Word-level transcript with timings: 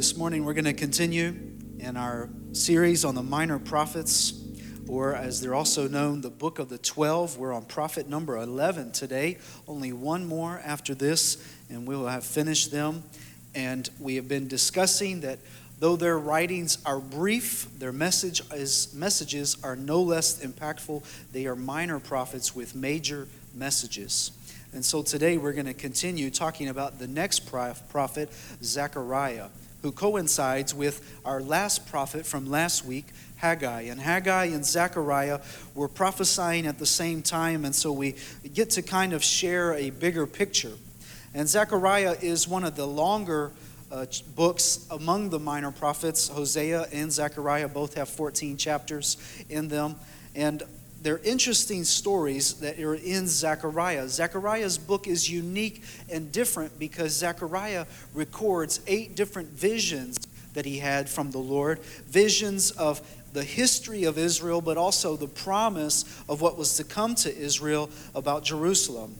This 0.00 0.16
morning 0.16 0.46
we're 0.46 0.54
going 0.54 0.64
to 0.64 0.72
continue 0.72 1.36
in 1.78 1.98
our 1.98 2.30
series 2.52 3.04
on 3.04 3.14
the 3.14 3.22
minor 3.22 3.58
prophets, 3.58 4.32
or 4.88 5.14
as 5.14 5.42
they're 5.42 5.54
also 5.54 5.88
known, 5.88 6.22
the 6.22 6.30
book 6.30 6.58
of 6.58 6.70
the 6.70 6.78
12. 6.78 7.36
We're 7.36 7.52
on 7.52 7.66
prophet 7.66 8.08
number 8.08 8.38
11 8.38 8.92
today, 8.92 9.36
only 9.68 9.92
one 9.92 10.26
more 10.26 10.58
after 10.64 10.94
this, 10.94 11.46
and 11.68 11.86
we 11.86 11.94
will 11.94 12.06
have 12.06 12.24
finished 12.24 12.70
them. 12.70 13.02
And 13.54 13.90
we 14.00 14.14
have 14.14 14.26
been 14.26 14.48
discussing 14.48 15.20
that 15.20 15.38
though 15.80 15.96
their 15.96 16.18
writings 16.18 16.78
are 16.86 16.98
brief, 16.98 17.68
their 17.78 17.92
message 17.92 18.40
is, 18.54 18.94
messages 18.94 19.58
are 19.62 19.76
no 19.76 20.00
less 20.00 20.42
impactful. 20.42 21.04
They 21.32 21.44
are 21.44 21.54
minor 21.54 22.00
prophets 22.00 22.56
with 22.56 22.74
major 22.74 23.28
messages. 23.54 24.32
And 24.72 24.82
so 24.82 25.02
today 25.02 25.36
we're 25.36 25.52
going 25.52 25.66
to 25.66 25.74
continue 25.74 26.30
talking 26.30 26.70
about 26.70 26.98
the 26.98 27.06
next 27.06 27.40
prophet, 27.40 28.30
Zechariah 28.62 29.48
who 29.82 29.92
coincides 29.92 30.74
with 30.74 31.20
our 31.24 31.40
last 31.40 31.88
prophet 31.88 32.26
from 32.26 32.50
last 32.50 32.84
week, 32.84 33.06
Haggai. 33.36 33.82
And 33.82 34.00
Haggai 34.00 34.46
and 34.46 34.64
Zechariah 34.64 35.40
were 35.74 35.88
prophesying 35.88 36.66
at 36.66 36.78
the 36.78 36.86
same 36.86 37.22
time, 37.22 37.64
and 37.64 37.74
so 37.74 37.92
we 37.92 38.16
get 38.54 38.70
to 38.70 38.82
kind 38.82 39.12
of 39.12 39.24
share 39.24 39.74
a 39.74 39.90
bigger 39.90 40.26
picture. 40.26 40.72
And 41.34 41.48
Zechariah 41.48 42.16
is 42.20 42.46
one 42.48 42.64
of 42.64 42.76
the 42.76 42.86
longer 42.86 43.52
uh, 43.90 44.06
books 44.34 44.86
among 44.90 45.30
the 45.30 45.38
minor 45.38 45.70
prophets. 45.70 46.28
Hosea 46.28 46.86
and 46.92 47.10
Zechariah 47.10 47.68
both 47.68 47.94
have 47.94 48.08
14 48.08 48.56
chapters 48.56 49.16
in 49.48 49.68
them. 49.68 49.96
And 50.34 50.62
they're 51.02 51.18
interesting 51.18 51.84
stories 51.84 52.54
that 52.54 52.78
are 52.78 52.94
in 52.94 53.26
Zechariah. 53.26 54.08
Zechariah's 54.08 54.76
book 54.76 55.06
is 55.06 55.30
unique 55.30 55.82
and 56.10 56.30
different 56.30 56.78
because 56.78 57.12
Zechariah 57.12 57.86
records 58.12 58.80
eight 58.86 59.14
different 59.14 59.48
visions 59.48 60.18
that 60.52 60.66
he 60.66 60.78
had 60.78 61.08
from 61.08 61.30
the 61.30 61.38
Lord 61.38 61.78
visions 62.08 62.70
of 62.72 63.00
the 63.32 63.44
history 63.44 64.04
of 64.04 64.18
Israel, 64.18 64.60
but 64.60 64.76
also 64.76 65.16
the 65.16 65.28
promise 65.28 66.04
of 66.28 66.40
what 66.40 66.58
was 66.58 66.76
to 66.76 66.84
come 66.84 67.14
to 67.16 67.34
Israel 67.34 67.88
about 68.14 68.44
Jerusalem. 68.44 69.14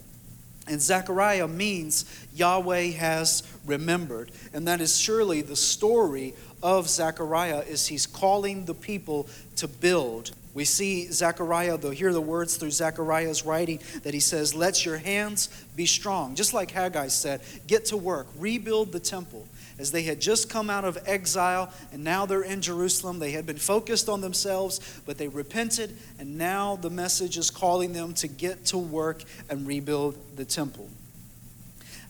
And 0.66 0.80
Zechariah 0.80 1.48
means 1.48 2.04
Yahweh 2.34 2.90
has 2.92 3.42
remembered. 3.64 4.30
And 4.52 4.68
that 4.68 4.80
is 4.80 4.98
surely 4.98 5.42
the 5.42 5.56
story 5.56 6.34
of 6.62 6.88
Zechariah 6.88 7.60
is 7.60 7.86
he's 7.86 8.06
calling 8.06 8.66
the 8.66 8.74
people 8.74 9.28
to 9.56 9.66
build 9.66 10.32
we 10.52 10.64
see 10.64 11.06
Zechariah, 11.12 11.78
though, 11.78 11.90
hear 11.90 12.12
the 12.12 12.20
words 12.20 12.56
through 12.56 12.72
Zechariah's 12.72 13.44
writing 13.44 13.80
that 14.02 14.14
he 14.14 14.20
says, 14.20 14.54
Let 14.54 14.84
your 14.84 14.98
hands 14.98 15.48
be 15.76 15.86
strong. 15.86 16.34
Just 16.34 16.52
like 16.52 16.72
Haggai 16.72 17.08
said, 17.08 17.40
get 17.68 17.84
to 17.86 17.96
work, 17.96 18.26
rebuild 18.36 18.90
the 18.90 18.98
temple. 18.98 19.46
As 19.78 19.92
they 19.92 20.02
had 20.02 20.20
just 20.20 20.50
come 20.50 20.68
out 20.68 20.84
of 20.84 20.98
exile 21.06 21.72
and 21.92 22.02
now 22.02 22.26
they're 22.26 22.42
in 22.42 22.60
Jerusalem, 22.60 23.18
they 23.20 23.30
had 23.30 23.46
been 23.46 23.58
focused 23.58 24.08
on 24.08 24.20
themselves, 24.20 25.00
but 25.06 25.18
they 25.18 25.28
repented, 25.28 25.96
and 26.18 26.36
now 26.36 26.76
the 26.76 26.90
message 26.90 27.38
is 27.38 27.50
calling 27.50 27.92
them 27.92 28.12
to 28.14 28.28
get 28.28 28.66
to 28.66 28.78
work 28.78 29.22
and 29.48 29.66
rebuild 29.66 30.18
the 30.36 30.44
temple. 30.44 30.90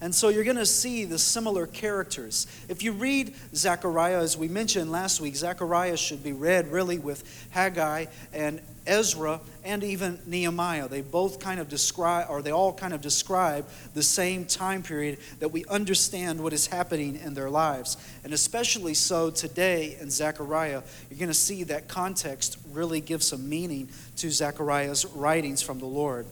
And 0.03 0.15
so 0.15 0.31
you're 0.31 0.45
going 0.45 0.57
to 0.57 0.65
see 0.65 1.05
the 1.05 1.19
similar 1.19 1.67
characters. 1.67 2.47
If 2.69 2.83
you 2.83 2.93
read 2.93 3.35
Zechariah, 3.55 4.21
as 4.21 4.37
we 4.37 4.49
mentioned 4.49 4.91
last 4.91 5.21
week, 5.21 5.37
Zechariah 5.37 5.99
should 5.99 6.25
be 6.25 6.33
read 6.33 6.69
really 6.69 6.99
with 6.99 7.23
Haggai 7.51 8.07
and 8.33 8.63
Ezra 8.87 9.41
and 9.63 9.85
even 9.85 10.19
Nehemiah. 10.25 10.89
They 10.89 11.03
both 11.03 11.39
kind 11.39 11.61
of 11.61 11.69
describe, 11.69 12.29
or 12.31 12.41
they 12.41 12.51
all 12.51 12.73
kind 12.73 12.95
of 12.95 13.03
describe 13.03 13.69
the 13.93 14.03
same 14.03 14.47
time 14.47 14.83
period 14.83 15.19
that 15.39 15.51
we 15.53 15.67
understand 15.67 16.43
what 16.43 16.55
is 16.55 16.67
happening 16.67 17.17
in 17.17 17.35
their 17.35 17.51
lives. 17.51 17.99
And 18.25 18.33
especially 18.33 18.95
so 18.95 19.31
today 19.31 19.99
in 20.01 20.11
Zechariah, 20.11 20.83
you're 21.11 21.19
going 21.19 21.29
to 21.29 21.35
see 21.35 21.63
that 21.65 21.89
context 21.89 22.59
really 22.73 23.03
gives 23.03 23.27
some 23.27 23.49
meaning 23.49 23.91
to 24.17 24.31
Zechariah's 24.31 25.05
writings 25.05 25.61
from 25.61 25.79
the 25.79 25.87
Lord. 25.87 26.27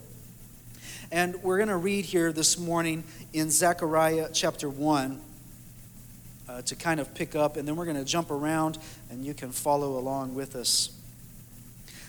And 1.11 1.43
we're 1.43 1.57
going 1.57 1.71
to 1.71 1.77
read 1.79 2.05
here 2.05 2.33
this 2.33 2.59
morning 2.59 3.03
in 3.33 3.51
Zechariah 3.51 4.29
chapter 4.31 4.69
1 4.69 5.19
uh, 6.47 6.61
to 6.63 6.77
kind 6.77 7.01
of 7.01 7.15
pick 7.15 7.35
up, 7.35 7.57
and 7.57 7.67
then 7.67 7.77
we're 7.77 7.87
going 7.87 7.97
to 7.97 8.05
jump 8.05 8.31
around 8.31 8.77
and 9.09 9.25
you 9.25 9.33
can 9.33 9.51
follow 9.51 9.97
along 9.97 10.35
with 10.35 10.55
us. 10.55 10.91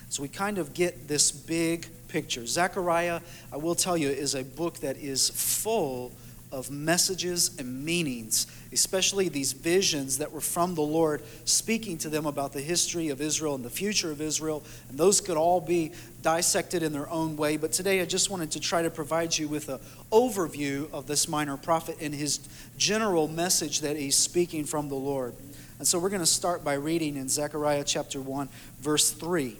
So 0.09 0.21
we 0.21 0.27
kind 0.27 0.57
of 0.57 0.73
get 0.73 1.07
this 1.07 1.31
big 1.31 1.87
picture. 2.09 2.45
Zechariah, 2.45 3.21
I 3.53 3.57
will 3.57 3.75
tell 3.75 3.95
you, 3.95 4.09
is 4.09 4.35
a 4.35 4.43
book 4.43 4.79
that 4.79 4.97
is 4.97 5.29
full 5.29 6.11
of 6.51 6.71
messages 6.71 7.57
and 7.59 7.85
meanings, 7.85 8.47
especially 8.71 9.29
these 9.29 9.53
visions 9.53 10.17
that 10.17 10.31
were 10.31 10.41
from 10.41 10.75
the 10.75 10.81
Lord 10.81 11.21
speaking 11.45 11.97
to 11.99 12.09
them 12.09 12.25
about 12.25 12.53
the 12.53 12.61
history 12.61 13.09
of 13.09 13.21
Israel 13.21 13.55
and 13.55 13.63
the 13.63 13.69
future 13.69 14.11
of 14.11 14.21
Israel. 14.21 14.63
And 14.89 14.97
those 14.97 15.21
could 15.21 15.37
all 15.37 15.61
be 15.61 15.91
dissected 16.21 16.81
in 16.81 16.91
their 16.91 17.09
own 17.09 17.37
way. 17.37 17.57
But 17.57 17.71
today 17.71 18.01
I 18.01 18.05
just 18.05 18.29
wanted 18.29 18.51
to 18.51 18.59
try 18.59 18.81
to 18.81 18.89
provide 18.89 19.37
you 19.37 19.47
with 19.47 19.69
an 19.69 19.79
overview 20.11 20.91
of 20.91 21.07
this 21.07 21.27
minor 21.27 21.57
prophet 21.57 21.97
and 22.01 22.13
his 22.13 22.39
general 22.77 23.27
message 23.27 23.81
that 23.81 23.95
he's 23.97 24.15
speaking 24.15 24.65
from 24.65 24.89
the 24.89 24.95
Lord. 24.95 25.35
And 25.77 25.87
so 25.87 25.97
we're 25.99 26.09
going 26.09 26.19
to 26.19 26.25
start 26.25 26.63
by 26.63 26.73
reading 26.73 27.15
in 27.15 27.29
Zechariah 27.29 27.83
chapter 27.85 28.19
1, 28.19 28.49
verse 28.81 29.11
3. 29.11 29.57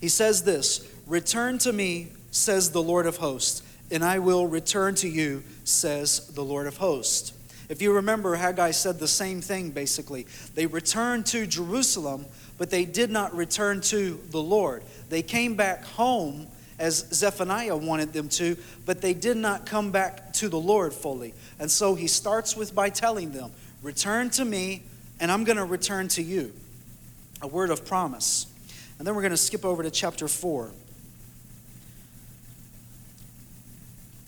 He 0.00 0.08
says 0.08 0.42
this 0.42 0.90
Return 1.06 1.58
to 1.58 1.72
me, 1.72 2.12
says 2.30 2.72
the 2.72 2.82
Lord 2.82 3.06
of 3.06 3.18
hosts 3.18 3.62
and 3.90 4.04
I 4.04 4.18
will 4.18 4.46
return 4.46 4.94
to 4.96 5.08
you, 5.08 5.42
says 5.64 6.28
the 6.28 6.44
Lord 6.44 6.66
of 6.66 6.76
hosts. 6.76 7.32
If 7.68 7.80
you 7.80 7.94
remember, 7.94 8.34
Haggai 8.34 8.72
said 8.72 8.98
the 8.98 9.08
same 9.08 9.40
thing 9.40 9.70
basically. 9.70 10.26
They 10.54 10.66
returned 10.66 11.26
to 11.26 11.46
Jerusalem, 11.46 12.26
but 12.58 12.70
they 12.70 12.84
did 12.84 13.10
not 13.10 13.34
return 13.34 13.80
to 13.82 14.20
the 14.30 14.42
Lord. 14.42 14.82
They 15.08 15.22
came 15.22 15.54
back 15.54 15.84
home 15.84 16.46
as 16.78 17.06
Zephaniah 17.12 17.76
wanted 17.76 18.12
them 18.12 18.28
to, 18.30 18.56
but 18.84 19.00
they 19.00 19.14
did 19.14 19.36
not 19.36 19.64
come 19.64 19.90
back 19.90 20.32
to 20.34 20.48
the 20.48 20.58
Lord 20.58 20.92
fully. 20.92 21.32
And 21.58 21.70
so 21.70 21.94
he 21.94 22.06
starts 22.06 22.56
with 22.56 22.74
by 22.74 22.90
telling 22.90 23.32
them, 23.32 23.52
Return 23.82 24.30
to 24.30 24.44
me, 24.44 24.82
and 25.20 25.30
I'm 25.30 25.44
going 25.44 25.58
to 25.58 25.64
return 25.64 26.08
to 26.08 26.22
you. 26.22 26.52
A 27.42 27.46
word 27.46 27.70
of 27.70 27.84
promise. 27.84 28.46
And 28.98 29.06
then 29.06 29.14
we're 29.14 29.22
going 29.22 29.32
to 29.32 29.36
skip 29.36 29.64
over 29.64 29.82
to 29.82 29.90
chapter 29.90 30.26
4. 30.26 30.70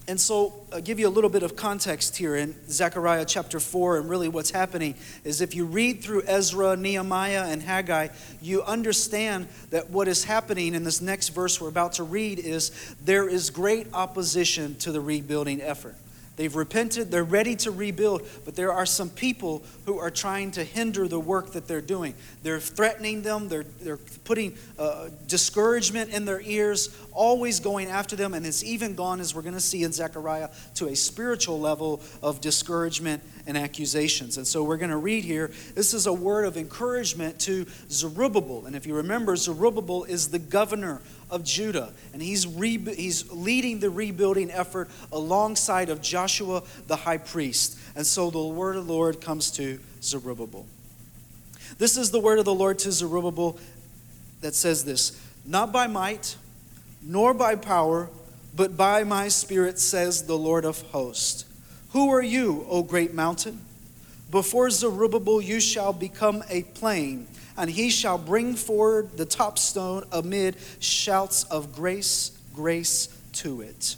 And 0.09 0.21
so, 0.21 0.53
I'll 0.73 0.81
give 0.81 1.01
you 1.01 1.09
a 1.09 1.11
little 1.11 1.31
bit 1.31 1.43
of 1.43 1.57
context 1.57 2.17
here 2.17 2.37
in 2.37 2.55
Zechariah 2.71 3.25
chapter 3.25 3.59
4, 3.59 3.99
and 3.99 4.09
really 4.09 4.29
what's 4.29 4.53
happening 4.53 4.95
is 5.25 5.41
if 5.41 5.57
you 5.57 5.65
read 5.65 6.01
through 6.01 6.23
Ezra, 6.27 6.77
Nehemiah, 6.77 7.47
and 7.49 7.61
Haggai, 7.61 8.09
you 8.41 8.63
understand 8.63 9.49
that 9.71 9.91
what 9.91 10.07
is 10.07 10.23
happening 10.23 10.77
in 10.77 10.85
this 10.85 11.01
next 11.01 11.31
verse 11.31 11.61
we're 11.61 11.69
about 11.69 11.95
to 11.95 12.05
read 12.05 12.39
is 12.39 12.71
there 13.05 13.29
is 13.29 13.51
great 13.51 13.89
opposition 13.93 14.77
to 14.77 14.93
the 14.93 15.01
rebuilding 15.01 15.61
effort. 15.61 15.97
They've 16.37 16.55
repented, 16.55 17.11
they're 17.11 17.25
ready 17.25 17.57
to 17.57 17.71
rebuild, 17.71 18.23
but 18.45 18.55
there 18.55 18.71
are 18.71 18.85
some 18.85 19.09
people 19.09 19.65
who 19.87 19.99
are 19.99 20.11
trying 20.11 20.51
to 20.53 20.65
hinder 20.65 21.09
the 21.09 21.19
work 21.19 21.53
that 21.53 21.67
they're 21.67 21.81
doing. 21.81 22.15
They're 22.43 22.61
threatening 22.61 23.23
them, 23.23 23.49
they're, 23.49 23.65
they're 23.81 23.97
putting 24.25 24.57
uh, 24.79 25.09
discouragement 25.27 26.11
in 26.11 26.27
their 26.27 26.43
ears, 26.43 26.95
always 27.13 27.59
going 27.59 27.89
after 27.89 28.17
them, 28.17 28.35
and 28.35 28.45
it's 28.45 28.63
even 28.63 28.95
gone, 28.95 29.21
as 29.21 29.35
we're 29.35 29.43
going 29.43 29.55
to 29.55 29.61
see 29.61 29.83
in 29.83 29.93
Zechariah, 29.93 30.51
to 30.75 30.89
a 30.89 30.95
spiritual 30.95 31.59
level 31.59 32.03
of 32.23 32.43
discouragement 32.43 33.23
and 33.47 33.57
accusations. 33.57 34.37
And 34.37 34.47
so 34.47 34.63
we're 34.63 34.77
going 34.77 34.91
to 34.91 34.97
read 34.97 35.25
here 35.25 35.51
this 35.75 35.95
is 35.95 36.07
a 36.07 36.13
word 36.13 36.45
of 36.45 36.59
encouragement 36.59 37.41
to 37.41 37.67
Zerubbabel. 37.89 38.67
And 38.67 38.77
if 38.77 38.87
you 38.87 38.95
remember, 38.95 39.37
Zerubbabel 39.37 40.05
is 40.05 40.29
the 40.29 40.39
governor 40.39 41.01
of 41.31 41.45
Judah, 41.45 41.93
and 42.13 42.23
he's, 42.23 42.47
re- 42.47 42.79
he's 42.79 43.31
leading 43.33 43.81
the 43.81 43.91
rebuilding 43.91 44.51
effort 44.51 44.89
alongside 45.13 45.89
of 45.89 46.01
Joshua 46.01 46.63
the 46.87 46.97
high 46.97 47.19
priest. 47.19 47.79
And 47.97 48.07
so 48.07 48.31
the 48.31 48.43
word 48.43 48.77
of 48.77 48.87
the 48.87 48.93
Lord 48.93 49.21
comes 49.21 49.51
to 49.53 49.79
Zerubbabel. 50.03 50.67
This 51.79 51.97
is 51.97 52.11
the 52.11 52.21
word 52.21 52.39
of 52.39 52.45
the 52.45 52.55
Lord 52.55 52.79
to 52.81 52.93
Zerubbabel 52.93 53.59
that 54.41 54.55
says 54.55 54.85
this 54.85 55.21
Not 55.45 55.73
by 55.73 55.87
might, 55.87 56.37
nor 57.03 57.35
by 57.35 57.57
power, 57.57 58.09
but 58.55 58.77
by 58.77 59.05
my 59.05 59.29
spirit, 59.29 59.79
says 59.79 60.23
the 60.25 60.39
Lord 60.39 60.65
of 60.65 60.81
hosts. 60.83 61.45
Who 61.91 62.11
are 62.11 62.23
you, 62.23 62.67
O 62.69 62.83
great 62.83 63.15
mountain? 63.15 63.61
Before 64.31 64.71
Zerubbabel 64.71 65.41
you 65.41 65.61
shall 65.61 65.93
become 65.93 66.43
a 66.49 66.63
plain 66.63 67.29
and 67.57 67.71
he 67.71 67.91
shall 67.91 68.19
bring 68.19 68.55
forward 68.55 69.17
the 69.17 69.25
top 69.25 69.59
stone 69.59 70.05
amid 70.13 70.57
shouts 70.79 71.45
of 71.45 71.75
grace, 71.75 72.37
grace 72.55 73.09
to 73.33 73.61
it. 73.61 73.97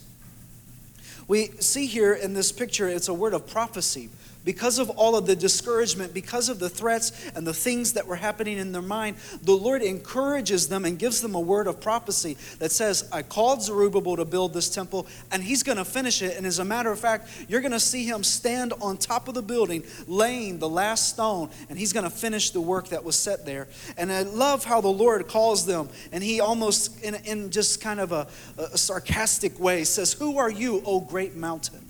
We 1.27 1.47
see 1.59 1.85
here 1.85 2.13
in 2.13 2.33
this 2.33 2.51
picture, 2.51 2.87
it's 2.87 3.07
a 3.07 3.13
word 3.13 3.33
of 3.33 3.47
prophecy 3.47 4.09
because 4.49 4.79
of 4.79 4.89
all 4.89 5.15
of 5.15 5.27
the 5.27 5.35
discouragement, 5.35 6.11
because 6.11 6.49
of 6.49 6.57
the 6.57 6.67
threats 6.67 7.29
and 7.35 7.45
the 7.45 7.53
things 7.53 7.93
that 7.93 8.07
were 8.07 8.15
happening 8.15 8.57
in 8.57 8.71
their 8.71 8.81
mind, 8.81 9.15
the 9.43 9.53
Lord 9.53 9.83
encourages 9.83 10.67
them 10.67 10.85
and 10.85 10.97
gives 10.97 11.21
them 11.21 11.35
a 11.35 11.39
word 11.39 11.67
of 11.67 11.79
prophecy 11.79 12.35
that 12.57 12.71
says, 12.71 13.07
I 13.13 13.21
called 13.21 13.61
Zerubbabel 13.61 14.15
to 14.15 14.25
build 14.25 14.55
this 14.55 14.67
temple, 14.67 15.05
and 15.31 15.43
he's 15.43 15.61
going 15.61 15.77
to 15.77 15.85
finish 15.85 16.23
it. 16.23 16.35
And 16.35 16.47
as 16.47 16.57
a 16.57 16.65
matter 16.65 16.91
of 16.91 16.99
fact, 16.99 17.29
you're 17.47 17.61
going 17.61 17.73
to 17.73 17.79
see 17.79 18.05
him 18.05 18.23
stand 18.23 18.73
on 18.81 18.97
top 18.97 19.27
of 19.27 19.35
the 19.35 19.43
building, 19.43 19.83
laying 20.07 20.57
the 20.57 20.67
last 20.67 21.09
stone, 21.09 21.51
and 21.69 21.77
he's 21.77 21.93
going 21.93 22.05
to 22.05 22.09
finish 22.09 22.49
the 22.49 22.59
work 22.59 22.87
that 22.87 23.03
was 23.03 23.15
set 23.15 23.45
there. 23.45 23.67
And 23.99 24.11
I 24.11 24.23
love 24.23 24.65
how 24.65 24.81
the 24.81 24.87
Lord 24.87 25.27
calls 25.27 25.67
them, 25.67 25.89
and 26.11 26.23
he 26.23 26.41
almost, 26.41 27.03
in, 27.03 27.13
in 27.23 27.51
just 27.51 27.81
kind 27.81 27.99
of 27.99 28.11
a, 28.11 28.25
a 28.57 28.79
sarcastic 28.79 29.59
way, 29.59 29.83
says, 29.83 30.13
Who 30.13 30.39
are 30.39 30.49
you, 30.49 30.81
O 30.87 31.01
great 31.01 31.35
mountain? 31.35 31.88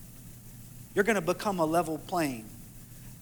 You're 0.96 1.04
going 1.04 1.16
to 1.16 1.22
become 1.22 1.60
a 1.60 1.66
level 1.66 1.98
plain. 1.98 2.46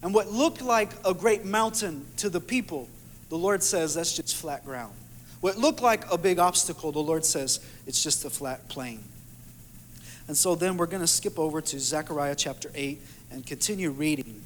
And 0.02 0.14
what 0.14 0.30
looked 0.30 0.62
like 0.62 0.90
a 1.04 1.12
great 1.12 1.44
mountain 1.44 2.06
to 2.18 2.30
the 2.30 2.40
people, 2.40 2.88
the 3.28 3.36
Lord 3.36 3.62
says 3.62 3.94
that's 3.94 4.14
just 4.14 4.36
flat 4.36 4.64
ground. 4.64 4.94
What 5.40 5.56
looked 5.56 5.82
like 5.82 6.10
a 6.10 6.18
big 6.18 6.38
obstacle, 6.38 6.92
the 6.92 6.98
Lord 6.98 7.24
says 7.24 7.60
it's 7.86 8.02
just 8.02 8.24
a 8.24 8.30
flat 8.30 8.68
plain. 8.68 9.04
And 10.26 10.36
so 10.36 10.54
then 10.54 10.76
we're 10.76 10.86
going 10.86 11.02
to 11.02 11.06
skip 11.06 11.38
over 11.38 11.60
to 11.60 11.80
Zechariah 11.80 12.34
chapter 12.34 12.70
8 12.74 13.00
and 13.30 13.46
continue 13.46 13.90
reading. 13.90 14.42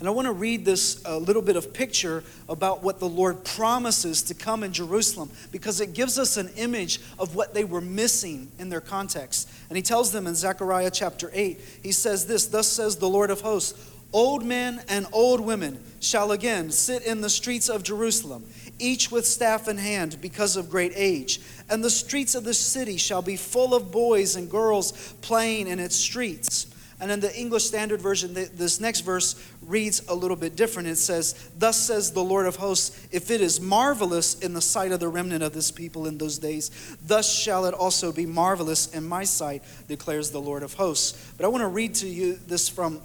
And 0.00 0.08
I 0.08 0.12
want 0.12 0.26
to 0.26 0.32
read 0.32 0.64
this 0.64 1.02
a 1.04 1.18
little 1.18 1.42
bit 1.42 1.56
of 1.56 1.74
picture 1.74 2.24
about 2.48 2.82
what 2.82 3.00
the 3.00 3.08
Lord 3.08 3.44
promises 3.44 4.22
to 4.22 4.34
come 4.34 4.64
in 4.64 4.72
Jerusalem 4.72 5.30
because 5.52 5.82
it 5.82 5.92
gives 5.92 6.18
us 6.18 6.38
an 6.38 6.48
image 6.56 7.00
of 7.18 7.34
what 7.36 7.52
they 7.52 7.64
were 7.64 7.82
missing 7.82 8.50
in 8.58 8.70
their 8.70 8.80
context. 8.80 9.50
And 9.68 9.76
he 9.76 9.82
tells 9.82 10.10
them 10.10 10.26
in 10.26 10.34
Zechariah 10.34 10.90
chapter 10.90 11.30
8, 11.34 11.60
he 11.82 11.92
says 11.92 12.26
this 12.26 12.46
Thus 12.46 12.66
says 12.66 12.96
the 12.96 13.10
Lord 13.10 13.30
of 13.30 13.42
hosts, 13.42 13.90
Old 14.12 14.42
men 14.42 14.82
and 14.88 15.06
old 15.12 15.40
women 15.40 15.78
shall 16.00 16.32
again 16.32 16.70
sit 16.70 17.04
in 17.04 17.20
the 17.20 17.30
streets 17.30 17.68
of 17.68 17.82
Jerusalem, 17.82 18.44
each 18.78 19.12
with 19.12 19.26
staff 19.26 19.68
in 19.68 19.76
hand 19.76 20.16
because 20.22 20.56
of 20.56 20.70
great 20.70 20.92
age. 20.96 21.40
And 21.68 21.84
the 21.84 21.90
streets 21.90 22.34
of 22.34 22.44
the 22.44 22.54
city 22.54 22.96
shall 22.96 23.22
be 23.22 23.36
full 23.36 23.74
of 23.74 23.92
boys 23.92 24.34
and 24.34 24.50
girls 24.50 25.14
playing 25.20 25.68
in 25.68 25.78
its 25.78 25.94
streets. 25.94 26.69
And 27.00 27.10
in 27.10 27.20
the 27.20 27.34
English 27.34 27.64
Standard 27.64 28.00
Version, 28.02 28.34
this 28.34 28.78
next 28.78 29.00
verse 29.00 29.42
reads 29.62 30.06
a 30.08 30.14
little 30.14 30.36
bit 30.36 30.54
different. 30.54 30.86
It 30.88 30.96
says, 30.96 31.50
Thus 31.58 31.76
says 31.80 32.12
the 32.12 32.22
Lord 32.22 32.46
of 32.46 32.56
hosts, 32.56 33.08
if 33.10 33.30
it 33.30 33.40
is 33.40 33.60
marvelous 33.60 34.38
in 34.40 34.52
the 34.52 34.60
sight 34.60 34.92
of 34.92 35.00
the 35.00 35.08
remnant 35.08 35.42
of 35.42 35.54
this 35.54 35.70
people 35.70 36.06
in 36.06 36.18
those 36.18 36.38
days, 36.38 36.70
thus 37.06 37.32
shall 37.32 37.64
it 37.64 37.72
also 37.72 38.12
be 38.12 38.26
marvelous 38.26 38.94
in 38.94 39.08
my 39.08 39.24
sight, 39.24 39.62
declares 39.88 40.30
the 40.30 40.40
Lord 40.40 40.62
of 40.62 40.74
hosts. 40.74 41.32
But 41.38 41.46
I 41.46 41.48
want 41.48 41.62
to 41.62 41.68
read 41.68 41.94
to 41.96 42.06
you 42.06 42.38
this 42.46 42.68
from 42.68 43.00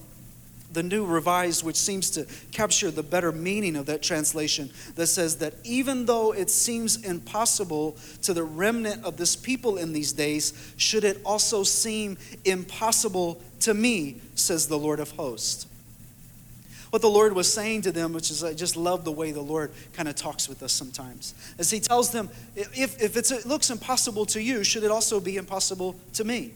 the 0.75 0.83
New 0.83 1.06
Revised, 1.06 1.63
which 1.63 1.77
seems 1.77 2.12
to 2.12 2.27
capture 2.51 2.91
the 2.91 3.01
better 3.01 3.31
meaning 3.31 3.75
of 3.75 3.88
that 3.88 4.03
translation, 4.03 4.69
that 4.95 5.07
says 5.07 5.38
that 5.38 5.53
even 5.63 6.06
though 6.06 6.33
it 6.33 6.50
seems 6.50 7.03
impossible 7.03 7.98
to 8.21 8.33
the 8.33 8.44
remnant 8.44 9.03
of 9.03 9.18
this 9.18 9.36
people 9.36 9.77
in 9.77 9.94
these 9.94 10.12
days, 10.12 10.74
should 10.77 11.03
it 11.03 11.19
also 11.25 11.63
seem 11.63 12.18
impossible 12.44 13.41
to 13.65 13.73
me, 13.73 14.21
says 14.35 14.67
the 14.67 14.77
Lord 14.77 15.00
of 15.00 15.12
hosts. 15.12 15.67
What 16.91 17.01
the 17.01 17.09
Lord 17.09 17.33
was 17.33 17.51
saying 17.51 17.81
to 17.81 17.91
them, 17.91 18.13
which 18.13 18.31
is, 18.31 18.44
I 18.44 18.53
just 18.53 18.77
love 18.77 19.03
the 19.03 19.12
way 19.12 19.31
the 19.31 19.41
Lord 19.41 19.71
kind 19.94 20.07
of 20.07 20.15
talks 20.15 20.47
with 20.47 20.63
us 20.63 20.71
sometimes, 20.71 21.33
as 21.57 21.71
He 21.71 21.79
tells 21.79 22.12
them, 22.12 22.29
if, 22.56 23.01
if 23.01 23.17
it 23.17 23.45
looks 23.45 23.69
impossible 23.69 24.25
to 24.27 24.41
you, 24.41 24.63
should 24.63 24.83
it 24.83 24.91
also 24.91 25.19
be 25.19 25.35
impossible 25.38 25.95
to 26.13 26.23
me? 26.23 26.53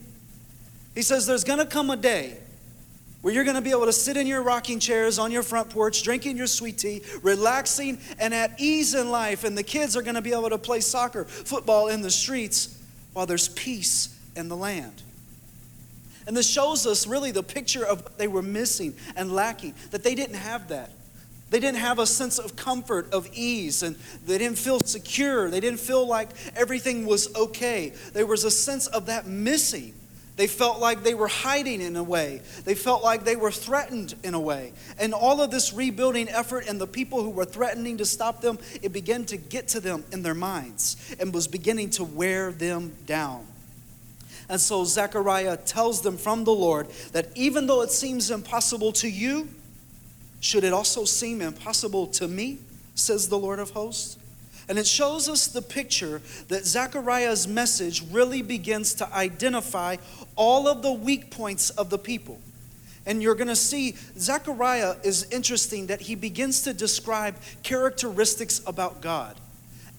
He 0.96 1.02
says, 1.02 1.26
There's 1.26 1.44
going 1.44 1.60
to 1.60 1.66
come 1.66 1.90
a 1.90 1.98
day 1.98 2.38
where 3.22 3.34
you're 3.34 3.44
going 3.44 3.56
to 3.56 3.62
be 3.62 3.72
able 3.72 3.86
to 3.86 3.94
sit 3.94 4.16
in 4.16 4.28
your 4.28 4.44
rocking 4.44 4.80
chairs 4.80 5.20
on 5.20 5.32
your 5.32 5.44
front 5.44 5.70
porch, 5.72 6.04
drinking 6.04 6.38
your 6.38 6.48
sweet 6.48 6.78
tea, 6.78 7.02
relaxing 7.22 7.98
and 8.20 8.34
at 8.34 8.62
ease 8.62 8.94
in 8.94 9.10
life, 9.10 9.44
and 9.44 9.58
the 9.58 9.64
kids 9.64 9.98
are 9.98 10.02
going 10.02 10.16
to 10.16 10.22
be 10.22 10.32
able 10.32 10.50
to 10.50 10.58
play 10.58 10.80
soccer, 10.80 11.26
football 11.26 11.90
in 11.90 12.02
the 12.02 12.12
streets 12.12 12.82
while 13.14 13.26
there's 13.26 13.50
peace 13.50 14.18
in 14.36 14.48
the 14.48 14.56
land. 14.56 15.02
And 16.30 16.38
this 16.38 16.48
shows 16.48 16.86
us 16.86 17.08
really 17.08 17.32
the 17.32 17.42
picture 17.42 17.84
of 17.84 18.04
what 18.04 18.20
they 18.20 18.28
were 18.28 18.44
missing 18.44 18.94
and 19.16 19.34
lacking, 19.34 19.74
that 19.90 20.04
they 20.04 20.14
didn't 20.14 20.36
have 20.36 20.68
that. 20.68 20.92
They 21.50 21.60
didn't 21.60 21.80
have 21.80 21.98
a 21.98 22.06
sense 22.06 22.38
of 22.38 22.56
comfort, 22.56 23.12
of 23.12 23.28
ease, 23.34 23.82
and 23.82 23.96
they 24.28 24.38
didn't 24.38 24.60
feel 24.60 24.80
secure. 24.82 25.50
They 25.50 25.60
didn't 25.60 25.80
feel 25.80 26.08
like 26.08 26.30
everything 26.56 27.08
was 27.08 27.36
okay. 27.36 27.94
There 28.14 28.28
was 28.28 28.44
a 28.44 28.52
sense 28.52 28.86
of 28.86 29.08
that 29.08 29.26
missing. 29.26 29.96
They 30.36 30.46
felt 30.46 30.80
like 30.80 31.02
they 31.02 31.16
were 31.16 31.28
hiding 31.28 31.82
in 31.82 31.96
a 31.96 32.04
way. 32.04 32.42
They 32.64 32.76
felt 32.76 33.04
like 33.04 33.24
they 33.24 33.36
were 33.36 33.52
threatened 33.52 34.14
in 34.24 34.36
a 34.36 34.40
way. 34.40 34.74
And 35.00 35.16
all 35.16 35.42
of 35.42 35.50
this 35.50 35.74
rebuilding 35.74 36.30
effort 36.30 36.70
and 36.70 36.80
the 36.80 36.86
people 36.86 37.24
who 37.24 37.32
were 37.32 37.44
threatening 37.44 37.98
to 37.98 38.06
stop 38.06 38.40
them, 38.40 38.60
it 38.84 38.94
began 38.94 39.26
to 39.26 39.38
get 39.38 39.70
to 39.70 39.80
them 39.80 40.06
in 40.12 40.22
their 40.22 40.36
minds 40.36 40.96
and 41.20 41.34
was 41.34 41.48
beginning 41.48 41.90
to 41.90 42.04
wear 42.04 42.52
them 42.52 42.96
down. 43.08 43.48
And 44.50 44.60
so 44.60 44.84
Zechariah 44.84 45.58
tells 45.58 46.02
them 46.02 46.18
from 46.18 46.44
the 46.44 46.54
Lord 46.54 46.88
that 47.12 47.30
even 47.36 47.68
though 47.68 47.82
it 47.82 47.92
seems 47.92 48.32
impossible 48.32 48.92
to 48.94 49.08
you, 49.08 49.48
should 50.40 50.64
it 50.64 50.74
also 50.74 51.06
seem 51.06 51.42
impossible 51.42 52.08
to 52.08 52.28
me, 52.28 52.58
says 52.96 53.30
the 53.30 53.38
Lord 53.38 53.60
of 53.60 53.70
hosts? 53.72 54.18
And 54.68 54.78
it 54.78 54.88
shows 54.88 55.30
us 55.30 55.48
the 55.48 55.62
picture 55.62 56.22
that 56.48 56.66
Zechariah's 56.66 57.48
message 57.48 58.04
really 58.12 58.42
begins 58.42 58.94
to 58.96 59.14
identify 59.14 59.98
all 60.36 60.68
of 60.68 60.82
the 60.82 60.92
weak 60.92 61.32
points 61.32 61.70
of 61.72 61.90
the 61.90 61.98
people. 61.98 62.40
And 63.06 63.24
you're 63.24 63.36
going 63.36 63.48
to 63.48 63.56
see 63.56 63.96
Zechariah 64.18 64.96
is 65.04 65.28
interesting 65.32 65.88
that 65.88 66.02
he 66.02 66.16
begins 66.16 66.62
to 66.64 66.74
describe 66.74 67.36
characteristics 67.64 68.62
about 68.68 69.02
God. 69.02 69.36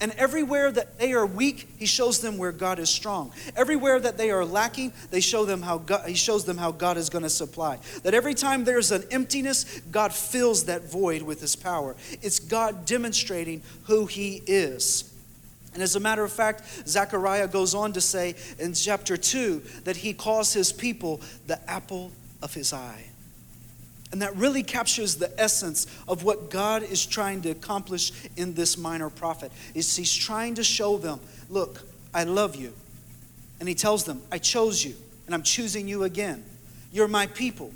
And 0.00 0.12
everywhere 0.12 0.72
that 0.72 0.98
they 0.98 1.12
are 1.12 1.26
weak, 1.26 1.68
he 1.76 1.84
shows 1.84 2.20
them 2.20 2.38
where 2.38 2.52
God 2.52 2.78
is 2.78 2.88
strong. 2.88 3.32
Everywhere 3.54 4.00
that 4.00 4.16
they 4.16 4.30
are 4.30 4.44
lacking, 4.46 4.94
they 5.10 5.20
show 5.20 5.44
them 5.44 5.60
how 5.60 5.76
God, 5.78 6.08
he 6.08 6.14
shows 6.14 6.46
them 6.46 6.56
how 6.56 6.72
God 6.72 6.96
is 6.96 7.10
going 7.10 7.22
to 7.22 7.30
supply. 7.30 7.78
That 8.02 8.14
every 8.14 8.32
time 8.32 8.64
there's 8.64 8.92
an 8.92 9.04
emptiness, 9.10 9.80
God 9.90 10.14
fills 10.14 10.64
that 10.64 10.90
void 10.90 11.20
with 11.20 11.42
his 11.42 11.54
power. 11.54 11.96
It's 12.22 12.38
God 12.38 12.86
demonstrating 12.86 13.62
who 13.84 14.06
he 14.06 14.42
is. 14.46 15.12
And 15.74 15.82
as 15.82 15.94
a 15.96 16.00
matter 16.00 16.24
of 16.24 16.32
fact, 16.32 16.64
Zechariah 16.88 17.48
goes 17.48 17.74
on 17.74 17.92
to 17.92 18.00
say 18.00 18.34
in 18.58 18.72
chapter 18.72 19.16
2 19.16 19.62
that 19.84 19.96
he 19.96 20.14
calls 20.14 20.52
his 20.52 20.72
people 20.72 21.20
the 21.46 21.60
apple 21.70 22.10
of 22.42 22.54
his 22.54 22.72
eye. 22.72 23.04
And 24.12 24.22
that 24.22 24.34
really 24.36 24.62
captures 24.62 25.16
the 25.16 25.32
essence 25.40 25.86
of 26.08 26.24
what 26.24 26.50
God 26.50 26.82
is 26.82 27.06
trying 27.06 27.42
to 27.42 27.50
accomplish 27.50 28.12
in 28.36 28.54
this 28.54 28.76
minor 28.76 29.08
prophet. 29.08 29.52
Is 29.74 29.96
he's 29.96 30.14
trying 30.14 30.56
to 30.56 30.64
show 30.64 30.96
them, 30.96 31.20
look, 31.48 31.82
I 32.12 32.24
love 32.24 32.56
you. 32.56 32.72
And 33.60 33.68
he 33.68 33.74
tells 33.74 34.04
them, 34.04 34.22
I 34.32 34.38
chose 34.38 34.84
you 34.84 34.94
and 35.26 35.34
I'm 35.34 35.42
choosing 35.42 35.86
you 35.86 36.02
again. 36.04 36.42
You're 36.92 37.08
my 37.08 37.26
people. 37.28 37.72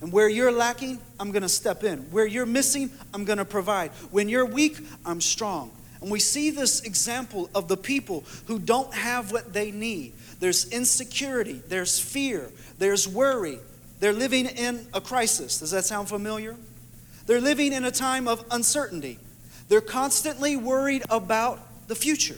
And 0.00 0.12
where 0.12 0.28
you're 0.28 0.52
lacking, 0.52 0.98
I'm 1.20 1.30
going 1.30 1.42
to 1.42 1.48
step 1.48 1.84
in. 1.84 2.00
Where 2.10 2.26
you're 2.26 2.46
missing, 2.46 2.90
I'm 3.14 3.24
going 3.24 3.38
to 3.38 3.44
provide. 3.44 3.92
When 4.10 4.28
you're 4.28 4.44
weak, 4.44 4.78
I'm 5.04 5.20
strong. 5.20 5.70
And 6.00 6.10
we 6.10 6.20
see 6.20 6.50
this 6.50 6.80
example 6.82 7.48
of 7.54 7.68
the 7.68 7.76
people 7.76 8.24
who 8.46 8.58
don't 8.58 8.92
have 8.92 9.32
what 9.32 9.52
they 9.52 9.70
need. 9.70 10.12
There's 10.40 10.70
insecurity, 10.70 11.62
there's 11.68 11.98
fear, 11.98 12.50
there's 12.78 13.08
worry, 13.08 13.58
they're 14.00 14.12
living 14.12 14.46
in 14.46 14.86
a 14.92 15.00
crisis. 15.00 15.58
Does 15.58 15.70
that 15.70 15.84
sound 15.84 16.08
familiar? 16.08 16.56
They're 17.26 17.40
living 17.40 17.72
in 17.72 17.84
a 17.84 17.90
time 17.90 18.28
of 18.28 18.44
uncertainty. 18.50 19.18
They're 19.68 19.80
constantly 19.80 20.56
worried 20.56 21.02
about 21.10 21.60
the 21.88 21.94
future. 21.94 22.36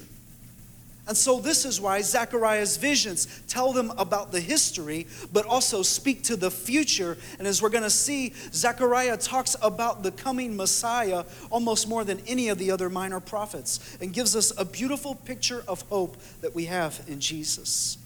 And 1.08 1.16
so, 1.16 1.40
this 1.40 1.64
is 1.64 1.80
why 1.80 2.02
Zechariah's 2.02 2.76
visions 2.76 3.42
tell 3.48 3.72
them 3.72 3.94
about 3.96 4.30
the 4.30 4.40
history, 4.40 5.06
but 5.32 5.46
also 5.46 5.82
speak 5.82 6.22
to 6.24 6.36
the 6.36 6.50
future. 6.50 7.16
And 7.38 7.48
as 7.48 7.62
we're 7.62 7.70
going 7.70 7.84
to 7.84 7.90
see, 7.90 8.34
Zechariah 8.52 9.16
talks 9.16 9.56
about 9.62 10.02
the 10.02 10.10
coming 10.10 10.54
Messiah 10.54 11.24
almost 11.50 11.88
more 11.88 12.04
than 12.04 12.20
any 12.26 12.50
of 12.50 12.58
the 12.58 12.70
other 12.70 12.90
minor 12.90 13.20
prophets 13.20 13.96
and 14.02 14.12
gives 14.12 14.36
us 14.36 14.52
a 14.58 14.66
beautiful 14.66 15.14
picture 15.14 15.64
of 15.66 15.80
hope 15.88 16.18
that 16.42 16.54
we 16.54 16.66
have 16.66 17.02
in 17.08 17.20
Jesus. 17.20 17.96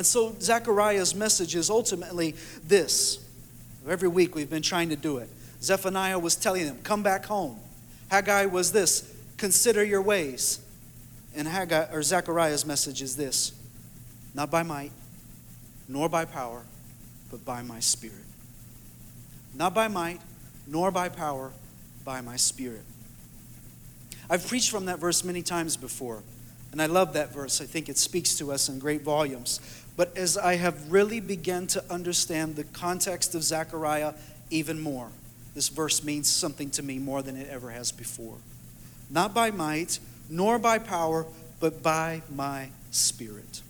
And 0.00 0.06
so 0.06 0.34
Zechariah's 0.40 1.14
message 1.14 1.54
is 1.54 1.68
ultimately 1.68 2.34
this. 2.66 3.22
Every 3.86 4.08
week 4.08 4.34
we've 4.34 4.48
been 4.48 4.62
trying 4.62 4.88
to 4.88 4.96
do 4.96 5.18
it. 5.18 5.28
Zephaniah 5.60 6.18
was 6.18 6.36
telling 6.36 6.64
them, 6.64 6.78
Come 6.82 7.02
back 7.02 7.26
home. 7.26 7.60
Haggai 8.10 8.46
was 8.46 8.72
this, 8.72 9.14
Consider 9.36 9.84
your 9.84 10.00
ways. 10.00 10.60
And 11.36 11.46
Haggai, 11.46 11.92
or 11.92 12.02
Zechariah's 12.02 12.64
message 12.64 13.02
is 13.02 13.14
this 13.14 13.52
Not 14.34 14.50
by 14.50 14.62
might, 14.62 14.92
nor 15.86 16.08
by 16.08 16.24
power, 16.24 16.62
but 17.30 17.44
by 17.44 17.60
my 17.60 17.80
spirit. 17.80 18.24
Not 19.54 19.74
by 19.74 19.88
might, 19.88 20.22
nor 20.66 20.90
by 20.90 21.10
power, 21.10 21.52
by 22.06 22.22
my 22.22 22.36
spirit. 22.36 22.84
I've 24.30 24.46
preached 24.46 24.70
from 24.70 24.86
that 24.86 24.98
verse 24.98 25.24
many 25.24 25.42
times 25.42 25.76
before, 25.76 26.22
and 26.72 26.80
I 26.80 26.86
love 26.86 27.14
that 27.14 27.32
verse. 27.34 27.60
I 27.60 27.66
think 27.66 27.88
it 27.88 27.98
speaks 27.98 28.36
to 28.36 28.50
us 28.50 28.70
in 28.70 28.78
great 28.78 29.02
volumes. 29.02 29.60
But 29.96 30.16
as 30.16 30.36
I 30.36 30.56
have 30.56 30.90
really 30.90 31.20
begun 31.20 31.66
to 31.68 31.84
understand 31.90 32.56
the 32.56 32.64
context 32.64 33.34
of 33.34 33.42
Zechariah 33.42 34.14
even 34.50 34.80
more. 34.80 35.08
This 35.54 35.68
verse 35.68 36.04
means 36.04 36.28
something 36.28 36.70
to 36.70 36.82
me 36.82 36.98
more 36.98 37.22
than 37.22 37.36
it 37.36 37.48
ever 37.48 37.70
has 37.70 37.92
before. 37.92 38.36
Not 39.08 39.34
by 39.34 39.50
might, 39.50 39.98
nor 40.28 40.58
by 40.58 40.78
power, 40.78 41.26
but 41.58 41.82
by 41.82 42.22
my 42.34 42.68
spirit. 42.90 43.62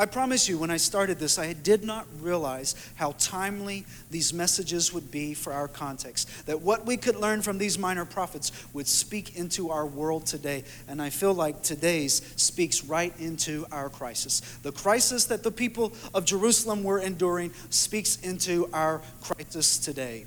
I 0.00 0.06
promise 0.06 0.48
you, 0.48 0.56
when 0.56 0.70
I 0.70 0.78
started 0.78 1.18
this, 1.18 1.38
I 1.38 1.52
did 1.52 1.84
not 1.84 2.06
realize 2.22 2.74
how 2.94 3.14
timely 3.18 3.84
these 4.10 4.32
messages 4.32 4.94
would 4.94 5.10
be 5.10 5.34
for 5.34 5.52
our 5.52 5.68
context. 5.68 6.46
That 6.46 6.62
what 6.62 6.86
we 6.86 6.96
could 6.96 7.16
learn 7.16 7.42
from 7.42 7.58
these 7.58 7.78
minor 7.78 8.06
prophets 8.06 8.50
would 8.72 8.88
speak 8.88 9.36
into 9.36 9.68
our 9.68 9.84
world 9.84 10.24
today. 10.24 10.64
And 10.88 11.02
I 11.02 11.10
feel 11.10 11.34
like 11.34 11.62
today's 11.62 12.22
speaks 12.36 12.82
right 12.82 13.12
into 13.20 13.66
our 13.70 13.90
crisis. 13.90 14.40
The 14.62 14.72
crisis 14.72 15.26
that 15.26 15.42
the 15.42 15.50
people 15.50 15.92
of 16.14 16.24
Jerusalem 16.24 16.82
were 16.82 17.00
enduring 17.00 17.52
speaks 17.68 18.16
into 18.22 18.70
our 18.72 19.02
crisis 19.20 19.76
today. 19.76 20.24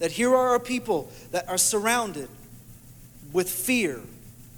That 0.00 0.12
here 0.12 0.36
are 0.36 0.54
a 0.54 0.60
people 0.60 1.10
that 1.30 1.48
are 1.48 1.56
surrounded 1.56 2.28
with 3.32 3.48
fear 3.48 4.02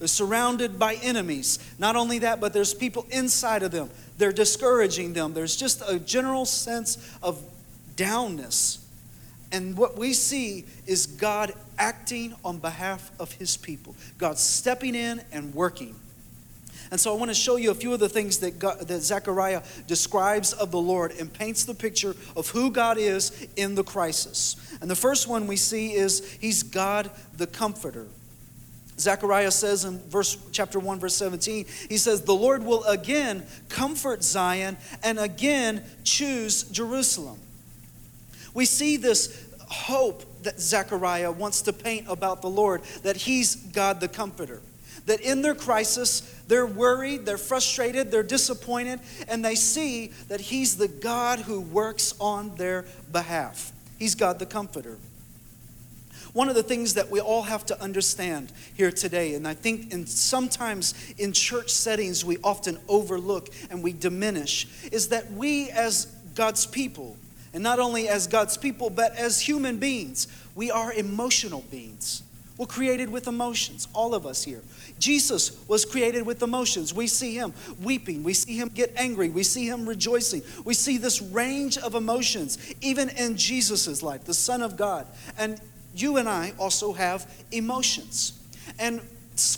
they're 0.02 0.09
surrounded 0.09 0.80
by 0.80 0.94
enemies. 0.94 1.61
Not 1.78 1.94
only 1.94 2.18
that, 2.18 2.40
but 2.40 2.52
there's 2.52 2.75
people 2.75 3.06
inside 3.12 3.62
of 3.62 3.71
them. 3.71 3.88
They're 4.18 4.32
discouraging 4.32 5.12
them. 5.12 5.32
There's 5.32 5.54
just 5.54 5.80
a 5.87 6.00
general 6.00 6.44
sense 6.44 7.16
of 7.23 7.40
downness. 7.94 8.78
And 9.52 9.76
what 9.76 9.97
we 9.97 10.12
see 10.12 10.64
is 10.88 11.06
God 11.06 11.52
acting 11.78 12.35
on 12.44 12.59
behalf 12.59 13.12
of 13.21 13.30
his 13.30 13.56
people, 13.56 13.94
God 14.18 14.38
stepping 14.38 14.97
in 14.97 15.23
and 15.30 15.54
working. 15.54 15.94
And 16.90 16.99
so 16.99 17.14
I 17.14 17.16
want 17.16 17.30
to 17.30 17.35
show 17.37 17.54
you 17.54 17.71
a 17.71 17.75
few 17.76 17.94
of 17.94 18.00
the 18.00 18.09
things 18.09 18.38
that, 18.38 18.59
God, 18.59 18.80
that 18.80 19.02
Zechariah 19.02 19.62
describes 19.87 20.52
of 20.52 20.73
the 20.73 20.80
Lord 20.80 21.12
and 21.21 21.32
paints 21.32 21.62
the 21.62 21.75
picture 21.75 22.16
of 22.35 22.49
who 22.49 22.73
God 22.73 22.99
is 22.99 23.47
in 23.54 23.76
the 23.76 23.85
crisis. 23.85 24.56
And 24.80 24.90
the 24.90 24.97
first 24.97 25.28
one 25.28 25.47
we 25.47 25.56
see 25.56 25.92
is 25.92 26.28
He's 26.40 26.64
God 26.64 27.09
the 27.37 27.47
Comforter. 27.47 28.09
Zechariah 29.02 29.50
says 29.50 29.85
in 29.85 29.99
verse 30.09 30.37
chapter 30.52 30.78
1 30.78 31.00
verse 31.00 31.14
17 31.14 31.66
he 31.88 31.99
says 31.99 32.23
the 32.23 32.35
Lord 32.35 32.64
will 32.64 32.85
again 32.85 33.44
comfort 33.68 34.23
Zion 34.23 34.76
and 35.02 35.18
again 35.18 35.82
choose 36.04 36.64
Jerusalem. 36.64 37.38
We 38.54 38.64
see 38.64 38.97
this 38.97 39.49
hope 39.68 40.23
that 40.42 40.61
Zechariah 40.61 41.32
wants 41.32 41.62
to 41.62 41.73
paint 41.73 42.06
about 42.09 42.42
the 42.42 42.50
Lord 42.50 42.82
that 43.02 43.16
he's 43.16 43.56
God 43.56 44.00
the 44.00 44.09
comforter. 44.09 44.61
That 45.06 45.21
in 45.21 45.42
their 45.42 45.54
crisis 45.56 46.21
they're 46.47 46.66
worried, 46.66 47.26
they're 47.26 47.38
frustrated, 47.38 48.11
they're 48.11 48.23
disappointed 48.23 49.00
and 49.26 49.44
they 49.44 49.56
see 49.56 50.12
that 50.28 50.40
he's 50.40 50.76
the 50.76 50.88
God 50.88 51.40
who 51.40 51.61
works 51.61 52.14
on 52.21 52.54
their 52.56 52.85
behalf. 53.11 53.73
He's 53.99 54.14
God 54.14 54.38
the 54.38 54.47
comforter. 54.47 54.99
One 56.33 56.49
of 56.49 56.55
the 56.55 56.62
things 56.62 56.95
that 56.95 57.11
we 57.11 57.21
all 57.21 57.43
have 57.43 57.67
to 57.67 57.81
understand 57.83 58.53
here 58.75 58.91
today, 58.91 59.35
and 59.35 59.47
I 59.47 59.53
think 59.53 59.93
in 59.93 60.07
sometimes 60.07 60.95
in 61.19 61.33
church 61.33 61.71
settings 61.71 62.25
we 62.25 62.39
often 62.43 62.79
overlook 62.89 63.51
and 63.71 63.83
we 63.83 63.93
diminish, 63.93 64.67
is 64.91 65.09
that 65.09 65.31
we 65.33 65.69
as 65.71 66.07
God's 66.35 66.65
people, 66.65 67.17
and 67.53 67.62
not 67.62 67.79
only 67.79 68.09
as 68.09 68.27
God's 68.27 68.57
people, 68.57 68.89
but 68.89 69.15
as 69.17 69.41
human 69.41 69.77
beings, 69.77 70.27
we 70.55 70.71
are 70.71 70.91
emotional 70.93 71.65
beings. 71.71 72.23
We're 72.57 72.67
created 72.67 73.11
with 73.11 73.29
emotions, 73.29 73.89
all 73.95 74.15
of 74.15 74.25
us 74.25 74.45
here. 74.45 74.62
Jesus 74.99 75.67
was 75.69 75.85
created 75.85 76.25
with 76.25 76.43
emotions. 76.43 76.95
We 76.95 77.09
see 77.09 77.35
him 77.35 77.53
weeping. 77.83 78.23
We 78.23 78.35
see 78.35 78.57
him 78.57 78.69
get 78.69 78.93
angry. 78.97 79.31
We 79.31 79.43
see 79.43 79.67
him 79.67 79.89
rejoicing. 79.89 80.43
We 80.65 80.75
see 80.75 80.97
this 80.97 81.21
range 81.21 81.77
of 81.79 81.95
emotions, 81.95 82.59
even 82.81 83.09
in 83.11 83.37
Jesus' 83.37 84.03
life, 84.03 84.25
the 84.25 84.35
Son 84.35 84.62
of 84.62 84.77
God. 84.77 85.07
And 85.37 85.61
you 85.94 86.16
and 86.16 86.28
I 86.28 86.52
also 86.58 86.92
have 86.92 87.30
emotions. 87.50 88.38
And 88.78 89.00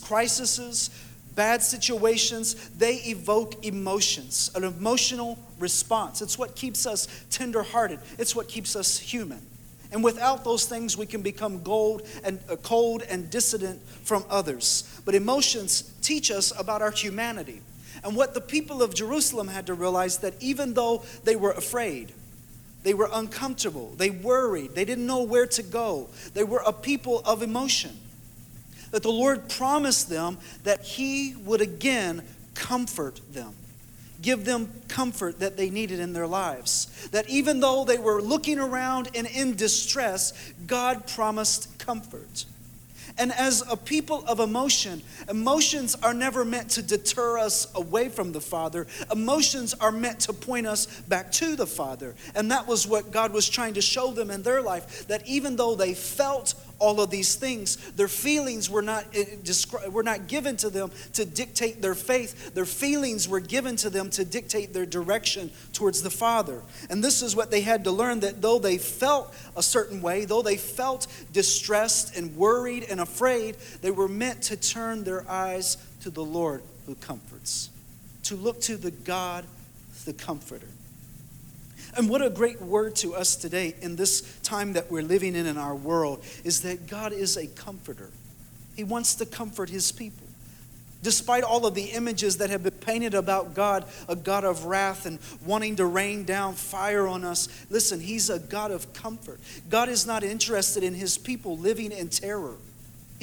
crises, 0.03 0.91
bad 1.35 1.63
situations, 1.63 2.55
they 2.71 2.97
evoke 3.07 3.65
emotions, 3.65 4.51
an 4.55 4.65
emotional 4.65 5.39
response. 5.59 6.23
It's 6.23 6.39
what 6.39 6.55
keeps 6.55 6.87
us 6.87 7.09
tenderhearted, 7.31 8.01
it's 8.19 8.35
what 8.37 8.49
keeps 8.49 8.77
us 8.77 8.99
human. 8.99 9.41
And 9.93 10.03
without 10.03 10.43
those 10.43 10.67
things, 10.67 10.97
we 10.97 11.07
can 11.07 11.23
become 11.23 11.61
cold 11.61 12.03
and, 12.25 12.41
uh, 12.51 12.57
cold 12.57 13.03
and 13.03 13.31
dissident 13.31 13.81
from 14.03 14.25
others. 14.29 14.83
But 15.05 15.15
emotions 15.15 15.93
teach 16.03 16.33
us 16.33 16.53
about 16.59 16.83
our 16.83 16.91
humanity. 16.91 17.63
And 18.03 18.17
what 18.17 18.35
the 18.35 18.41
people 18.41 18.83
of 18.83 18.93
Jerusalem 18.93 19.47
had 19.47 19.67
to 19.67 19.75
realize 19.75 20.19
that 20.19 20.35
even 20.41 20.75
though 20.75 21.05
they 21.23 21.37
were 21.37 21.53
afraid, 21.53 22.13
they 22.85 22.95
were 22.95 23.09
uncomfortable. 23.13 23.95
They 23.97 24.11
worried. 24.11 24.75
They 24.75 24.85
didn't 24.85 25.07
know 25.07 25.23
where 25.23 25.47
to 25.47 25.63
go. 25.63 26.09
They 26.35 26.45
were 26.45 26.63
a 26.65 26.73
people 26.73 27.23
of 27.25 27.43
emotion. 27.43 27.99
That 28.93 29.03
the 29.03 29.11
Lord 29.11 29.49
promised 29.49 30.09
them 30.09 30.39
that 30.63 30.83
He 30.83 31.35
would 31.35 31.61
again 31.61 32.23
comfort 32.55 33.21
them, 33.33 33.55
give 34.23 34.45
them 34.45 34.71
comfort 34.87 35.41
that 35.41 35.57
they 35.57 35.71
needed 35.71 35.99
in 35.99 36.13
their 36.13 36.27
lives. 36.27 37.09
That 37.11 37.29
even 37.29 37.61
though 37.61 37.85
they 37.85 37.99
were 37.99 38.21
looking 38.23 38.59
around 38.59 39.09
and 39.15 39.27
in 39.27 39.57
distress, 39.57 40.53
God 40.67 41.09
promised 41.09 41.79
comfort. 41.79 42.45
And 43.17 43.33
as 43.33 43.63
a 43.71 43.77
people 43.77 44.25
of 44.27 44.41
emotion, 44.41 45.03
emotions 45.29 45.95
are 46.03 46.15
never 46.15 46.45
meant 46.45 46.71
to 46.71 46.83
deter 46.83 47.39
us 47.39 47.73
away 47.75 48.09
from 48.09 48.33
the 48.33 48.41
Father. 48.41 48.89
Emotions 49.13 49.73
are 49.75 49.93
meant 49.93 50.21
to 50.21 50.33
point 50.33 50.67
us 50.67 50.87
back 51.03 51.31
to 51.33 51.55
the 51.55 51.67
Father. 51.67 52.15
And 52.35 52.51
that 52.51 52.67
was 52.67 52.89
what 52.89 53.13
God 53.13 53.33
was 53.33 53.49
trying 53.49 53.75
to 53.75 53.81
show 53.81 54.11
them 54.11 54.31
in 54.31 54.43
their 54.43 54.61
life 54.61 55.07
that 55.07 55.27
even 55.29 55.55
though 55.55 55.77
they 55.77 55.95
felt 55.95 56.55
all 56.85 57.01
of 57.01 57.09
these 57.09 57.35
things. 57.35 57.77
Their 57.93 58.09
feelings 58.09 58.69
were 58.69 58.83
not, 58.83 59.07
eh, 59.15 59.25
were 59.91 60.03
not 60.03 60.27
given 60.27 60.59
to 60.59 60.69
them 60.69 60.91
to 61.15 61.25
dictate 61.25 61.81
their 61.81 61.95
faith. 61.95 62.53
Their 62.53 62.67
feelings 62.67 63.27
were 63.27 63.41
given 63.41 63.77
to 63.77 63.89
them 63.89 64.11
to 64.11 64.25
dictate 64.25 64.75
their 64.75 64.85
direction 64.85 65.51
towards 65.73 66.03
the 66.03 66.11
Father. 66.11 66.61
And 66.91 67.03
this 67.03 67.23
is 67.23 67.35
what 67.35 67.51
they 67.51 67.63
had 67.63 67.85
to 67.85 67.91
learn 67.91 68.21
that 68.21 68.43
though 68.43 68.59
they 68.59 68.77
felt 68.77 69.35
a 69.57 69.63
certain 69.63 70.03
way, 70.03 70.27
though 70.27 70.43
they 70.43 70.59
felt 70.59 71.07
distressed 71.33 72.17
and 72.17 72.37
worried 72.37 72.85
and 72.91 73.01
afraid, 73.01 73.57
they 73.81 73.91
were 73.91 74.09
meant 74.09 74.43
to 74.43 74.57
turn 74.57 75.05
their 75.05 75.29
eyes 75.31 75.79
to 76.03 76.11
the 76.11 76.25
Lord 76.25 76.63
who 76.85 76.95
comforts, 76.97 77.71
to 78.25 78.37
look 78.37 78.61
to 78.63 78.77
the 78.77 78.91
God, 78.91 79.47
the 80.05 80.13
Comforter. 80.13 80.69
And 81.97 82.09
what 82.09 82.23
a 82.23 82.31
great 82.31 82.61
word 82.61 82.97
to 82.97 83.15
us 83.15 83.37
today 83.37 83.75
in 83.81 83.97
this 83.97 84.39
time 84.43 84.73
that 84.73 84.91
we're 84.91 85.03
living 85.03 85.35
in 85.35 85.47
in 85.47 85.57
our 85.57 85.75
world 85.75 86.25
is 86.43 86.63
that 86.63 86.87
God 86.87 87.13
is 87.13 87.37
a 87.37 87.47
comforter. 87.47 88.11
He 88.77 88.85
wants 88.85 89.15
to 89.17 89.27
comfort 89.27 89.71
his 89.71 89.93
people. 89.93 90.27
Despite 91.03 91.45
all 91.45 91.67
of 91.67 91.75
the 91.75 91.91
images 91.91 92.39
that 92.39 92.49
have 92.49 92.63
been 92.63 92.73
painted 92.73 93.13
about 93.13 93.55
God, 93.55 93.85
a 94.09 94.17
God 94.17 94.43
of 94.45 94.65
wrath 94.65 95.05
and 95.05 95.19
wanting 95.45 95.77
to 95.77 95.85
rain 95.85 96.25
down 96.25 96.55
fire 96.55 97.07
on 97.07 97.25
us, 97.25 97.49
listen, 97.69 98.01
he's 98.01 98.31
a 98.31 98.39
God 98.39 98.71
of 98.71 98.93
comfort. 98.95 99.39
God 99.69 99.91
is 99.91 100.07
not 100.07 100.25
interested 100.25 100.83
in 100.83 100.95
his 100.95 101.19
people 101.19 101.59
living 101.59 101.93
in 101.93 102.09
terror. 102.09 102.57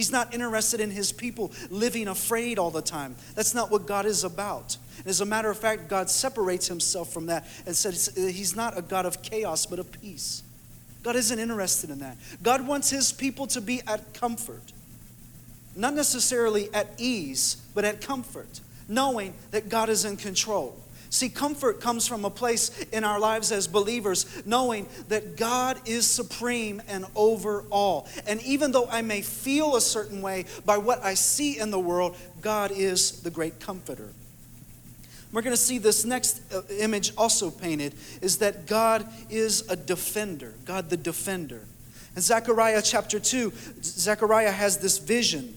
He's 0.02 0.12
not 0.12 0.34
interested 0.34 0.80
in 0.80 0.90
his 0.90 1.12
people 1.12 1.52
living 1.70 2.08
afraid 2.08 2.58
all 2.58 2.72
the 2.72 2.82
time. 2.82 3.16
That's 3.36 3.54
not 3.54 3.70
what 3.70 3.86
God 3.86 4.08
is 4.08 4.24
about. 4.24 4.76
And 4.98 5.06
As 5.06 5.22
a 5.22 5.26
matter 5.26 5.52
of 5.52 5.60
fact, 5.60 5.90
God 5.90 6.10
separates 6.10 6.68
himself 6.68 7.14
from 7.14 7.28
that 7.28 7.46
and 7.68 7.76
says 7.76 8.12
he's 8.16 8.56
not 8.56 8.76
a 8.76 8.82
God 8.82 9.06
of 9.06 9.22
chaos, 9.22 9.68
but 9.68 9.78
of 9.78 9.92
peace. 9.92 10.42
God 11.04 11.16
isn't 11.16 11.38
interested 11.38 11.92
in 11.92 12.00
that. 12.00 12.18
God 12.42 12.66
wants 12.66 12.90
his 12.90 13.12
people 13.12 13.46
to 13.46 13.62
be 13.62 13.84
at 13.86 14.16
comfort, 14.16 14.74
not 15.76 15.94
necessarily 15.94 16.74
at 16.74 16.88
ease, 16.98 17.58
but 17.76 17.86
at 17.86 18.02
comfort, 18.02 18.60
knowing 18.88 19.36
that 19.52 19.70
God 19.70 19.88
is 19.88 20.04
in 20.04 20.18
control. 20.18 20.81
See, 21.12 21.28
comfort 21.28 21.82
comes 21.82 22.08
from 22.08 22.24
a 22.24 22.30
place 22.30 22.70
in 22.94 23.04
our 23.04 23.20
lives 23.20 23.52
as 23.52 23.68
believers, 23.68 24.26
knowing 24.46 24.88
that 25.10 25.36
God 25.36 25.78
is 25.86 26.08
supreme 26.08 26.82
and 26.88 27.06
over 27.16 27.66
all. 27.70 28.08
And 28.26 28.42
even 28.44 28.72
though 28.72 28.88
I 28.88 29.02
may 29.02 29.22
feel 29.22 29.76
a 29.76 29.82
certain 29.82 30.22
way 30.22 30.46
by 30.66 30.78
what 30.78 31.04
I 31.04 31.16
see 31.16 31.60
in 31.60 31.70
the 31.70 31.78
world, 31.78 32.16
God 32.42 32.72
is 32.72 33.22
the 33.24 33.30
great 33.30 33.60
comforter. 33.60 34.08
We're 35.34 35.42
going 35.42 35.54
to 35.54 35.62
see 35.62 35.80
this 35.80 36.06
next 36.06 36.42
uh, 36.54 36.62
image 36.80 37.12
also 37.18 37.52
painted 37.52 37.94
is 38.22 38.38
that 38.38 38.66
God 38.66 39.06
is 39.30 39.70
a 39.70 39.76
defender, 39.76 40.54
God 40.64 40.90
the 40.90 40.98
defender. 40.98 41.66
In 42.16 42.22
Zechariah 42.22 42.82
chapter 42.82 43.20
2, 43.20 43.52
Zechariah 43.84 44.52
has 44.52 44.78
this 44.78 44.98
vision, 44.98 45.54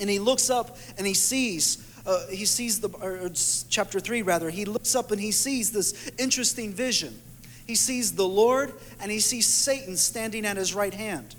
and 0.00 0.10
he 0.10 0.18
looks 0.18 0.50
up 0.50 0.76
and 0.98 1.06
he 1.06 1.14
sees 1.14 1.86
uh, 2.06 2.26
he 2.28 2.44
sees 2.44 2.80
the, 2.80 3.66
chapter 3.68 4.00
3 4.00 4.22
rather, 4.22 4.50
he 4.50 4.64
looks 4.64 4.94
up 4.94 5.10
and 5.10 5.20
he 5.20 5.30
sees 5.30 5.70
this 5.70 6.10
interesting 6.18 6.72
vision. 6.72 7.20
He 7.66 7.74
sees 7.74 8.12
the 8.12 8.26
Lord 8.26 8.72
and 9.00 9.10
he 9.10 9.20
sees 9.20 9.46
Satan 9.46 9.96
standing 9.96 10.44
at 10.44 10.56
his 10.56 10.74
right 10.74 10.94
hand. 10.94 11.34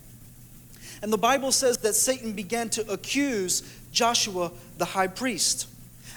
And 1.02 1.12
the 1.12 1.18
Bible 1.18 1.52
says 1.52 1.80
that 1.80 1.96
Satan 1.96 2.32
began 2.32 2.70
to 2.72 2.90
accuse 2.90 3.62
Joshua, 3.92 4.52
the 4.78 4.86
high 4.86 5.08
priest. 5.08 5.68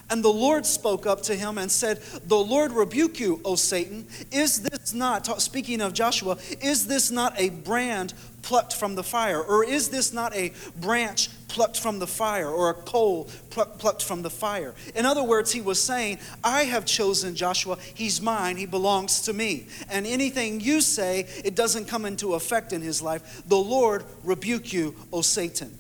And 0.09 0.23
the 0.23 0.33
Lord 0.33 0.65
spoke 0.65 1.05
up 1.05 1.23
to 1.23 1.35
him 1.35 1.59
and 1.59 1.71
said, 1.71 2.01
The 2.27 2.39
Lord 2.39 2.73
rebuke 2.73 3.19
you, 3.19 3.41
O 3.45 3.57
Satan. 3.57 4.07
Is 4.31 4.63
this 4.63 4.95
not, 4.95 5.27
speaking 5.43 5.81
of 5.81 5.95
Joshua, 5.95 6.39
is 6.61 6.87
this 6.87 7.11
not 7.11 7.35
a 7.37 7.51
brand 7.51 8.15
plucked 8.43 8.75
from 8.75 8.95
the 8.95 9.03
fire? 9.03 9.43
Or 9.43 9.65
is 9.65 9.89
this 9.89 10.13
not 10.13 10.33
a 10.37 10.53
branch 10.81 11.29
plucked 11.49 11.81
from 11.81 11.99
the 11.99 12.07
fire 12.07 12.49
or 12.49 12.71
a 12.71 12.75
coal 12.75 13.25
plucked 13.51 14.05
from 14.05 14.23
the 14.23 14.31
fire? 14.31 14.75
In 14.95 15.05
other 15.05 15.25
words, 15.25 15.51
he 15.51 15.61
was 15.61 15.83
saying, 15.83 16.21
I 16.45 16.63
have 16.65 16.87
chosen 16.87 17.35
Joshua. 17.35 17.77
He's 17.95 18.23
mine. 18.23 18.57
He 18.57 18.67
belongs 18.67 19.23
to 19.23 19.33
me. 19.33 19.67
And 19.91 20.07
anything 20.07 20.61
you 20.61 20.83
say, 20.83 21.27
it 21.45 21.57
doesn't 21.57 21.87
come 21.87 22.05
into 22.05 22.35
effect 22.35 22.73
in 22.73 22.81
his 22.81 23.03
life. 23.03 23.43
The 23.49 23.57
Lord 23.57 24.05
rebuke 24.23 24.73
you, 24.73 24.95
O 25.13 25.23
Satan. 25.23 25.77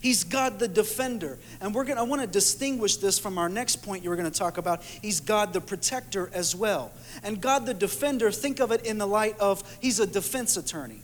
He's 0.00 0.24
God 0.24 0.58
the 0.58 0.68
defender. 0.68 1.38
And 1.60 1.74
we're 1.74 1.84
going 1.84 1.96
to 1.96 2.02
I 2.02 2.04
want 2.04 2.22
to 2.22 2.26
distinguish 2.26 2.96
this 2.96 3.18
from 3.18 3.36
our 3.36 3.48
next 3.48 3.76
point 3.76 4.02
you're 4.02 4.16
going 4.16 4.30
to 4.30 4.38
talk 4.38 4.56
about. 4.56 4.82
He's 4.82 5.20
God 5.20 5.52
the 5.52 5.60
protector 5.60 6.30
as 6.32 6.56
well. 6.56 6.90
And 7.22 7.40
God 7.40 7.66
the 7.66 7.74
defender, 7.74 8.30
think 8.30 8.60
of 8.60 8.72
it 8.72 8.86
in 8.86 8.98
the 8.98 9.06
light 9.06 9.38
of 9.38 9.62
he's 9.80 10.00
a 10.00 10.06
defense 10.06 10.56
attorney. 10.56 11.02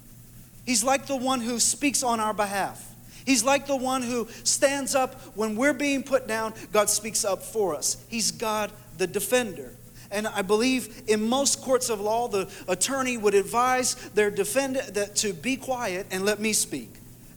He's 0.64 0.82
like 0.82 1.06
the 1.06 1.16
one 1.16 1.40
who 1.40 1.60
speaks 1.60 2.02
on 2.02 2.20
our 2.20 2.32
behalf. 2.32 2.94
He's 3.26 3.44
like 3.44 3.66
the 3.66 3.76
one 3.76 4.02
who 4.02 4.28
stands 4.44 4.94
up 4.94 5.20
when 5.36 5.56
we're 5.56 5.74
being 5.74 6.02
put 6.02 6.26
down, 6.26 6.54
God 6.72 6.88
speaks 6.88 7.24
up 7.24 7.42
for 7.42 7.74
us. 7.74 8.02
He's 8.08 8.30
God 8.30 8.72
the 8.98 9.06
defender. 9.06 9.72
And 10.10 10.26
I 10.28 10.42
believe 10.42 11.02
in 11.08 11.28
most 11.28 11.60
courts 11.60 11.90
of 11.90 12.00
law, 12.00 12.28
the 12.28 12.48
attorney 12.68 13.16
would 13.16 13.34
advise 13.34 13.94
their 14.10 14.30
defendant 14.30 14.94
that 14.94 15.16
to 15.16 15.32
be 15.32 15.56
quiet 15.56 16.06
and 16.10 16.24
let 16.24 16.38
me 16.38 16.52
speak. 16.52 16.88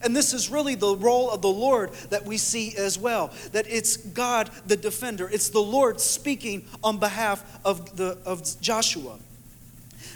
And 0.02 0.16
this 0.16 0.32
is 0.32 0.50
really 0.50 0.74
the 0.74 0.96
role 0.96 1.30
of 1.30 1.42
the 1.42 1.48
Lord 1.48 1.92
that 2.10 2.24
we 2.24 2.38
see 2.38 2.74
as 2.76 2.98
well. 2.98 3.32
That 3.52 3.66
it's 3.68 3.96
God 3.96 4.50
the 4.66 4.76
defender. 4.76 5.28
It's 5.30 5.50
the 5.50 5.60
Lord 5.60 6.00
speaking 6.00 6.64
on 6.82 6.98
behalf 6.98 7.60
of, 7.64 7.96
the, 7.96 8.18
of 8.24 8.42
Joshua. 8.60 9.18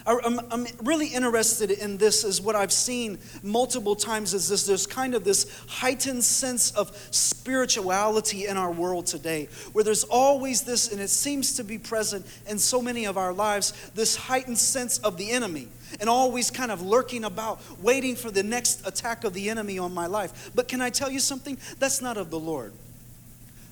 I'm, 0.07 0.41
I'm 0.51 0.67
really 0.83 1.09
interested 1.09 1.71
in 1.71 1.97
this 1.97 2.25
is 2.25 2.41
what 2.41 2.55
I've 2.55 2.73
seen 2.73 3.19
multiple 3.43 3.97
times 3.97 4.35
is 4.35 4.49
this 4.49 4.67
there's 4.67 4.87
kind 4.87 5.15
of 5.15 5.25
this 5.25 5.65
heightened 5.67 6.25
sense 6.25 6.73
of 6.73 6.95
spirituality 7.11 8.47
in 8.47 8.59
our 8.59 8.71
world 8.71 9.07
today 9.07 9.49
where 9.73 9.83
there's 9.83 10.05
always 10.05 10.63
this 10.63 10.93
and 10.93 11.01
it 11.01 11.09
seems 11.09 11.57
to 11.57 11.65
be 11.65 11.79
present 11.79 12.27
in 12.47 12.59
so 12.59 12.83
many 12.83 13.07
of 13.07 13.17
our 13.17 13.33
lives 13.33 13.73
this 13.95 14.15
heightened 14.15 14.59
sense 14.59 14.99
of 14.99 15.17
the 15.17 15.31
enemy 15.31 15.69
and 16.01 16.09
always 16.09 16.51
kind 16.51 16.71
of 16.71 16.83
lurking 16.83 17.25
about 17.25 17.61
waiting 17.81 18.17
for 18.17 18.31
the 18.31 18.43
next 18.43 18.87
attack 18.87 19.25
of 19.25 19.33
the 19.33 19.51
enemy 19.51 19.79
on 19.79 19.93
my 19.93 20.07
life 20.07 20.51
but 20.55 20.69
can 20.69 20.81
I 20.81 20.91
tell 20.91 21.11
you 21.11 21.21
something 21.21 21.59
that's 21.79 22.01
not 22.01 22.17
of 22.17 22.31
the 22.31 22.41
Lord 22.41 22.73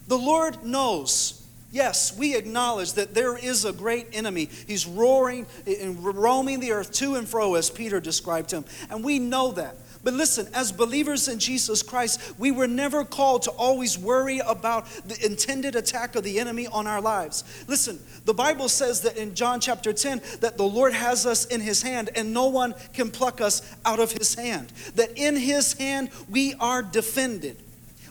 the 0.08 0.18
Lord 0.18 0.64
knows 0.64 1.42
Yes, 1.72 2.14
we 2.16 2.36
acknowledge 2.36 2.92
that 2.92 3.14
there 3.14 3.34
is 3.34 3.64
a 3.64 3.72
great 3.72 4.08
enemy. 4.12 4.50
He's 4.66 4.86
roaring 4.86 5.46
and 5.66 6.04
roaming 6.04 6.60
the 6.60 6.72
earth 6.72 6.92
to 6.96 7.14
and 7.14 7.26
fro, 7.26 7.54
as 7.54 7.70
Peter 7.70 7.98
described 7.98 8.50
him. 8.50 8.66
And 8.90 9.02
we 9.02 9.18
know 9.18 9.52
that. 9.52 9.76
But 10.04 10.14
listen, 10.14 10.48
as 10.52 10.72
believers 10.72 11.28
in 11.28 11.38
Jesus 11.38 11.82
Christ, 11.82 12.34
we 12.38 12.50
were 12.50 12.66
never 12.66 13.04
called 13.04 13.42
to 13.42 13.50
always 13.52 13.96
worry 13.96 14.40
about 14.40 14.86
the 15.06 15.24
intended 15.24 15.76
attack 15.76 16.16
of 16.16 16.24
the 16.24 16.40
enemy 16.40 16.66
on 16.66 16.86
our 16.86 17.00
lives. 17.00 17.44
Listen, 17.68 18.00
the 18.24 18.34
Bible 18.34 18.68
says 18.68 19.02
that 19.02 19.16
in 19.16 19.34
John 19.34 19.60
chapter 19.60 19.92
10 19.92 20.20
that 20.40 20.56
the 20.56 20.64
Lord 20.64 20.92
has 20.92 21.24
us 21.24 21.44
in 21.46 21.60
his 21.60 21.82
hand 21.82 22.10
and 22.16 22.34
no 22.34 22.48
one 22.48 22.74
can 22.92 23.10
pluck 23.10 23.40
us 23.40 23.62
out 23.84 24.00
of 24.00 24.10
his 24.10 24.34
hand. 24.34 24.72
That 24.96 25.16
in 25.16 25.36
his 25.36 25.74
hand 25.74 26.10
we 26.28 26.54
are 26.54 26.82
defended. 26.82 27.58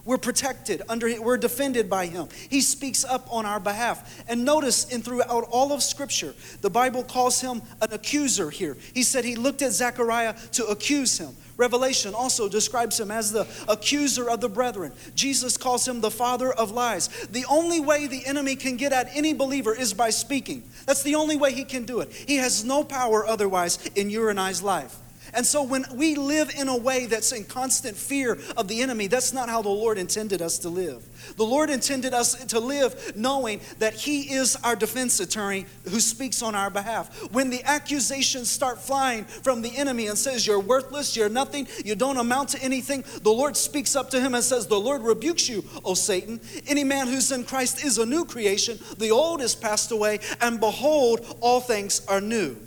We're 0.04 0.18
protected 0.18 0.82
under 0.90 1.22
we're 1.22 1.38
defended 1.38 1.90
by 1.90 2.08
him. 2.08 2.28
He 2.50 2.62
speaks 2.62 3.06
up 3.06 3.28
on 3.32 3.46
our 3.46 3.60
behalf. 3.60 4.24
And 4.28 4.44
notice 4.44 4.92
in 4.92 5.02
throughout 5.02 5.48
all 5.52 5.72
of 5.72 5.84
scripture, 5.84 6.34
the 6.62 6.70
Bible 6.70 7.04
calls 7.04 7.40
him 7.40 7.62
an 7.82 7.94
accuser 7.94 8.50
here. 8.50 8.78
He 8.94 9.04
said 9.04 9.26
he 9.26 9.36
looked 9.36 9.62
at 9.62 9.74
Zechariah 9.74 10.36
to 10.54 10.66
accuse 10.66 11.18
him. 11.18 11.36
Revelation 11.62 12.15
also 12.15 12.50
describes 12.50 13.00
him 13.00 13.12
as 13.12 13.32
the 13.32 13.46
accuser 13.68 14.27
of 14.27 14.41
the 14.41 14.50
brethren. 14.50 14.91
Jesus 15.13 15.58
calls 15.58 15.88
him 15.88 16.01
the 16.01 16.10
father 16.10 16.51
of 16.51 16.72
lies. 16.72 17.08
The 17.27 17.46
only 17.48 17.80
way 17.80 18.08
the 18.08 18.25
enemy 18.25 18.56
can 18.56 18.77
get 18.77 18.91
at 18.91 19.10
any 19.13 19.34
believer 19.34 19.75
is 19.75 19.94
by 19.94 20.10
speaking. 20.10 20.63
That's 20.88 21.03
the 21.03 21.13
only 21.13 21.38
way 21.38 21.53
he 21.53 21.63
can 21.63 21.86
do 21.86 22.00
it. 22.00 22.12
He 22.12 22.38
has 22.38 22.65
no 22.65 22.84
power 22.84 23.27
otherwise 23.27 23.77
in 23.96 24.10
your 24.10 24.32
and 24.32 24.39
I's 24.39 24.63
life. 24.63 24.96
And 25.34 25.46
so 25.46 25.64
when 25.64 25.86
we 25.94 26.16
live 26.16 26.52
in 26.58 26.68
a 26.68 26.78
way 26.78 27.06
that's 27.06 27.32
in 27.32 27.46
constant 27.46 27.96
fear 27.96 28.38
of 28.58 28.68
the 28.68 28.82
enemy, 28.82 29.08
that's 29.08 29.34
not 29.34 29.50
how 29.50 29.62
the 29.62 29.70
Lord 29.70 29.98
intended 29.98 30.42
us 30.42 30.60
to 30.60 30.70
live. 30.70 31.03
The 31.38 31.46
Lord 31.46 31.70
intended 31.70 32.14
us 32.14 32.46
to 32.46 32.60
live 32.60 33.16
knowing 33.16 33.62
that 33.79 33.94
He 33.94 34.34
is 34.34 34.55
our 34.64 34.75
defense 34.75 35.20
attorney 35.20 35.66
who 35.90 36.00
speaks 36.00 36.42
on 36.42 36.55
our 36.55 36.70
behalf. 36.70 37.32
When 37.32 37.50
the 37.50 37.64
accusations 37.64 38.50
start 38.50 38.82
flying 38.82 39.25
from 39.25 39.62
the 39.62 39.75
enemy 39.75 40.08
and 40.08 40.18
says, 40.18 40.46
You're 40.46 40.60
worthless, 40.60 41.16
you're 41.16 41.29
nothing, 41.29 41.68
you 41.86 41.96
don't 41.96 42.18
amount 42.18 42.50
to 42.50 42.64
anything, 42.64 43.03
the 43.22 43.32
Lord 43.32 43.55
speaks 43.55 43.96
up 43.96 44.10
to 44.12 44.20
him 44.20 44.36
and 44.36 44.44
says, 44.44 44.68
The 44.68 44.79
Lord 44.79 45.01
rebukes 45.01 45.48
you, 45.48 45.64
O 45.84 45.94
Satan. 45.94 46.40
Any 46.68 46.84
man 46.84 47.08
who's 47.08 47.32
in 47.32 47.44
Christ 47.44 47.84
is 47.84 47.98
a 47.98 48.05
new 48.05 48.25
creation. 48.25 48.79
The 48.98 49.12
old 49.12 49.42
is 49.42 49.55
passed 49.55 49.92
away, 49.92 50.20
and 50.42 50.60
behold, 50.60 51.38
all 51.42 51.62
things 51.62 52.05
are 52.08 52.22
new. 52.22 52.58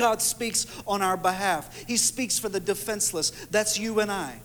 God 0.00 0.22
speaks 0.22 0.66
on 0.86 1.02
our 1.02 1.16
behalf. 1.16 1.84
He 1.86 1.98
speaks 1.98 2.38
for 2.38 2.48
the 2.48 2.58
defenseless. 2.58 3.30
That's 3.50 3.78
you 3.78 4.00
and 4.00 4.10
I. 4.10 4.40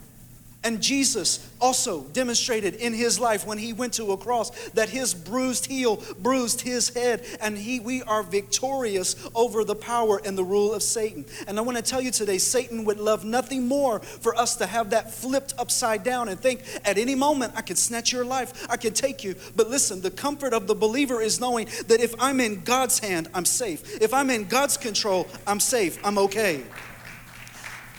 And 0.66 0.82
Jesus 0.82 1.48
also 1.62 2.02
demonstrated 2.06 2.74
in 2.76 2.92
his 2.92 3.20
life 3.20 3.46
when 3.46 3.60
he 3.60 3.72
went 3.72 3.94
to 3.94 4.12
a 4.14 4.18
cross 4.18 4.50
that 4.70 4.90
his 4.90 5.14
bruised 5.14 5.68
heel 5.68 6.02
bruised 6.20 6.62
his 6.62 6.90
head, 6.90 7.24
and 7.40 7.56
he, 7.56 7.80
we 7.80 8.02
are 8.02 8.24
victorious 8.24 9.16
over 9.36 9.64
the 9.64 9.76
power 9.76 10.20
and 10.26 10.36
the 10.36 10.44
rule 10.44 10.74
of 10.74 10.82
Satan. 10.82 11.24
And 11.48 11.60
I 11.60 11.62
want 11.62 11.78
to 11.78 11.84
tell 11.84 12.02
you 12.02 12.10
today 12.10 12.40
Satan 12.40 12.84
would 12.86 13.00
love 13.00 13.24
nothing 13.24 13.68
more 13.68 14.00
for 14.00 14.36
us 14.36 14.56
to 14.56 14.66
have 14.66 14.90
that 14.90 15.14
flipped 15.14 15.54
upside 15.60 16.04
down 16.04 16.30
and 16.30 16.40
think 16.40 16.64
at 16.84 16.98
any 16.98 17.14
moment 17.14 17.54
I 17.56 17.62
could 17.62 17.78
snatch 17.78 18.12
your 18.12 18.26
life, 18.26 18.66
I 18.68 18.78
could 18.78 18.96
take 18.96 19.24
you. 19.24 19.36
But 19.56 19.70
listen, 19.70 20.02
the 20.02 20.10
comfort 20.10 20.54
of 20.54 20.66
the 20.66 20.76
believer 20.76 21.22
is 21.22 21.40
knowing 21.40 21.68
that 21.88 22.02
if 22.02 22.16
I'm 22.20 22.40
in 22.40 22.64
God's 22.64 22.98
hand, 22.98 23.28
I'm 23.36 23.46
safe. 23.46 24.02
If 24.02 24.16
I'm 24.16 24.32
in 24.32 24.46
God's 24.46 24.78
control, 24.78 25.28
I'm 25.46 25.60
safe, 25.60 26.00
I'm 26.04 26.18
okay. 26.18 26.64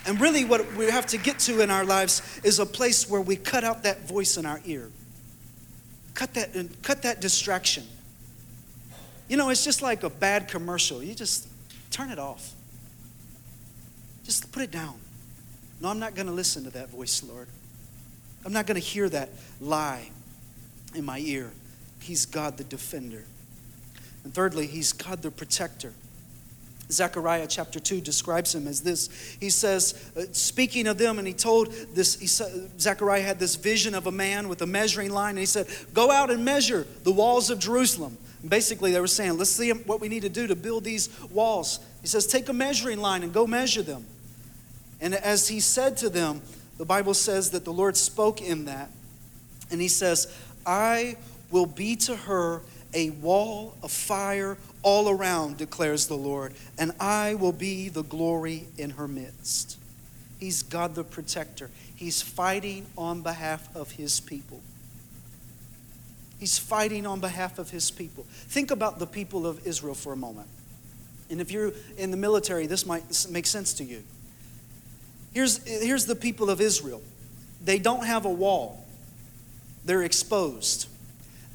And 0.07 0.21
really, 0.21 0.45
what 0.45 0.75
we 0.75 0.87
have 0.87 1.07
to 1.07 1.19
get 1.19 1.41
to 1.41 1.61
in 1.61 1.71
our 1.71 1.85
lives 1.85 2.41
is 2.45 2.61
a 2.61 2.67
place 2.67 3.11
where 3.11 3.21
we 3.21 3.35
cut 3.35 3.65
out 3.65 3.83
that 3.83 4.09
voice 4.09 4.37
in 4.37 4.47
our 4.47 4.61
ear. 4.65 4.91
Cut 6.15 6.33
that, 6.35 6.51
cut 6.83 7.03
that 7.03 7.21
distraction. 7.21 7.85
You 9.29 9.37
know, 9.37 9.51
it's 9.51 9.65
just 9.65 9.83
like 9.83 10.05
a 10.05 10.11
bad 10.11 10.47
commercial. 10.47 11.03
You 11.03 11.15
just 11.15 11.49
turn 11.91 12.11
it 12.11 12.19
off. 12.19 12.53
Just 14.25 14.53
put 14.53 14.63
it 14.63 14.71
down. 14.71 14.95
No, 15.81 15.89
I'm 15.89 15.99
not 15.99 16.15
going 16.15 16.27
to 16.27 16.33
listen 16.33 16.65
to 16.65 16.71
that 16.71 16.91
voice, 16.91 17.23
Lord. 17.23 17.49
I'm 18.45 18.53
not 18.53 18.67
going 18.67 18.81
to 18.81 18.87
hear 18.87 19.09
that 19.09 19.31
lie 19.61 20.09
in 20.95 21.05
my 21.05 21.19
ear. 21.19 21.51
He's 22.01 22.27
God 22.27 22.57
the 22.57 22.65
defender. 22.65 23.25
And 24.23 24.33
thirdly, 24.33 24.69
He's 24.69 24.93
God 24.93 25.23
the 25.23 25.31
protector. 25.33 25.93
Zechariah 26.91 27.47
chapter 27.49 27.81
2 27.81 28.01
describes 28.01 28.55
him 28.55 28.69
as 28.69 28.81
this. 28.81 29.09
He 29.41 29.51
says, 29.51 30.13
uh, 30.17 30.23
speaking 30.33 30.87
of 30.87 30.99
them, 30.99 31.19
and 31.19 31.27
he 31.27 31.35
told 31.35 31.73
this, 31.95 32.19
he 32.19 32.29
said, 32.29 32.81
Zechariah 32.81 33.23
had 33.23 33.39
this 33.39 33.57
vision 33.57 33.95
of 33.95 34.07
a 34.07 34.13
man 34.13 34.49
with 34.49 34.63
a 34.63 34.67
measuring 34.67 35.11
line, 35.11 35.31
and 35.31 35.41
he 35.41 35.47
said, 35.47 35.67
Go 35.93 36.11
out 36.11 36.31
and 36.31 36.45
measure 36.45 36.87
the 37.03 37.11
walls 37.11 37.51
of 37.51 37.59
Jerusalem. 37.59 38.17
And 38.41 38.51
basically, 38.51 38.93
they 38.93 39.01
were 39.01 39.09
saying, 39.09 39.37
Let's 39.37 39.51
see 39.51 39.71
what 39.71 40.01
we 40.01 40.09
need 40.09 40.23
to 40.23 40.29
do 40.29 40.47
to 40.47 40.55
build 40.55 40.85
these 40.85 41.09
walls. 41.31 41.81
He 42.03 42.07
says, 42.07 42.27
Take 42.27 42.49
a 42.49 42.53
measuring 42.53 42.99
line 42.99 43.25
and 43.25 43.33
go 43.33 43.47
measure 43.47 43.83
them. 43.83 44.07
And 45.01 45.15
as 45.15 45.49
he 45.49 45.59
said 45.59 45.97
to 45.99 46.09
them, 46.09 46.41
the 46.79 46.85
Bible 46.85 47.15
says 47.15 47.51
that 47.51 47.65
the 47.65 47.73
Lord 47.73 47.97
spoke 47.97 48.41
in 48.41 48.67
that, 48.67 48.91
and 49.71 49.81
he 49.81 49.89
says, 49.89 50.33
I 50.65 51.17
will 51.51 51.67
be 51.67 51.97
to 51.97 52.15
her 52.15 52.63
a 52.95 53.11
wall 53.11 53.75
of 53.83 53.91
fire 53.91 54.57
all 54.87 55.09
around, 55.11 55.57
declares 55.57 56.07
the 56.07 56.17
Lord, 56.17 56.55
and 56.79 56.93
I 57.01 57.35
will 57.35 57.51
be 57.51 57.89
the 57.89 58.05
glory 58.05 58.69
in 58.79 58.91
her 58.91 59.09
midst. 59.09 59.79
He's 60.39 60.63
God 60.63 60.95
the 60.95 61.03
protector. 61.03 61.71
He's 61.97 62.23
fighting 62.23 62.87
on 62.97 63.23
behalf 63.23 63.75
of 63.75 63.91
his 63.91 64.21
people. 64.21 64.61
He's 66.39 66.57
fighting 66.57 67.05
on 67.05 67.19
behalf 67.19 67.59
of 67.59 67.71
his 67.71 67.91
people. 67.91 68.27
Think 68.31 68.71
about 68.71 69.01
the 69.01 69.09
people 69.09 69.45
of 69.45 69.67
Israel 69.67 69.95
for 69.95 70.13
a 70.13 70.17
moment. 70.17 70.47
And 71.31 71.41
if 71.41 71.51
you're 71.51 71.73
in 71.99 72.13
the 72.13 72.17
military, 72.17 72.69
this 72.69 72.87
might 72.87 73.27
make 73.29 73.47
sense 73.47 73.75
to 73.75 73.85
you. 73.85 74.05
Here's, 75.35 75.67
here's 75.67 76.07
the 76.07 76.15
people 76.15 76.49
of 76.49 76.61
Israel 76.61 77.03
they 77.61 77.81
don't 77.81 78.07
have 78.07 78.25
a 78.25 78.31
wall, 78.31 78.87
they're 79.85 80.05
exposed. 80.05 80.87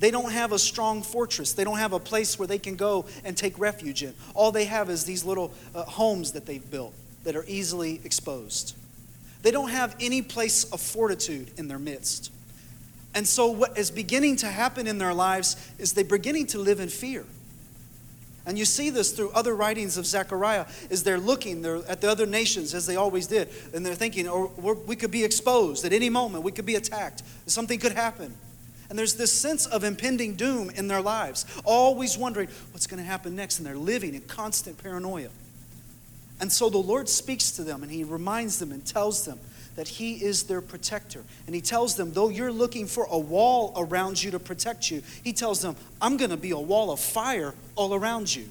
They 0.02 0.10
don't 0.10 0.32
have 0.32 0.52
a 0.52 0.58
strong 0.58 1.04
fortress. 1.04 1.54
They 1.54 1.64
don't 1.64 1.78
have 1.78 1.94
a 1.94 2.00
place 2.00 2.40
where 2.40 2.48
they 2.48 2.58
can 2.58 2.76
go 2.76 3.06
and 3.24 3.38
take 3.38 3.58
refuge 3.60 4.02
in. 4.02 4.16
All 4.34 4.52
they 4.52 4.66
have 4.66 4.90
is 4.90 5.06
these 5.06 5.24
little 5.24 5.54
uh, 5.76 5.84
homes 5.84 6.32
that 6.32 6.48
they've 6.48 6.72
built 6.72 6.96
that 7.24 7.36
are 7.36 7.46
easily 7.48 8.02
exposed. 8.04 8.76
They 9.44 9.52
don't 9.52 9.70
have 9.70 9.96
any 10.00 10.24
place 10.24 10.64
of 10.72 10.82
fortitude 10.82 11.52
in 11.56 11.68
their 11.68 11.78
midst. 11.78 12.32
And 13.14 13.28
so, 13.28 13.52
what 13.52 13.78
is 13.78 13.92
beginning 13.92 14.38
to 14.38 14.48
happen 14.48 14.88
in 14.88 14.98
their 14.98 15.14
lives 15.14 15.56
is 15.78 15.94
they're 15.94 16.04
beginning 16.04 16.48
to 16.48 16.58
live 16.58 16.80
in 16.80 16.90
fear. 16.90 17.24
And 18.48 18.58
you 18.58 18.66
see 18.66 18.90
this 18.90 19.12
through 19.12 19.30
other 19.32 19.56
writings 19.56 19.98
of 19.98 20.08
Zechariah, 20.08 20.66
is 20.90 21.04
they're 21.04 21.20
looking 21.20 21.62
they're 21.62 21.88
at 21.88 22.02
the 22.02 22.10
other 22.10 22.26
nations 22.26 22.74
as 22.74 22.88
they 22.88 22.96
always 22.96 23.28
did, 23.28 23.50
and 23.72 23.86
they're 23.86 23.94
thinking, 23.94 24.28
or 24.28 24.48
we 24.88 24.96
could 24.96 25.12
be 25.12 25.24
exposed 25.24 25.86
at 25.86 25.94
any 25.94 26.10
moment, 26.10 26.44
we 26.44 26.52
could 26.52 26.66
be 26.66 26.74
attacked, 26.74 27.22
something 27.46 27.78
could 27.78 27.92
happen. 27.92 28.36
And 28.92 29.00
there's 29.00 29.14
this 29.14 29.32
sense 29.32 29.68
of 29.68 29.86
impending 29.86 30.36
doom 30.36 30.70
in 30.70 30.90
their 30.90 31.02
lives, 31.02 31.46
always 31.64 32.18
wondering 32.18 32.50
what's 32.74 32.88
going 32.88 33.02
to 33.02 33.08
happen 33.08 33.38
next, 33.38 33.58
and 33.58 33.66
they're 33.66 33.78
living 33.78 34.16
in 34.16 34.22
constant 34.24 34.84
paranoia. 34.84 35.30
And 36.42 36.52
so 36.52 36.70
the 36.70 36.78
Lord 36.78 37.08
speaks 37.08 37.52
to 37.52 37.64
them 37.64 37.84
and 37.84 37.92
He 37.92 38.04
reminds 38.04 38.60
them 38.60 38.74
and 38.74 38.86
tells 38.86 39.24
them 39.24 39.40
that 39.78 39.88
He 39.88 40.16
is 40.16 40.44
their 40.44 40.60
protector. 40.60 41.24
And 41.46 41.56
He 41.56 41.62
tells 41.62 41.96
them, 41.96 42.12
though 42.12 42.28
you're 42.28 42.52
looking 42.52 42.86
for 42.86 43.08
a 43.10 43.18
wall 43.18 43.72
around 43.78 44.22
you 44.22 44.30
to 44.32 44.40
protect 44.40 44.92
you, 44.92 45.02
He 45.24 45.32
tells 45.32 45.62
them, 45.62 45.78
I'm 46.02 46.18
going 46.18 46.32
to 46.32 46.36
be 46.36 46.52
a 46.52 46.60
wall 46.60 46.92
of 46.92 47.00
fire 47.00 47.54
all 47.78 47.94
around 47.94 48.36
you. 48.36 48.50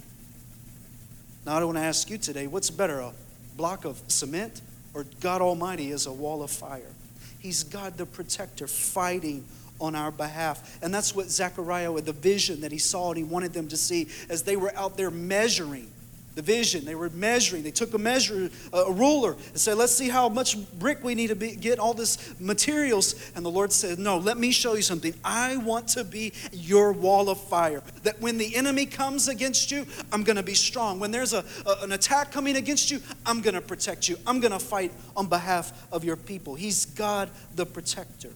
Now, 1.45 1.57
I 1.59 1.65
want 1.65 1.77
to 1.77 1.85
ask 1.85 2.09
you 2.09 2.17
today 2.17 2.47
what's 2.47 2.71
better, 2.71 3.01
a 3.01 3.13
block 3.59 3.85
of 3.85 4.01
cement 4.09 4.63
or 4.95 5.05
God 5.21 5.43
Almighty 5.43 5.91
is 5.91 6.07
a 6.07 6.13
wall 6.15 6.43
of 6.43 6.51
fire? 6.51 6.95
He's 7.41 7.63
God 7.63 7.99
the 7.99 8.07
protector 8.07 8.67
fighting 8.67 9.45
on 9.81 9.95
our 9.95 10.11
behalf. 10.11 10.79
And 10.83 10.93
that's 10.93 11.15
what 11.15 11.31
Zechariah, 11.31 11.93
the 12.01 12.13
vision 12.13 12.61
that 12.61 12.73
he 12.73 12.79
saw 12.79 13.11
and 13.11 13.19
he 13.19 13.25
wanted 13.25 13.53
them 13.53 13.69
to 13.69 13.77
see 13.77 14.09
as 14.29 14.43
they 14.43 14.57
were 14.57 14.73
out 14.77 14.97
there 14.97 15.11
measuring 15.11 15.91
the 16.35 16.43
vision. 16.43 16.85
They 16.85 16.95
were 16.95 17.11
measuring. 17.11 17.63
They 17.63 17.71
took 17.71 17.93
a 17.95 17.99
measure, 17.99 18.51
a 18.73 18.93
ruler, 18.93 19.33
and 19.33 19.59
said, 19.59 19.77
"Let's 19.77 19.95
see 19.95 20.09
how 20.09 20.29
much 20.29 20.57
brick 20.79 21.03
we 21.03 21.15
need 21.15 21.29
to 21.29 21.37
be, 21.37 21.57
get 21.57 21.79
all 21.79 21.93
this 21.93 22.19
materials." 22.39 23.15
And 23.35 23.45
the 23.45 23.51
Lord 23.51 23.73
said, 23.73 23.99
"No, 23.99 24.19
let 24.19 24.39
me 24.39 24.53
show 24.53 24.75
you 24.75 24.83
something. 24.83 25.15
I 25.25 25.57
want 25.57 25.89
to 25.89 26.05
be 26.05 26.33
your 26.53 26.93
wall 26.93 27.29
of 27.29 27.41
fire. 27.41 27.83
That 28.05 28.21
when 28.21 28.39
the 28.39 28.55
enemy 28.55 28.87
comes 28.87 29.29
against 29.29 29.71
you, 29.71 29.87
I'm 30.13 30.23
going 30.23 30.37
to 30.37 30.43
be 30.43 30.55
strong. 30.55 31.01
When 31.01 31.11
there's 31.11 31.33
a, 31.33 31.45
a, 31.67 31.83
an 31.83 31.93
attack 31.93 32.31
coming 32.31 32.57
against 32.57 32.91
you, 32.91 33.01
I'm 33.27 33.41
going 33.41 33.55
to 33.55 33.61
protect 33.61 34.09
you. 34.09 34.17
I'm 34.27 34.41
going 34.41 34.53
to 34.53 34.59
fight 34.59 34.93
on 35.17 35.27
behalf 35.27 35.73
of 35.93 36.05
your 36.05 36.17
people. 36.17 36.55
He's 36.55 36.87
God, 36.87 37.31
the 37.57 37.67
protector." 37.67 38.31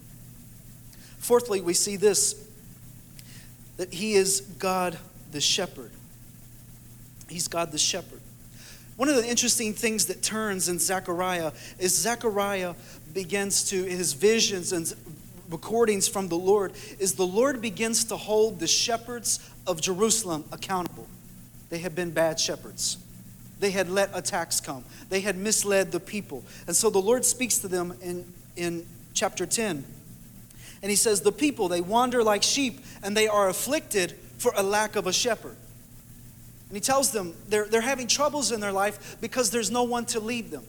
Fourthly, 1.25 1.63
we 1.63 1.73
see 1.73 1.97
this: 1.97 2.35
that 3.79 3.95
He 3.95 4.13
is 4.13 4.43
God, 4.43 4.99
the 5.33 5.41
shepherd. 5.41 5.91
He's 7.31 7.49
God 7.49 7.73
the 7.73 7.79
shepherd. 7.79 8.21
One 8.97 9.09
of 9.09 9.17
the 9.17 9.27
interesting 9.27 9.73
things 9.73 10.05
that 10.07 10.23
turns 10.23 10.69
in 10.69 10.79
Zechariah 10.79 11.53
is 11.79 11.97
Zechariah 11.97 12.75
begins 13.15 13.71
to, 13.71 13.85
his 13.85 14.13
visions 14.13 14.73
and 14.73 14.93
recordings 15.49 16.07
from 16.07 16.29
the 16.29 16.37
Lord, 16.37 16.73
is 16.99 17.15
the 17.15 17.27
Lord 17.27 17.63
begins 17.63 18.05
to 18.05 18.19
hold 18.19 18.61
the 18.61 18.67
shepherds 18.67 19.51
of 19.67 19.81
Jerusalem 19.81 20.45
accountable. 20.53 21.07
They 21.71 21.79
had 21.79 21.95
been 21.95 22.11
bad 22.11 22.39
shepherds. 22.39 22.99
They 23.61 23.71
had 23.71 23.89
let 23.89 24.11
attacks 24.13 24.61
come. 24.61 24.85
They 25.09 25.21
had 25.21 25.39
misled 25.39 25.91
the 25.91 26.01
people. 26.01 26.45
And 26.67 26.77
so 26.77 26.91
the 26.91 27.01
Lord 27.01 27.25
speaks 27.25 27.57
to 27.61 27.69
them 27.69 27.95
in, 28.03 28.31
in 28.57 28.87
chapter 29.15 29.47
10. 29.47 29.87
And 30.85 30.91
he 30.91 30.97
says, 30.97 31.23
The 31.23 31.33
people, 31.33 31.69
they 31.69 31.81
wander 31.81 32.23
like 32.23 32.43
sheep, 32.43 32.79
and 33.03 33.17
they 33.17 33.27
are 33.27 33.49
afflicted 33.49 34.13
for 34.37 34.53
a 34.55 34.63
lack 34.63 34.97
of 34.97 35.07
a 35.07 35.15
shepherd. 35.15 35.57
And 36.69 36.77
he 36.77 36.81
tells 36.81 37.11
them 37.11 37.35
they're, 37.49 37.65
they're 37.65 37.81
having 37.81 38.07
troubles 38.07 38.53
in 38.53 38.61
their 38.61 38.71
life 38.71 39.17
because 39.19 39.51
there's 39.51 39.71
no 39.71 39.85
one 39.85 40.05
to 40.07 40.21
lead 40.21 40.51
them. 40.51 40.63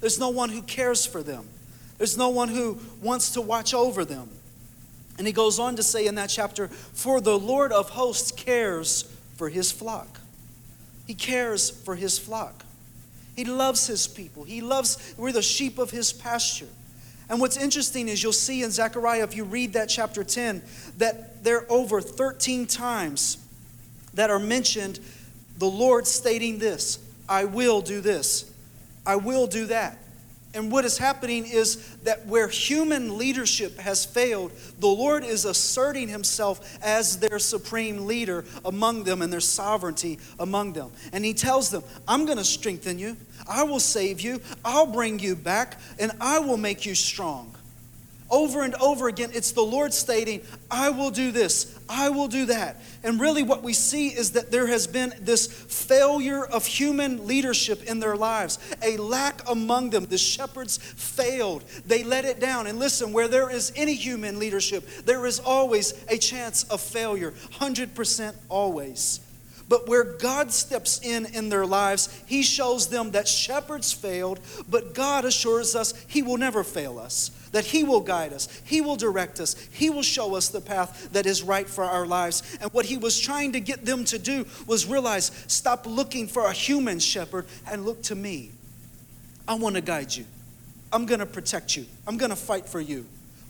There's 0.00 0.18
no 0.18 0.30
one 0.30 0.48
who 0.48 0.62
cares 0.62 1.06
for 1.06 1.22
them. 1.22 1.46
There's 1.96 2.18
no 2.18 2.28
one 2.28 2.48
who 2.48 2.80
wants 3.00 3.30
to 3.34 3.40
watch 3.40 3.72
over 3.72 4.04
them. 4.04 4.28
And 5.16 5.28
he 5.28 5.32
goes 5.32 5.60
on 5.60 5.76
to 5.76 5.82
say 5.84 6.08
in 6.08 6.16
that 6.16 6.28
chapter, 6.28 6.66
For 6.66 7.20
the 7.20 7.38
Lord 7.38 7.70
of 7.70 7.90
hosts 7.90 8.32
cares 8.32 9.04
for 9.36 9.48
his 9.48 9.70
flock. 9.70 10.18
He 11.06 11.14
cares 11.14 11.70
for 11.70 11.94
his 11.94 12.18
flock. 12.18 12.64
He 13.36 13.44
loves 13.44 13.86
his 13.86 14.08
people. 14.08 14.42
He 14.42 14.60
loves, 14.60 15.14
we're 15.16 15.30
the 15.30 15.40
sheep 15.40 15.78
of 15.78 15.92
his 15.92 16.12
pasture. 16.12 16.66
And 17.28 17.40
what's 17.40 17.56
interesting 17.56 18.08
is 18.08 18.22
you'll 18.22 18.32
see 18.32 18.62
in 18.62 18.70
Zechariah, 18.70 19.24
if 19.24 19.36
you 19.36 19.44
read 19.44 19.72
that 19.72 19.88
chapter 19.88 20.22
10, 20.22 20.62
that 20.98 21.42
there 21.42 21.58
are 21.58 21.66
over 21.68 22.00
13 22.00 22.66
times 22.66 23.38
that 24.14 24.30
are 24.30 24.38
mentioned 24.38 25.00
the 25.58 25.66
Lord 25.66 26.06
stating 26.06 26.58
this 26.58 26.98
I 27.28 27.44
will 27.44 27.80
do 27.80 28.00
this, 28.00 28.50
I 29.04 29.16
will 29.16 29.46
do 29.46 29.66
that. 29.66 29.98
And 30.54 30.72
what 30.72 30.86
is 30.86 30.96
happening 30.96 31.44
is 31.44 31.96
that 32.04 32.24
where 32.26 32.48
human 32.48 33.18
leadership 33.18 33.78
has 33.78 34.06
failed, 34.06 34.52
the 34.78 34.86
Lord 34.86 35.22
is 35.22 35.44
asserting 35.44 36.08
himself 36.08 36.78
as 36.82 37.18
their 37.18 37.38
supreme 37.38 38.06
leader 38.06 38.42
among 38.64 39.04
them 39.04 39.20
and 39.20 39.30
their 39.30 39.40
sovereignty 39.40 40.18
among 40.38 40.72
them. 40.72 40.92
And 41.12 41.26
he 41.26 41.34
tells 41.34 41.70
them, 41.70 41.82
I'm 42.08 42.24
going 42.24 42.38
to 42.38 42.44
strengthen 42.44 42.98
you, 42.98 43.18
I 43.48 43.62
will 43.62 43.80
save 43.80 44.20
you, 44.20 44.40
I'll 44.64 44.86
bring 44.86 45.18
you 45.18 45.36
back, 45.36 45.78
and 45.98 46.12
I 46.20 46.38
will 46.40 46.56
make 46.56 46.86
you 46.86 46.94
strong. 46.94 47.52
Over 48.28 48.62
and 48.62 48.74
over 48.76 49.06
again, 49.06 49.30
it's 49.32 49.52
the 49.52 49.62
Lord 49.62 49.94
stating, 49.94 50.40
I 50.68 50.90
will 50.90 51.10
do 51.10 51.30
this, 51.30 51.78
I 51.88 52.08
will 52.08 52.26
do 52.26 52.46
that. 52.46 52.80
And 53.04 53.20
really, 53.20 53.44
what 53.44 53.62
we 53.62 53.72
see 53.72 54.08
is 54.08 54.32
that 54.32 54.50
there 54.50 54.66
has 54.66 54.88
been 54.88 55.14
this 55.20 55.46
failure 55.46 56.44
of 56.44 56.66
human 56.66 57.28
leadership 57.28 57.84
in 57.84 58.00
their 58.00 58.16
lives, 58.16 58.58
a 58.82 58.96
lack 58.96 59.48
among 59.48 59.90
them. 59.90 60.06
The 60.06 60.18
shepherds 60.18 60.76
failed, 60.78 61.62
they 61.86 62.02
let 62.02 62.24
it 62.24 62.40
down. 62.40 62.66
And 62.66 62.80
listen, 62.80 63.12
where 63.12 63.28
there 63.28 63.48
is 63.48 63.72
any 63.76 63.94
human 63.94 64.40
leadership, 64.40 64.84
there 65.04 65.24
is 65.24 65.38
always 65.38 65.94
a 66.08 66.18
chance 66.18 66.64
of 66.64 66.80
failure, 66.80 67.30
100% 67.30 68.34
always. 68.48 69.20
But 69.68 69.88
where 69.88 70.04
God 70.04 70.52
steps 70.52 71.00
in 71.02 71.26
in 71.26 71.48
their 71.48 71.66
lives, 71.66 72.22
He 72.26 72.42
shows 72.42 72.88
them 72.88 73.10
that 73.12 73.26
shepherds 73.26 73.92
failed, 73.92 74.40
but 74.68 74.94
God 74.94 75.24
assures 75.24 75.74
us 75.74 75.92
He 76.06 76.22
will 76.22 76.36
never 76.36 76.62
fail 76.62 76.98
us 76.98 77.30
that 77.56 77.64
He 77.64 77.84
will 77.84 78.00
guide 78.00 78.34
us, 78.34 78.48
He 78.64 78.82
will 78.82 78.96
direct 78.96 79.40
us, 79.40 79.54
He 79.72 79.88
will 79.88 80.02
show 80.02 80.34
us 80.34 80.48
the 80.48 80.60
path 80.60 81.08
that 81.12 81.24
is 81.24 81.42
right 81.42 81.66
for 81.66 81.84
our 81.84 82.06
lives. 82.06 82.58
And 82.60 82.70
what 82.72 82.84
He 82.84 82.98
was 82.98 83.18
trying 83.18 83.52
to 83.52 83.60
get 83.60 83.84
them 83.84 84.04
to 84.04 84.18
do 84.18 84.46
was 84.66 84.86
realize 84.86 85.30
stop 85.46 85.86
looking 85.86 86.26
for 86.26 86.46
a 86.46 86.52
human 86.52 86.98
shepherd 86.98 87.46
and 87.66 87.86
look 87.86 88.02
to 88.04 88.14
me. 88.14 88.50
I 89.48 89.54
want 89.54 89.76
to 89.76 89.80
guide 89.80 90.14
you, 90.14 90.26
I'm 90.92 91.06
going 91.06 91.20
to 91.20 91.26
protect 91.26 91.76
you, 91.76 91.86
I'm 92.06 92.18
going 92.18 92.30
to 92.30 92.36
fight 92.36 92.68
for 92.68 92.80
you. 92.80 93.06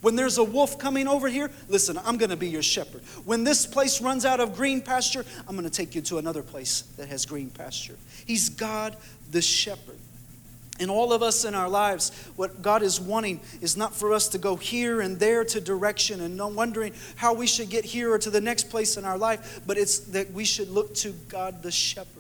When 0.07 0.15
there's 0.15 0.39
a 0.39 0.45
wolf 0.45 0.79
coming 0.79 1.09
over 1.09 1.27
here, 1.27 1.51
listen, 1.67 1.99
I'm 2.05 2.17
going 2.17 2.31
to 2.31 2.37
be 2.37 2.47
your 2.47 2.63
shepherd. 2.63 3.03
When 3.25 3.43
this 3.43 3.67
place 3.67 4.01
runs 4.01 4.25
out 4.25 4.39
of 4.39 4.55
green 4.55 4.81
pasture, 4.81 5.25
I'm 5.49 5.57
going 5.57 5.69
to 5.69 5.77
take 5.77 5.97
you 5.97 6.01
to 6.03 6.19
another 6.19 6.45
place 6.45 6.83
that 6.97 7.09
has 7.09 7.27
green 7.27 7.51
pasture. 7.51 7.97
He's 8.25 8.49
God 8.49 8.97
the 9.33 9.43
shepherd. 9.43 9.99
And 10.79 10.93
all 10.93 11.13
of 11.13 11.25
us 11.25 11.45
in 11.45 11.57
our 11.57 11.69
lives, 11.69 12.11
what 12.37 12.63
God 12.63 12.85
is 12.85 13.01
wanting 13.01 13.41
is 13.61 13.77
not 13.77 13.97
for 13.97 14.15
us 14.15 14.29
to 14.29 14.39
go 14.39 14.55
here 14.55 15.01
and 15.01 15.19
there 15.19 15.45
to 15.45 15.61
direction 15.61 16.21
and 16.21 16.37
no 16.37 16.47
wondering 16.47 16.95
how 17.17 17.35
we 17.35 17.49
should 17.49 17.69
get 17.69 17.85
here 17.85 18.13
or 18.13 18.19
to 18.21 18.31
the 18.31 18.41
next 18.41 18.71
place 18.71 18.97
in 18.97 19.05
our 19.05 19.19
life, 19.19 19.61
but 19.67 19.77
it's 19.77 19.99
that 19.99 20.31
we 20.31 20.45
should 20.45 20.69
look 20.69 20.95
to 20.95 21.11
God 21.29 21.65
the 21.65 21.73
shepherd. 21.73 22.16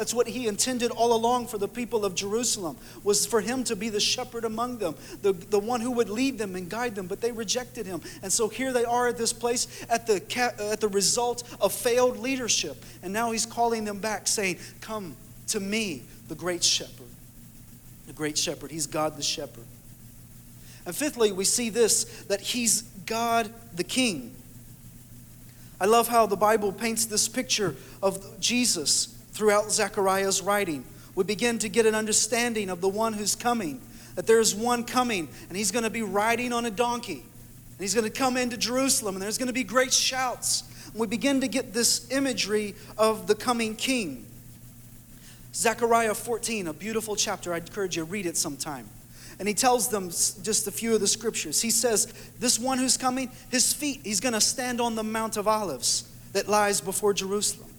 That's 0.00 0.14
what 0.14 0.26
he 0.26 0.46
intended 0.46 0.90
all 0.92 1.12
along 1.12 1.48
for 1.48 1.58
the 1.58 1.68
people 1.68 2.06
of 2.06 2.14
Jerusalem, 2.14 2.78
was 3.04 3.26
for 3.26 3.42
him 3.42 3.64
to 3.64 3.76
be 3.76 3.90
the 3.90 4.00
shepherd 4.00 4.46
among 4.46 4.78
them, 4.78 4.94
the, 5.20 5.34
the 5.34 5.58
one 5.58 5.82
who 5.82 5.90
would 5.90 6.08
lead 6.08 6.38
them 6.38 6.56
and 6.56 6.70
guide 6.70 6.94
them, 6.94 7.06
but 7.06 7.20
they 7.20 7.32
rejected 7.32 7.84
him. 7.84 8.00
And 8.22 8.32
so 8.32 8.48
here 8.48 8.72
they 8.72 8.86
are 8.86 9.08
at 9.08 9.18
this 9.18 9.34
place 9.34 9.84
at 9.90 10.06
the, 10.06 10.22
uh, 10.38 10.72
at 10.72 10.80
the 10.80 10.88
result 10.88 11.42
of 11.60 11.74
failed 11.74 12.18
leadership. 12.18 12.82
And 13.02 13.12
now 13.12 13.30
he's 13.30 13.44
calling 13.44 13.84
them 13.84 13.98
back, 13.98 14.26
saying, 14.26 14.56
Come 14.80 15.16
to 15.48 15.60
me, 15.60 16.04
the 16.28 16.34
great 16.34 16.64
shepherd 16.64 17.08
the 18.06 18.14
great 18.14 18.38
shepherd. 18.38 18.70
He's 18.70 18.86
God 18.86 19.18
the 19.18 19.22
shepherd. 19.22 19.66
And 20.86 20.96
fifthly, 20.96 21.30
we 21.30 21.44
see 21.44 21.68
this 21.68 22.04
that 22.28 22.40
he's 22.40 22.80
God 23.04 23.52
the 23.76 23.84
king. 23.84 24.34
I 25.78 25.84
love 25.84 26.08
how 26.08 26.24
the 26.24 26.36
Bible 26.36 26.72
paints 26.72 27.04
this 27.04 27.28
picture 27.28 27.76
of 28.02 28.40
Jesus 28.40 29.19
throughout 29.32 29.70
Zechariah's 29.70 30.42
writing. 30.42 30.84
We 31.14 31.24
begin 31.24 31.58
to 31.60 31.68
get 31.68 31.86
an 31.86 31.94
understanding 31.94 32.70
of 32.70 32.80
the 32.80 32.88
one 32.88 33.12
who's 33.12 33.34
coming, 33.34 33.80
that 34.14 34.26
there's 34.26 34.54
one 34.54 34.84
coming, 34.84 35.28
and 35.48 35.56
he's 35.56 35.70
going 35.70 35.84
to 35.84 35.90
be 35.90 36.02
riding 36.02 36.52
on 36.52 36.66
a 36.66 36.70
donkey. 36.70 37.22
And 37.22 37.80
he's 37.80 37.94
going 37.94 38.10
to 38.10 38.16
come 38.16 38.36
into 38.36 38.56
Jerusalem, 38.56 39.16
and 39.16 39.22
there's 39.22 39.38
going 39.38 39.48
to 39.48 39.52
be 39.52 39.64
great 39.64 39.92
shouts. 39.92 40.64
And 40.92 41.00
we 41.00 41.06
begin 41.06 41.40
to 41.40 41.48
get 41.48 41.72
this 41.72 42.10
imagery 42.10 42.74
of 42.98 43.26
the 43.26 43.34
coming 43.34 43.74
king. 43.74 44.26
Zechariah 45.54 46.14
14, 46.14 46.68
a 46.68 46.72
beautiful 46.72 47.16
chapter. 47.16 47.52
I'd 47.52 47.66
encourage 47.66 47.96
you 47.96 48.04
to 48.04 48.10
read 48.10 48.26
it 48.26 48.36
sometime. 48.36 48.88
And 49.38 49.48
he 49.48 49.54
tells 49.54 49.88
them 49.88 50.10
just 50.10 50.66
a 50.66 50.70
few 50.70 50.94
of 50.94 51.00
the 51.00 51.06
scriptures. 51.06 51.62
He 51.62 51.70
says, 51.70 52.12
This 52.38 52.58
one 52.58 52.76
who's 52.76 52.98
coming, 52.98 53.30
his 53.50 53.72
feet, 53.72 54.00
he's 54.04 54.20
going 54.20 54.34
to 54.34 54.40
stand 54.40 54.82
on 54.82 54.94
the 54.94 55.02
Mount 55.02 55.38
of 55.38 55.48
Olives 55.48 56.06
that 56.34 56.46
lies 56.46 56.82
before 56.82 57.14
Jerusalem. 57.14 57.69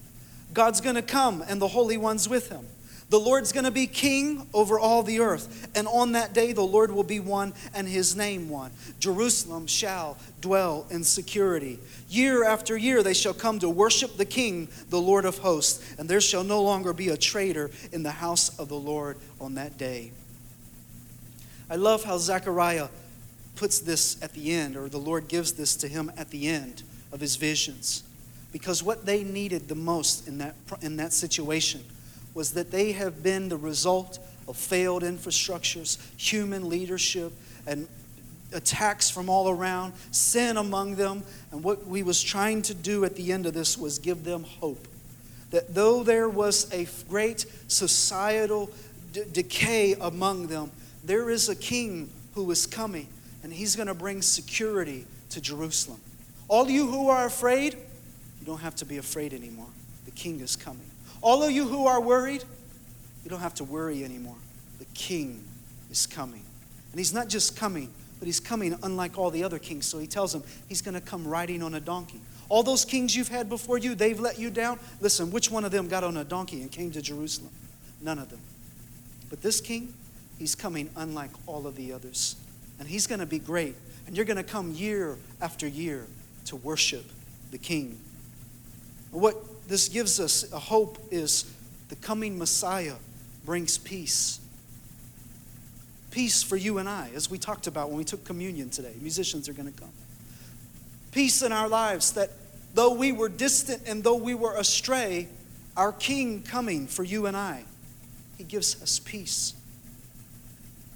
God's 0.54 0.82
going 0.82 0.96
to 0.96 1.02
come 1.02 1.44
and 1.48 1.62
the 1.62 1.68
Holy 1.68 1.98
One's 1.98 2.28
with 2.28 2.50
him. 2.50 2.66
The 3.12 3.20
Lord's 3.20 3.52
going 3.52 3.66
to 3.66 3.72
be 3.72 3.88
king 3.88 4.48
over 4.54 4.80
all 4.80 5.04
the 5.04 5.20
earth. 5.20 5.68
And 5.76 5.86
on 5.86 6.14
that 6.14 6.34
day, 6.34 6.54
the 6.54 6.62
Lord 6.62 6.92
will 6.92 7.04
be 7.04 7.20
one 7.20 7.54
and 7.74 7.86
his 7.86 8.16
name 8.16 8.48
one. 8.48 8.72
Jerusalem 9.02 9.68
shall 9.68 10.18
dwell 10.40 10.86
in 10.90 11.04
security. 11.04 11.78
Year 12.08 12.46
after 12.46 12.78
year, 12.78 13.04
they 13.04 13.14
shall 13.14 13.34
come 13.34 13.60
to 13.60 13.70
worship 13.70 14.16
the 14.16 14.24
king, 14.24 14.70
the 14.90 15.02
Lord 15.02 15.26
of 15.26 15.40
hosts. 15.40 15.94
And 16.00 16.08
there 16.08 16.22
shall 16.22 16.46
no 16.46 16.62
longer 16.62 16.94
be 16.94 17.10
a 17.10 17.18
traitor 17.18 17.70
in 17.92 18.02
the 18.02 18.12
house 18.12 18.58
of 18.58 18.70
the 18.70 18.80
Lord 18.80 19.18
on 19.42 19.56
that 19.56 19.78
day. 19.78 20.14
I 21.70 21.76
love 21.76 22.06
how 22.06 22.18
Zechariah 22.18 22.88
puts 23.58 23.80
this 23.80 24.24
at 24.24 24.32
the 24.32 24.54
end, 24.54 24.78
or 24.78 24.88
the 24.88 24.98
Lord 24.98 25.28
gives 25.28 25.52
this 25.52 25.76
to 25.76 25.90
him 25.90 26.14
at 26.16 26.30
the 26.30 26.48
end 26.48 26.84
of 27.12 27.20
his 27.20 27.36
visions. 27.36 28.04
Because 28.52 28.84
what 28.84 29.06
they 29.06 29.24
needed 29.24 29.68
the 29.68 29.76
most 29.76 30.28
in 30.28 30.38
that, 30.40 30.56
in 30.82 30.98
that 30.98 31.14
situation 31.14 31.84
was 32.34 32.52
that 32.54 32.72
they 32.72 32.92
have 32.94 33.24
been 33.24 33.50
the 33.50 33.58
result 33.58 34.20
of 34.48 34.58
failed 34.58 35.04
infrastructures, 35.04 35.98
human 36.18 36.68
leadership, 36.70 37.32
and 37.66 37.88
attacks 38.54 39.10
from 39.10 39.30
all 39.30 39.50
around, 39.50 39.94
sin 40.12 40.58
among 40.58 40.96
them. 40.96 41.24
And 41.52 41.64
what 41.64 41.88
we 41.88 42.04
was 42.04 42.22
trying 42.22 42.62
to 42.64 42.74
do 42.74 43.06
at 43.06 43.16
the 43.16 43.32
end 43.32 43.46
of 43.46 43.54
this 43.54 43.78
was 43.78 44.00
give 44.00 44.24
them 44.24 44.44
hope. 44.44 44.88
That 45.52 45.74
though 45.74 46.04
there 46.04 46.30
was 46.30 46.72
a 46.74 46.88
great 47.10 47.46
societal 47.68 48.70
d- 49.14 49.24
decay 49.32 49.96
among 50.00 50.48
them, 50.48 50.72
there 51.04 51.30
is 51.30 51.50
a 51.50 51.56
king 51.56 52.10
who 52.36 52.50
is 52.52 52.66
coming, 52.66 53.08
and 53.44 53.52
he's 53.52 53.76
going 53.76 53.88
to 53.88 53.94
bring 53.94 54.22
security 54.22 55.06
to 55.30 55.42
Jerusalem. 55.42 56.00
All 56.48 56.70
you 56.70 56.88
who 56.88 57.10
are 57.10 57.26
afraid, 57.26 57.78
you 58.42 58.48
don't 58.48 58.60
have 58.60 58.76
to 58.78 58.86
be 58.86 58.98
afraid 58.98 59.34
anymore. 59.34 59.70
The 60.06 60.12
king 60.12 60.42
is 60.42 60.56
coming. 60.56 60.90
All 61.22 61.44
of 61.44 61.52
you 61.52 61.68
who 61.68 61.86
are 61.86 62.02
worried, 62.02 62.44
you 63.24 63.30
don't 63.30 63.40
have 63.40 63.54
to 63.56 63.64
worry 63.64 64.04
anymore. 64.04 64.36
The 64.80 64.86
king 64.96 65.44
is 65.92 66.08
coming. 66.08 66.44
And 66.92 67.00
he's 67.00 67.14
not 67.14 67.30
just 67.30 67.56
coming, 67.56 67.94
but 68.20 68.26
he's 68.26 68.40
coming 68.40 68.76
unlike 68.82 69.18
all 69.18 69.30
the 69.30 69.44
other 69.44 69.60
kings. 69.60 69.86
So 69.86 70.00
he 70.00 70.08
tells 70.08 70.34
them 70.34 70.44
he's 70.68 70.82
going 70.82 70.96
to 70.96 71.02
come 71.02 71.28
riding 71.28 71.62
on 71.62 71.76
a 71.76 71.80
donkey. 71.80 72.20
All 72.50 72.64
those 72.64 72.84
kings 72.84 73.16
you've 73.16 73.30
had 73.30 73.48
before 73.48 73.78
you, 73.78 73.94
they've 73.94 74.20
let 74.20 74.40
you 74.40 74.50
down. 74.50 74.80
Listen, 75.00 75.32
which 75.32 75.52
one 75.52 75.64
of 75.64 75.72
them 75.72 75.88
got 75.88 76.04
on 76.04 76.18
a 76.18 76.24
donkey 76.24 76.62
and 76.62 76.72
came 76.72 76.92
to 76.92 77.02
Jerusalem? 77.02 77.52
None 78.02 78.18
of 78.18 78.30
them. 78.30 78.42
But 79.30 79.42
this 79.42 79.62
king, 79.62 79.94
he's 80.38 80.56
coming 80.56 80.90
unlike 80.96 81.32
all 81.46 81.68
of 81.68 81.76
the 81.76 81.94
others. 81.94 82.36
And 82.80 82.90
he's 82.90 83.06
going 83.06 83.20
to 83.20 83.28
be 83.28 83.40
great. 83.40 83.76
And 84.08 84.16
you're 84.16 84.26
going 84.26 84.38
to 84.38 84.44
come 84.44 84.72
year 84.72 85.18
after 85.40 85.68
year 85.68 86.08
to 86.46 86.56
worship 86.56 87.06
the 87.52 87.58
king. 87.58 88.00
What 89.12 89.68
this 89.68 89.90
gives 89.90 90.20
us 90.20 90.52
a 90.52 90.60
hope 90.60 90.98
is 91.12 91.54
the 91.90 91.96
coming 91.98 92.38
Messiah 92.38 92.96
brings 93.46 93.78
peace. 93.78 94.40
Peace 96.10 96.44
for 96.44 96.58
you 96.58 96.78
and 96.78 96.90
I, 96.90 97.10
as 97.16 97.30
we 97.30 97.38
talked 97.38 97.68
about 97.68 97.90
when 97.90 97.98
we 97.98 98.04
took 98.04 98.24
communion 98.24 98.70
today. 98.70 98.94
Musicians 99.00 99.48
are 99.48 99.54
going 99.54 99.72
to 99.72 99.80
come. 99.80 99.92
Peace 101.12 101.42
in 101.42 101.52
our 101.52 101.68
lives 101.68 102.14
that 102.14 102.32
though 102.74 102.94
we 102.94 103.12
were 103.12 103.30
distant 103.30 103.84
and 103.86 104.04
though 104.04 104.16
we 104.16 104.34
were 104.34 104.56
astray, 104.56 105.28
our 105.76 105.92
King 105.92 106.42
coming 106.42 106.88
for 106.88 107.04
you 107.04 107.26
and 107.26 107.36
I, 107.36 107.64
He 108.38 108.44
gives 108.44 108.82
us 108.82 109.00
peace. 109.00 109.54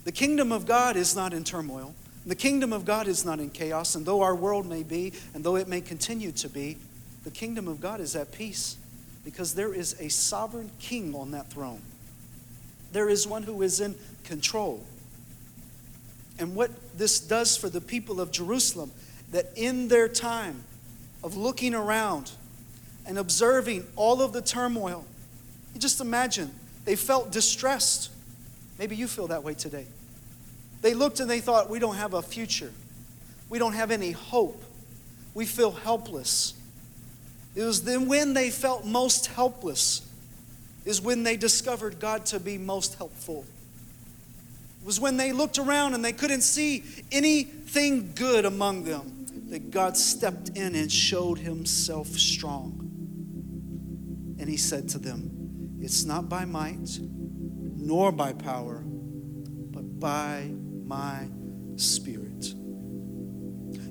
The 0.04 0.12
kingdom 0.12 0.52
of 0.52 0.66
God 0.66 0.96
is 0.96 1.16
not 1.16 1.34
in 1.34 1.44
turmoil. 1.44 1.94
The 2.26 2.36
kingdom 2.36 2.74
of 2.74 2.86
God 2.86 3.08
is 3.08 3.26
not 3.26 3.40
in 3.40 3.50
chaos. 3.50 3.96
And 3.96 4.06
though 4.06 4.22
our 4.22 4.36
world 4.36 4.66
may 4.66 4.84
be, 4.84 5.14
and 5.34 5.44
though 5.44 5.56
it 5.56 5.68
may 5.68 5.82
continue 5.82 6.32
to 6.34 6.50
be, 6.50 6.78
the 7.26 7.32
kingdom 7.32 7.68
of 7.68 7.82
God 7.82 8.00
is 8.00 8.16
at 8.16 8.32
peace 8.32 8.78
because 9.26 9.56
there 9.56 9.74
is 9.74 10.00
a 10.00 10.10
sovereign 10.10 10.70
king 10.80 11.16
on 11.16 11.32
that 11.32 11.50
throne. 11.50 11.82
There 12.94 13.10
is 13.10 13.28
one 13.28 13.44
who 13.44 13.64
is 13.64 13.82
in 13.82 13.96
control. 14.24 14.86
And 16.38 16.56
what 16.56 16.70
this 16.96 17.20
does 17.20 17.58
for 17.58 17.68
the 17.68 17.82
people 17.82 18.22
of 18.22 18.32
Jerusalem, 18.32 18.92
that 19.32 19.48
in 19.56 19.88
their 19.88 20.08
time 20.08 20.64
of 21.24 21.36
looking 21.36 21.74
around 21.74 22.32
and 23.08 23.18
observing 23.18 23.88
all 23.96 24.22
of 24.22 24.32
the 24.32 24.42
turmoil, 24.42 25.04
you 25.74 25.80
just 25.80 26.00
imagine 26.00 26.54
they 26.86 26.96
felt 26.96 27.32
distressed. 27.32 28.12
Maybe 28.78 28.96
you 28.96 29.08
feel 29.08 29.28
that 29.28 29.44
way 29.44 29.56
today. 29.56 29.88
They 30.84 30.94
looked 30.94 31.20
and 31.20 31.30
they 31.30 31.40
thought, 31.40 31.72
we 31.72 31.80
don't 31.80 31.96
have 31.96 32.14
a 32.14 32.22
future. 32.22 32.72
We 33.50 33.58
don't 33.58 33.74
have 33.74 33.90
any 33.90 34.12
hope. 34.12 34.64
We 35.34 35.48
feel 35.48 35.72
helpless. 35.72 36.54
It 37.56 37.64
was 37.64 37.84
then 37.84 38.08
when 38.08 38.34
they 38.34 38.50
felt 38.50 38.86
most 38.86 39.28
helpless, 39.28 40.02
is 40.84 41.02
when 41.02 41.24
they 41.24 41.36
discovered 41.36 42.00
God 42.00 42.26
to 42.28 42.40
be 42.40 42.58
most 42.58 42.96
helpful. 42.96 43.46
It 44.82 44.86
was 44.86 45.00
when 45.00 45.18
they 45.18 45.32
looked 45.32 45.58
around 45.58 45.96
and 45.96 46.06
they 46.06 46.14
couldn't 46.14 46.42
see 46.42 46.84
anything 47.12 48.12
good 48.14 48.46
among 48.46 48.84
them 48.84 49.26
that 49.50 49.72
God 49.72 49.98
stepped 49.98 50.50
in 50.50 50.76
and 50.76 50.92
showed 50.92 51.40
himself 51.40 52.08
strong. 52.08 52.82
And 54.40 54.50
he 54.50 54.58
said 54.58 54.90
to 54.90 55.00
them, 55.00 55.80
It's 55.82 56.04
not 56.06 56.30
by 56.30 56.46
might 56.46 57.00
nor 57.78 58.12
by 58.12 58.34
power, 58.34 58.84
but 58.86 60.00
by 60.00 60.50
my 60.86 61.28
spirit. 61.76 62.25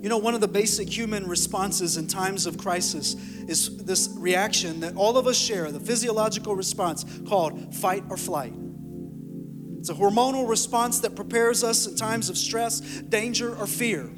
You 0.04 0.10
know, 0.10 0.18
one 0.18 0.34
of 0.34 0.42
the 0.42 0.48
basic 0.48 0.94
human 0.94 1.26
responses 1.26 1.96
in 1.96 2.06
times 2.08 2.44
of 2.44 2.58
crisis 2.58 3.14
is 3.48 3.78
this 3.78 4.14
reaction 4.18 4.80
that 4.80 4.96
all 4.96 5.16
of 5.16 5.26
us 5.26 5.38
share, 5.38 5.72
the 5.72 5.80
physiological 5.80 6.54
response 6.54 7.06
called 7.26 7.74
fight 7.74 8.04
or 8.10 8.18
flight. 8.18 8.52
It's 9.78 9.88
a 9.88 9.94
hormonal 9.94 10.46
response 10.46 10.98
that 11.00 11.16
prepares 11.16 11.64
us 11.64 11.86
in 11.86 11.96
times 11.96 12.28
of 12.28 12.36
stress, 12.36 12.80
danger, 12.80 13.56
or 13.56 13.66
fear. 13.66 14.12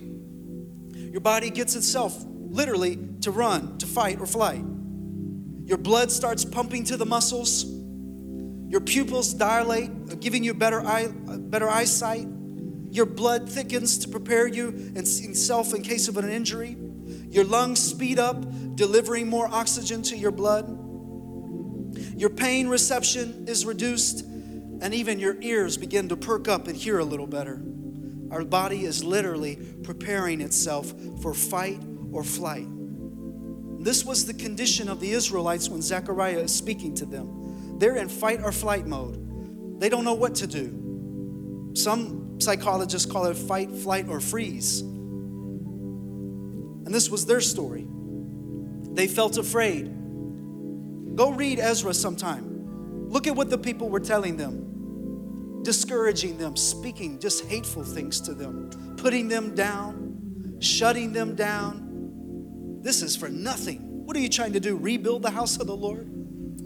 Your 0.96 1.20
body 1.20 1.50
gets 1.50 1.76
itself 1.76 2.20
literally 2.26 2.98
to 3.20 3.30
run, 3.30 3.78
to 3.78 3.86
fight 3.86 4.18
or 4.18 4.26
flight. 4.26 4.64
Your 5.66 5.78
blood 5.78 6.10
starts 6.10 6.44
pumping 6.44 6.82
to 6.86 6.96
the 6.96 7.06
muscles. 7.06 7.64
Your 8.68 8.80
pupils 8.80 9.32
dilate, 9.34 10.18
giving 10.18 10.42
you 10.42 10.52
better 10.52 10.80
eye, 10.80 11.06
better 11.06 11.68
eyesight. 11.68 12.26
Your 12.96 13.04
blood 13.04 13.46
thickens 13.46 13.98
to 13.98 14.08
prepare 14.08 14.46
you 14.46 14.68
and 14.96 15.06
self 15.06 15.74
in 15.74 15.82
case 15.82 16.08
of 16.08 16.16
an 16.16 16.30
injury. 16.30 16.78
Your 17.28 17.44
lungs 17.44 17.78
speed 17.78 18.18
up, 18.18 18.42
delivering 18.74 19.28
more 19.28 19.46
oxygen 19.48 20.00
to 20.04 20.16
your 20.16 20.30
blood. 20.30 20.66
Your 22.16 22.30
pain 22.30 22.68
reception 22.68 23.44
is 23.46 23.66
reduced, 23.66 24.22
and 24.24 24.94
even 24.94 25.18
your 25.18 25.36
ears 25.42 25.76
begin 25.76 26.08
to 26.08 26.16
perk 26.16 26.48
up 26.48 26.68
and 26.68 26.74
hear 26.74 26.98
a 26.98 27.04
little 27.04 27.26
better. 27.26 27.62
Our 28.30 28.46
body 28.46 28.86
is 28.86 29.04
literally 29.04 29.56
preparing 29.82 30.40
itself 30.40 30.94
for 31.20 31.34
fight 31.34 31.82
or 32.12 32.24
flight. 32.24 32.66
This 33.78 34.06
was 34.06 34.24
the 34.24 34.32
condition 34.32 34.88
of 34.88 35.00
the 35.00 35.10
Israelites 35.10 35.68
when 35.68 35.82
Zechariah 35.82 36.38
is 36.38 36.54
speaking 36.54 36.94
to 36.94 37.04
them. 37.04 37.78
They're 37.78 37.96
in 37.96 38.08
fight 38.08 38.40
or 38.42 38.52
flight 38.52 38.86
mode. 38.86 39.80
They 39.80 39.90
don't 39.90 40.04
know 40.04 40.14
what 40.14 40.36
to 40.36 40.46
do. 40.46 41.72
Some 41.74 42.25
Psychologists 42.38 43.10
call 43.10 43.26
it 43.26 43.36
fight, 43.36 43.70
flight, 43.70 44.08
or 44.08 44.20
freeze. 44.20 44.80
And 46.86 46.94
this 46.94 47.10
was 47.10 47.26
their 47.26 47.40
story. 47.40 47.86
They 48.92 49.08
felt 49.08 49.38
afraid. 49.38 49.86
Go 51.16 51.30
read 51.30 51.58
Ezra 51.58 51.94
sometime. 51.94 53.08
Look 53.08 53.26
at 53.26 53.34
what 53.34 53.50
the 53.50 53.58
people 53.58 53.88
were 53.88 54.00
telling 54.00 54.36
them, 54.36 55.62
discouraging 55.62 56.38
them, 56.38 56.56
speaking 56.56 57.18
just 57.18 57.44
hateful 57.46 57.84
things 57.84 58.20
to 58.22 58.34
them, 58.34 58.70
putting 58.96 59.28
them 59.28 59.54
down, 59.54 60.58
shutting 60.60 61.12
them 61.12 61.34
down. 61.34 62.80
This 62.82 63.02
is 63.02 63.16
for 63.16 63.28
nothing. 63.28 64.04
What 64.04 64.16
are 64.16 64.20
you 64.20 64.28
trying 64.28 64.52
to 64.52 64.60
do? 64.60 64.76
Rebuild 64.76 65.22
the 65.22 65.30
house 65.30 65.58
of 65.58 65.66
the 65.66 65.76
Lord? 65.76 66.08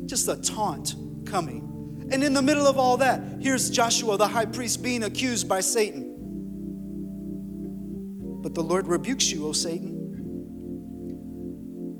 Just 0.07 0.29
a 0.29 0.37
taunt 0.37 0.95
coming. 1.25 1.70
And 2.11 2.25
in 2.25 2.35
the 2.35 2.43
middle 2.43 2.67
of 2.67 2.79
all 2.79 2.97
that, 2.99 3.21
here's 3.41 3.71
Joshua 3.71 4.17
the 4.17 4.27
high 4.29 4.47
priest 4.47 4.83
being 4.83 5.05
accused 5.05 5.49
by 5.49 5.61
Satan. 5.61 6.09
But 8.43 8.55
the 8.55 8.63
Lord 8.63 8.89
rebukes 8.89 9.31
you, 9.31 9.47
O 9.47 9.53
Satan. 9.53 9.99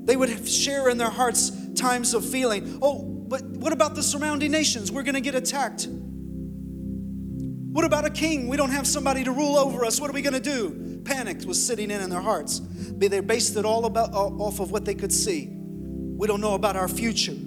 They 0.05 0.15
would 0.15 0.47
share 0.47 0.89
in 0.89 0.97
their 0.97 1.09
hearts 1.09 1.51
times 1.75 2.13
of 2.13 2.25
feeling, 2.25 2.79
oh, 2.81 3.03
but 3.03 3.43
what 3.43 3.71
about 3.71 3.95
the 3.95 4.03
surrounding 4.03 4.51
nations? 4.51 4.91
We're 4.91 5.03
going 5.03 5.15
to 5.15 5.21
get 5.21 5.35
attacked. 5.35 5.87
What 5.89 7.85
about 7.85 8.05
a 8.05 8.09
king? 8.09 8.49
We 8.49 8.57
don't 8.57 8.71
have 8.71 8.85
somebody 8.85 9.23
to 9.23 9.31
rule 9.31 9.57
over 9.57 9.85
us. 9.85 10.01
What 10.01 10.09
are 10.09 10.13
we 10.13 10.21
going 10.21 10.33
to 10.33 10.41
do? 10.41 11.01
Panic 11.05 11.45
was 11.45 11.65
sitting 11.65 11.89
in 11.89 12.01
in 12.01 12.09
their 12.09 12.19
hearts. 12.19 12.59
They 12.65 13.21
based 13.21 13.55
it 13.55 13.63
all 13.63 13.85
about 13.85 14.13
off 14.13 14.59
of 14.59 14.71
what 14.71 14.83
they 14.83 14.95
could 14.95 15.13
see. 15.13 15.47
We 15.49 16.27
don't 16.27 16.41
know 16.41 16.55
about 16.55 16.75
our 16.75 16.89
future. 16.89 17.37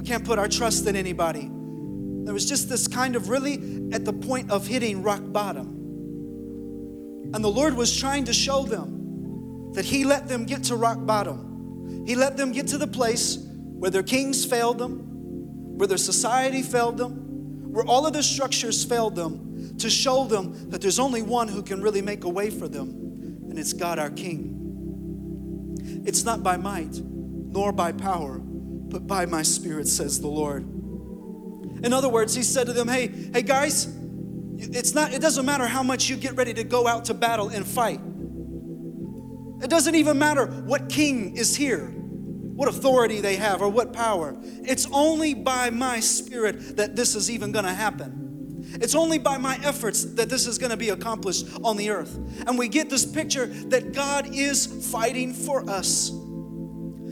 We 0.00 0.06
can't 0.06 0.24
put 0.24 0.38
our 0.38 0.48
trust 0.48 0.86
in 0.86 0.96
anybody. 0.96 1.50
There 2.24 2.32
was 2.32 2.46
just 2.46 2.70
this 2.70 2.88
kind 2.88 3.16
of 3.16 3.28
really 3.28 3.90
at 3.92 4.06
the 4.06 4.14
point 4.14 4.50
of 4.50 4.66
hitting 4.66 5.02
rock 5.02 5.20
bottom. 5.26 5.66
And 7.34 7.44
the 7.44 7.50
Lord 7.50 7.74
was 7.74 7.94
trying 7.94 8.24
to 8.24 8.32
show 8.32 8.62
them 8.62 9.72
that 9.74 9.84
He 9.84 10.04
let 10.04 10.26
them 10.26 10.46
get 10.46 10.64
to 10.64 10.76
rock 10.76 11.04
bottom. 11.04 12.06
He 12.06 12.14
let 12.14 12.38
them 12.38 12.50
get 12.50 12.68
to 12.68 12.78
the 12.78 12.86
place 12.86 13.36
where 13.52 13.90
their 13.90 14.02
kings 14.02 14.42
failed 14.42 14.78
them, 14.78 15.76
where 15.76 15.86
their 15.86 15.98
society 15.98 16.62
failed 16.62 16.96
them, 16.96 17.70
where 17.70 17.84
all 17.84 18.06
of 18.06 18.14
their 18.14 18.22
structures 18.22 18.82
failed 18.82 19.14
them, 19.14 19.76
to 19.76 19.90
show 19.90 20.24
them 20.24 20.70
that 20.70 20.80
there's 20.80 20.98
only 20.98 21.20
one 21.20 21.46
who 21.46 21.62
can 21.62 21.82
really 21.82 22.00
make 22.00 22.24
a 22.24 22.28
way 22.28 22.48
for 22.48 22.68
them, 22.68 22.88
and 23.50 23.58
it's 23.58 23.74
God 23.74 23.98
our 23.98 24.08
King. 24.08 24.56
It's 26.06 26.24
not 26.24 26.42
by 26.42 26.56
might 26.56 26.98
nor 27.52 27.70
by 27.70 27.92
power, 27.92 28.40
but 28.90 29.06
by 29.06 29.26
my 29.26 29.42
Spirit, 29.42 29.88
says 29.88 30.20
the 30.20 30.28
Lord. 30.28 30.62
In 31.82 31.92
other 31.92 32.08
words, 32.08 32.34
he 32.34 32.42
said 32.42 32.66
to 32.66 32.72
them, 32.72 32.88
Hey, 32.88 33.08
hey 33.32 33.42
guys, 33.42 33.86
it's 34.58 34.94
not, 34.94 35.12
it 35.14 35.22
doesn't 35.22 35.46
matter 35.46 35.66
how 35.66 35.82
much 35.82 36.08
you 36.10 36.16
get 36.16 36.36
ready 36.36 36.52
to 36.54 36.64
go 36.64 36.86
out 36.86 37.06
to 37.06 37.14
battle 37.14 37.48
and 37.48 37.66
fight. 37.66 38.00
It 39.62 39.70
doesn't 39.70 39.94
even 39.94 40.18
matter 40.18 40.46
what 40.46 40.88
king 40.88 41.36
is 41.36 41.56
here, 41.56 41.86
what 41.86 42.68
authority 42.68 43.20
they 43.20 43.36
have, 43.36 43.62
or 43.62 43.68
what 43.68 43.92
power. 43.92 44.36
It's 44.42 44.86
only 44.92 45.34
by 45.34 45.70
my 45.70 46.00
spirit 46.00 46.76
that 46.76 46.96
this 46.96 47.14
is 47.14 47.30
even 47.30 47.52
to 47.52 47.62
happen. 47.62 48.20
It's 48.74 48.94
only 48.94 49.18
by 49.18 49.38
my 49.38 49.58
efforts 49.62 50.04
that 50.14 50.28
this 50.28 50.46
is 50.46 50.58
going 50.58 50.70
to 50.70 50.76
be 50.76 50.90
accomplished 50.90 51.46
on 51.64 51.76
the 51.76 51.90
earth. 51.90 52.14
And 52.46 52.58
we 52.58 52.68
get 52.68 52.90
this 52.90 53.04
picture 53.04 53.46
that 53.46 53.92
God 53.92 54.34
is 54.34 54.90
fighting 54.90 55.32
for 55.32 55.68
us. 55.68 56.10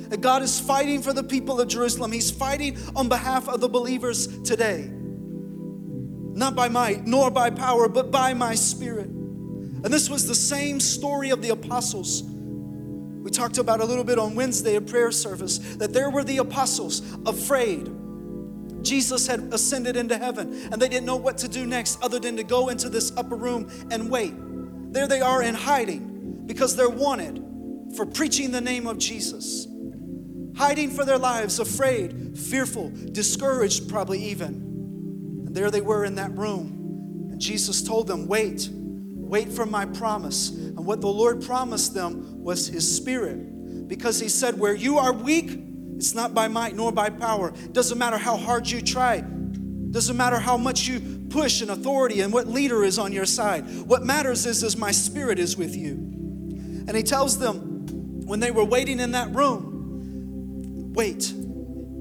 That 0.09 0.21
God 0.21 0.43
is 0.43 0.59
fighting 0.59 1.03
for 1.03 1.13
the 1.13 1.23
people 1.23 1.61
of 1.61 1.69
Jerusalem. 1.69 2.13
He's 2.13 2.31
fighting 2.31 2.79
on 2.97 3.09
behalf 3.09 3.49
of 3.49 3.61
the 3.61 3.69
believers 3.69 4.27
today. 4.43 4.89
Not 4.91 6.55
by 6.55 6.69
might 6.69 7.07
nor 7.07 7.31
by 7.31 7.51
power, 7.51 7.89
but 7.89 8.11
by 8.11 8.33
my 8.35 8.55
spirit. 8.55 9.09
And 9.09 9.87
this 9.87 10.09
was 10.09 10.27
the 10.27 10.35
same 10.35 10.81
story 10.81 11.31
of 11.31 11.43
the 11.43 11.51
apostles. 11.51 12.23
We 12.23 13.31
talked 13.31 13.59
about 13.59 13.81
a 13.81 13.85
little 13.85 14.05
bit 14.05 14.19
on 14.19 14.35
Wednesday 14.35 14.77
at 14.77 14.87
prayer 14.87 15.13
service 15.13 15.59
that 15.77 15.93
there 15.93 16.11
were 16.11 16.25
the 16.25 16.39
apostles 16.39 17.03
afraid. 17.27 17.91
Jesus 18.83 19.27
had 19.27 19.53
ascended 19.53 19.97
into 19.97 20.17
heaven 20.17 20.69
and 20.73 20.81
they 20.81 20.89
didn't 20.89 21.07
know 21.07 21.17
what 21.17 21.39
to 21.39 21.49
do 21.49 21.67
next 21.67 22.03
other 22.03 22.19
than 22.19 22.37
to 22.37 22.45
go 22.45 22.69
into 22.69 22.89
this 22.89 23.13
upper 23.17 23.37
room 23.37 23.71
and 23.91 24.11
wait. 24.11 24.35
There 24.93 25.07
they 25.07 25.21
are 25.21 25.43
in 25.43 25.55
hiding 25.55 26.45
because 26.47 26.75
they're 26.77 26.89
wanted 26.89 27.45
for 27.97 28.07
preaching 28.07 28.51
the 28.51 28.61
name 28.61 28.87
of 28.87 28.99
Jesus. 28.99 29.67
Hiding 30.59 30.91
for 30.91 31.05
their 31.05 31.19
lives, 31.19 31.61
afraid, 31.61 32.37
fearful, 32.37 32.91
discouraged, 33.13 33.89
probably 33.89 34.25
even. 34.25 35.45
And 35.47 35.55
there 35.55 35.71
they 35.71 35.81
were 35.81 36.05
in 36.05 36.17
that 36.17 36.37
room. 36.37 37.29
And 37.31 37.41
Jesus 37.41 37.81
told 37.81 38.09
them, 38.09 38.27
Wait, 38.27 38.69
wait 38.73 39.53
for 39.53 39.65
my 39.65 39.87
promise. 39.87 40.51
And 40.51 40.85
what 40.85 41.01
the 41.01 41.07
Lord 41.07 41.43
promised 41.43 41.95
them 41.95 42.43
was 42.43 42.67
His 42.67 42.97
Spirit. 42.97 43.87
Because 43.87 44.19
He 44.19 44.29
said, 44.29 44.59
Where 44.59 44.75
you 44.75 44.99
are 44.99 45.13
weak, 45.13 45.61
it's 45.97 46.13
not 46.13 46.35
by 46.35 46.49
might 46.49 46.75
nor 46.75 46.91
by 46.91 47.11
power. 47.11 47.53
Doesn't 47.71 47.97
matter 47.97 48.19
how 48.19 48.37
hard 48.37 48.69
you 48.69 48.81
try. 48.81 49.21
Doesn't 49.21 50.17
matter 50.17 50.41
how 50.41 50.57
much 50.57 50.89
you 50.89 51.27
push 51.31 51.63
in 51.63 51.71
authority 51.71 52.21
and 52.21 52.33
what 52.33 52.49
leader 52.49 52.83
is 52.83 52.99
on 52.99 53.13
your 53.13 53.27
side. 53.27 53.65
What 53.87 54.03
matters 54.03 54.45
is, 54.45 54.65
is 54.65 54.77
my 54.77 54.91
spirit 54.91 55.39
is 55.39 55.57
with 55.57 55.77
you. 55.77 55.93
And 56.89 56.97
he 56.97 57.05
tells 57.05 57.39
them 57.39 58.27
when 58.27 58.41
they 58.41 58.51
were 58.51 58.65
waiting 58.65 58.99
in 58.99 59.13
that 59.13 59.33
room, 59.33 59.78
wait, 60.93 61.33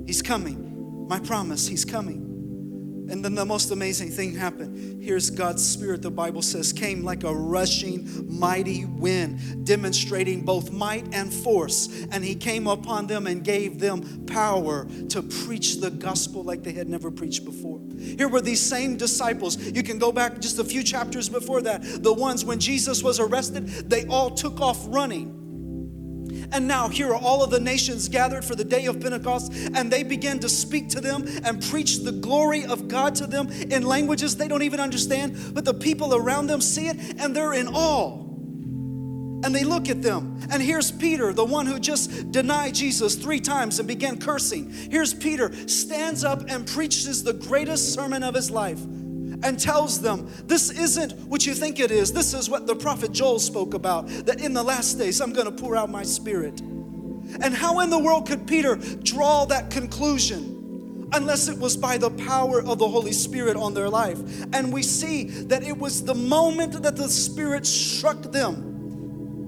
he's 0.05 0.21
coming. 0.21 1.07
My 1.07 1.19
promise, 1.19 1.67
he's 1.67 1.85
coming. 1.85 2.27
And 3.09 3.23
then 3.23 3.35
the 3.35 3.45
most 3.45 3.71
amazing 3.71 4.09
thing 4.09 4.35
happened. 4.35 5.01
Here's 5.01 5.29
God's 5.29 5.65
Spirit, 5.65 6.01
the 6.01 6.11
Bible 6.11 6.41
says, 6.41 6.73
came 6.73 7.03
like 7.03 7.23
a 7.23 7.33
rushing, 7.33 8.37
mighty 8.37 8.83
wind, 8.83 9.65
demonstrating 9.65 10.43
both 10.43 10.71
might 10.71 11.07
and 11.13 11.33
force. 11.33 12.05
And 12.11 12.23
He 12.23 12.35
came 12.35 12.67
upon 12.67 13.07
them 13.07 13.25
and 13.25 13.43
gave 13.43 13.79
them 13.79 14.25
power 14.25 14.85
to 15.09 15.21
preach 15.21 15.79
the 15.79 15.89
gospel 15.89 16.43
like 16.43 16.63
they 16.63 16.73
had 16.73 16.89
never 16.89 17.09
preached 17.09 17.45
before. 17.45 17.79
Here 17.97 18.27
were 18.27 18.41
these 18.41 18.61
same 18.61 18.97
disciples. 18.97 19.57
You 19.57 19.83
can 19.83 19.99
go 19.99 20.11
back 20.11 20.39
just 20.39 20.59
a 20.59 20.63
few 20.63 20.83
chapters 20.83 21.29
before 21.29 21.61
that. 21.61 22.03
The 22.03 22.13
ones 22.13 22.43
when 22.43 22.59
Jesus 22.59 23.01
was 23.01 23.21
arrested, 23.21 23.67
they 23.89 24.05
all 24.07 24.31
took 24.31 24.59
off 24.59 24.83
running. 24.87 25.36
And 26.51 26.67
now 26.67 26.87
here 26.87 27.11
are 27.11 27.19
all 27.19 27.43
of 27.43 27.49
the 27.49 27.59
nations 27.59 28.07
gathered 28.07 28.45
for 28.45 28.55
the 28.55 28.63
day 28.63 28.85
of 28.85 28.99
Pentecost, 29.01 29.53
and 29.73 29.91
they 29.91 30.03
begin 30.03 30.39
to 30.39 30.49
speak 30.49 30.89
to 30.89 31.01
them 31.01 31.25
and 31.43 31.61
preach 31.61 31.99
the 31.99 32.11
glory 32.11 32.65
of 32.65 32.87
God 32.87 33.15
to 33.15 33.27
them 33.27 33.49
in 33.49 33.83
languages 33.83 34.37
they 34.37 34.47
don't 34.47 34.63
even 34.63 34.79
understand. 34.79 35.53
But 35.53 35.65
the 35.65 35.73
people 35.73 36.15
around 36.15 36.47
them 36.47 36.61
see 36.61 36.87
it 36.87 37.19
and 37.19 37.35
they're 37.35 37.53
in 37.53 37.67
awe. 37.67 38.23
And 39.43 39.53
they 39.53 39.63
look 39.63 39.87
at 39.87 40.01
them. 40.01 40.39
And 40.51 40.63
here's 40.63 40.91
Peter, 40.91 41.31
the 41.31 41.45
one 41.45 41.67
who 41.67 41.79
just 41.79 42.31
denied 42.31 42.73
Jesus 42.73 43.15
three 43.15 43.39
times 43.39 43.77
and 43.77 43.87
began 43.87 44.19
cursing. 44.19 44.71
Here's 44.71 45.13
Peter, 45.13 45.53
stands 45.67 46.23
up 46.23 46.49
and 46.49 46.65
preaches 46.65 47.23
the 47.23 47.33
greatest 47.33 47.93
sermon 47.93 48.23
of 48.23 48.33
his 48.33 48.49
life 48.49 48.79
and 49.43 49.59
tells 49.59 50.01
them, 50.01 50.29
This 50.45 50.69
isn't 50.69 51.13
what 51.27 51.45
you 51.45 51.53
think 51.53 51.79
it 51.79 51.91
is. 51.91 52.11
This 52.11 52.33
is 52.33 52.49
what 52.49 52.67
the 52.67 52.75
prophet 52.75 53.11
Joel 53.11 53.39
spoke 53.39 53.73
about 53.73 54.07
that 54.25 54.41
in 54.41 54.53
the 54.53 54.63
last 54.63 54.97
days 54.97 55.21
I'm 55.21 55.33
going 55.33 55.45
to 55.45 55.51
pour 55.51 55.75
out 55.75 55.89
my 55.89 56.03
spirit. 56.03 56.59
And 56.61 57.53
how 57.53 57.79
in 57.81 57.89
the 57.89 57.99
world 57.99 58.27
could 58.27 58.47
Peter 58.47 58.75
draw 58.75 59.45
that 59.45 59.69
conclusion? 59.69 61.09
Unless 61.13 61.47
it 61.47 61.57
was 61.57 61.77
by 61.77 61.97
the 61.97 62.09
power 62.09 62.61
of 62.61 62.79
the 62.79 62.87
Holy 62.87 63.13
Spirit 63.13 63.55
on 63.55 63.73
their 63.73 63.89
life. 63.89 64.19
And 64.53 64.73
we 64.73 64.83
see 64.83 65.25
that 65.25 65.63
it 65.63 65.77
was 65.77 66.03
the 66.03 66.15
moment 66.15 66.83
that 66.83 66.97
the 66.97 67.07
Spirit 67.07 67.65
struck 67.65 68.21
them 68.23 68.76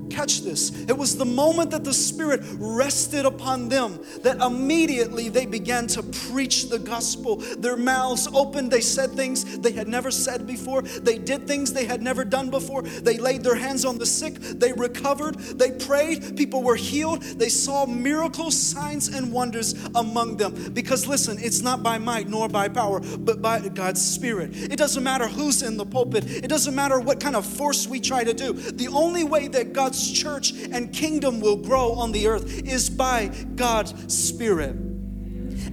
Catch 0.10 0.42
this. 0.42 0.72
It 0.88 0.98
was 0.98 1.18
the 1.18 1.26
moment 1.26 1.72
that 1.72 1.84
the 1.84 1.94
Spirit 1.94 2.42
rested 2.58 3.26
upon 3.26 3.70
them 3.70 4.00
that 4.24 4.42
immediately 4.42 5.30
they 5.30 5.46
began 5.46 5.88
to 5.88 6.04
preach 6.04 6.70
the 6.70 6.80
gospel. 6.80 7.38
Their 7.38 7.78
mouths 7.78 8.28
opened. 8.34 8.72
They 8.72 8.82
said 8.82 9.12
things 9.12 9.60
they 9.60 9.72
had 9.72 9.88
never 9.88 10.12
said 10.12 10.48
before. 10.48 10.82
They 10.82 11.18
did 11.18 11.48
things 11.48 11.74
they 11.74 11.86
had 11.86 12.02
never 12.02 12.26
done 12.26 12.50
before. 12.50 12.82
They 12.82 13.18
laid 13.18 13.44
their 13.44 13.56
hands 13.56 13.86
on 13.86 13.98
the 13.98 14.06
sick. 14.06 14.36
They 14.36 14.74
recovered. 14.74 15.36
They 15.36 15.72
prayed. 15.72 16.38
People 16.38 16.64
were 16.64 16.76
healed. 16.76 17.22
They 17.22 17.50
saw 17.50 17.86
miracles, 17.86 18.58
signs, 18.58 19.08
and 19.08 19.32
wonders 19.32 19.74
among 19.96 20.38
them. 20.38 20.74
Because 20.74 21.08
listen, 21.08 21.38
it's 21.40 21.62
not 21.62 21.84
by 21.84 21.98
might 21.98 22.28
nor 22.28 22.48
by 22.50 22.70
power, 22.70 23.00
but 23.00 23.42
by 23.42 23.60
God's 23.70 24.04
Spirit. 24.04 24.52
It 24.56 24.78
doesn't 24.78 25.04
matter 25.04 25.28
who's 25.28 25.62
in 25.62 25.78
the 25.78 25.86
pulpit, 25.86 26.26
it 26.26 26.48
doesn't 26.48 26.76
matter 26.76 27.00
what 27.00 27.20
kind 27.20 27.36
of 27.36 27.46
force 27.46 27.88
we 27.88 28.00
try 28.00 28.24
to 28.24 28.34
do. 28.34 28.54
The 28.54 28.88
only 28.88 29.24
way 29.24 29.48
that 29.50 29.74
God's 29.74 29.99
God's 30.00 30.12
church 30.14 30.54
and 30.72 30.94
kingdom 30.94 31.42
will 31.42 31.58
grow 31.58 31.92
on 31.92 32.14
the 32.14 32.28
earth 32.28 32.64
is 32.66 32.90
by 32.90 33.28
God's 33.56 34.14
Spirit. 34.14 34.74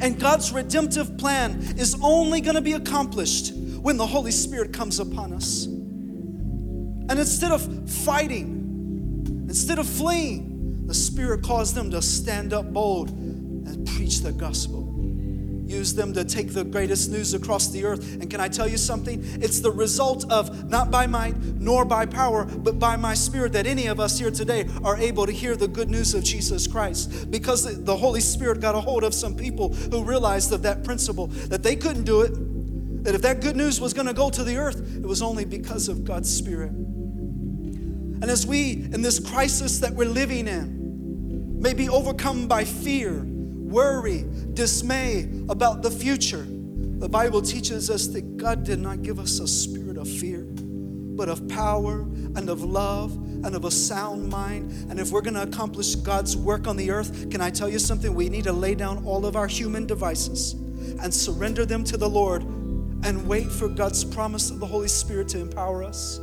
And 0.00 0.18
God's 0.18 0.50
redemptive 0.50 1.16
plan 1.16 1.60
is 1.78 1.96
only 2.02 2.40
going 2.40 2.56
to 2.56 2.60
be 2.60 2.72
accomplished 2.72 3.54
when 3.54 3.96
the 3.96 4.06
Holy 4.06 4.32
Spirit 4.32 4.72
comes 4.72 4.98
upon 4.98 5.32
us. 5.32 5.66
And 5.66 7.12
instead 7.12 7.52
of 7.52 7.88
fighting, 7.88 9.46
instead 9.48 9.78
of 9.78 9.86
fleeing, 9.86 10.88
the 10.88 10.94
Spirit 10.94 11.44
caused 11.44 11.76
them 11.76 11.92
to 11.92 12.02
stand 12.02 12.52
up 12.52 12.72
bold 12.72 13.10
and 13.10 13.86
preach 13.86 14.22
the 14.22 14.32
gospel 14.32 14.85
use 15.66 15.94
them 15.94 16.12
to 16.14 16.24
take 16.24 16.52
the 16.52 16.64
greatest 16.64 17.10
news 17.10 17.34
across 17.34 17.68
the 17.68 17.84
earth. 17.84 18.14
And 18.14 18.30
can 18.30 18.40
I 18.40 18.48
tell 18.48 18.68
you 18.68 18.78
something? 18.78 19.20
It's 19.42 19.60
the 19.60 19.70
result 19.70 20.30
of 20.30 20.70
not 20.70 20.90
by 20.90 21.06
might 21.06 21.36
nor 21.36 21.84
by 21.84 22.06
power, 22.06 22.44
but 22.44 22.78
by 22.78 22.96
my 22.96 23.14
spirit 23.14 23.52
that 23.52 23.66
any 23.66 23.86
of 23.86 23.98
us 23.98 24.18
here 24.18 24.30
today 24.30 24.68
are 24.84 24.96
able 24.96 25.26
to 25.26 25.32
hear 25.32 25.56
the 25.56 25.68
good 25.68 25.90
news 25.90 26.14
of 26.14 26.22
Jesus 26.24 26.66
Christ. 26.66 27.30
Because 27.30 27.84
the 27.84 27.96
Holy 27.96 28.20
Spirit 28.20 28.60
got 28.60 28.74
a 28.74 28.80
hold 28.80 29.04
of 29.04 29.14
some 29.14 29.36
people 29.36 29.72
who 29.72 30.04
realized 30.04 30.52
of 30.52 30.62
that 30.62 30.84
principle 30.84 31.26
that 31.26 31.62
they 31.62 31.76
couldn't 31.76 32.04
do 32.04 32.22
it. 32.22 33.04
That 33.04 33.14
if 33.14 33.22
that 33.22 33.40
good 33.40 33.56
news 33.56 33.80
was 33.80 33.94
going 33.94 34.08
to 34.08 34.14
go 34.14 34.30
to 34.30 34.42
the 34.42 34.56
earth, 34.56 34.96
it 34.96 35.06
was 35.06 35.22
only 35.22 35.44
because 35.44 35.88
of 35.88 36.04
God's 36.04 36.34
Spirit. 36.34 36.70
And 36.70 38.24
as 38.24 38.46
we, 38.46 38.72
in 38.72 39.02
this 39.02 39.20
crisis 39.20 39.78
that 39.80 39.92
we're 39.92 40.08
living 40.08 40.48
in, 40.48 41.60
may 41.60 41.74
be 41.74 41.88
overcome 41.88 42.48
by 42.48 42.64
fear, 42.64 43.26
worry, 43.66 44.24
dismay 44.54 45.28
about 45.48 45.82
the 45.82 45.90
future. 45.90 46.46
The 46.98 47.08
Bible 47.08 47.42
teaches 47.42 47.90
us 47.90 48.06
that 48.08 48.36
God 48.36 48.64
did 48.64 48.78
not 48.78 49.02
give 49.02 49.18
us 49.18 49.38
a 49.40 49.46
spirit 49.46 49.96
of 49.98 50.08
fear, 50.08 50.46
but 50.48 51.28
of 51.28 51.46
power 51.48 52.00
and 52.00 52.48
of 52.48 52.62
love 52.62 53.14
and 53.14 53.54
of 53.54 53.64
a 53.64 53.70
sound 53.70 54.28
mind. 54.28 54.90
And 54.90 54.98
if 54.98 55.10
we're 55.10 55.20
going 55.20 55.34
to 55.34 55.42
accomplish 55.42 55.94
God's 55.96 56.36
work 56.36 56.66
on 56.66 56.76
the 56.76 56.90
earth, 56.90 57.30
can 57.30 57.40
I 57.40 57.50
tell 57.50 57.68
you 57.68 57.78
something? 57.78 58.14
We 58.14 58.28
need 58.28 58.44
to 58.44 58.52
lay 58.52 58.74
down 58.74 59.04
all 59.04 59.26
of 59.26 59.36
our 59.36 59.46
human 59.46 59.86
devices 59.86 60.52
and 61.02 61.12
surrender 61.12 61.66
them 61.66 61.84
to 61.84 61.96
the 61.96 62.08
Lord 62.08 62.42
and 62.42 63.26
wait 63.28 63.50
for 63.50 63.68
God's 63.68 64.04
promise 64.04 64.50
of 64.50 64.58
the 64.58 64.66
Holy 64.66 64.88
Spirit 64.88 65.28
to 65.28 65.40
empower 65.40 65.82
us. 65.82 66.18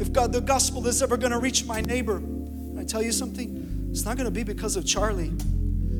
If 0.00 0.12
God, 0.12 0.32
the 0.32 0.40
gospel 0.40 0.86
is 0.88 1.02
ever 1.02 1.16
going 1.16 1.32
to 1.32 1.38
reach 1.38 1.64
my 1.64 1.80
neighbor, 1.80 2.20
I 2.78 2.84
tell 2.84 3.02
you 3.02 3.12
something? 3.12 3.88
It's 3.90 4.04
not 4.04 4.16
going 4.16 4.24
to 4.24 4.32
be 4.32 4.42
because 4.42 4.74
of 4.76 4.84
Charlie. 4.84 5.32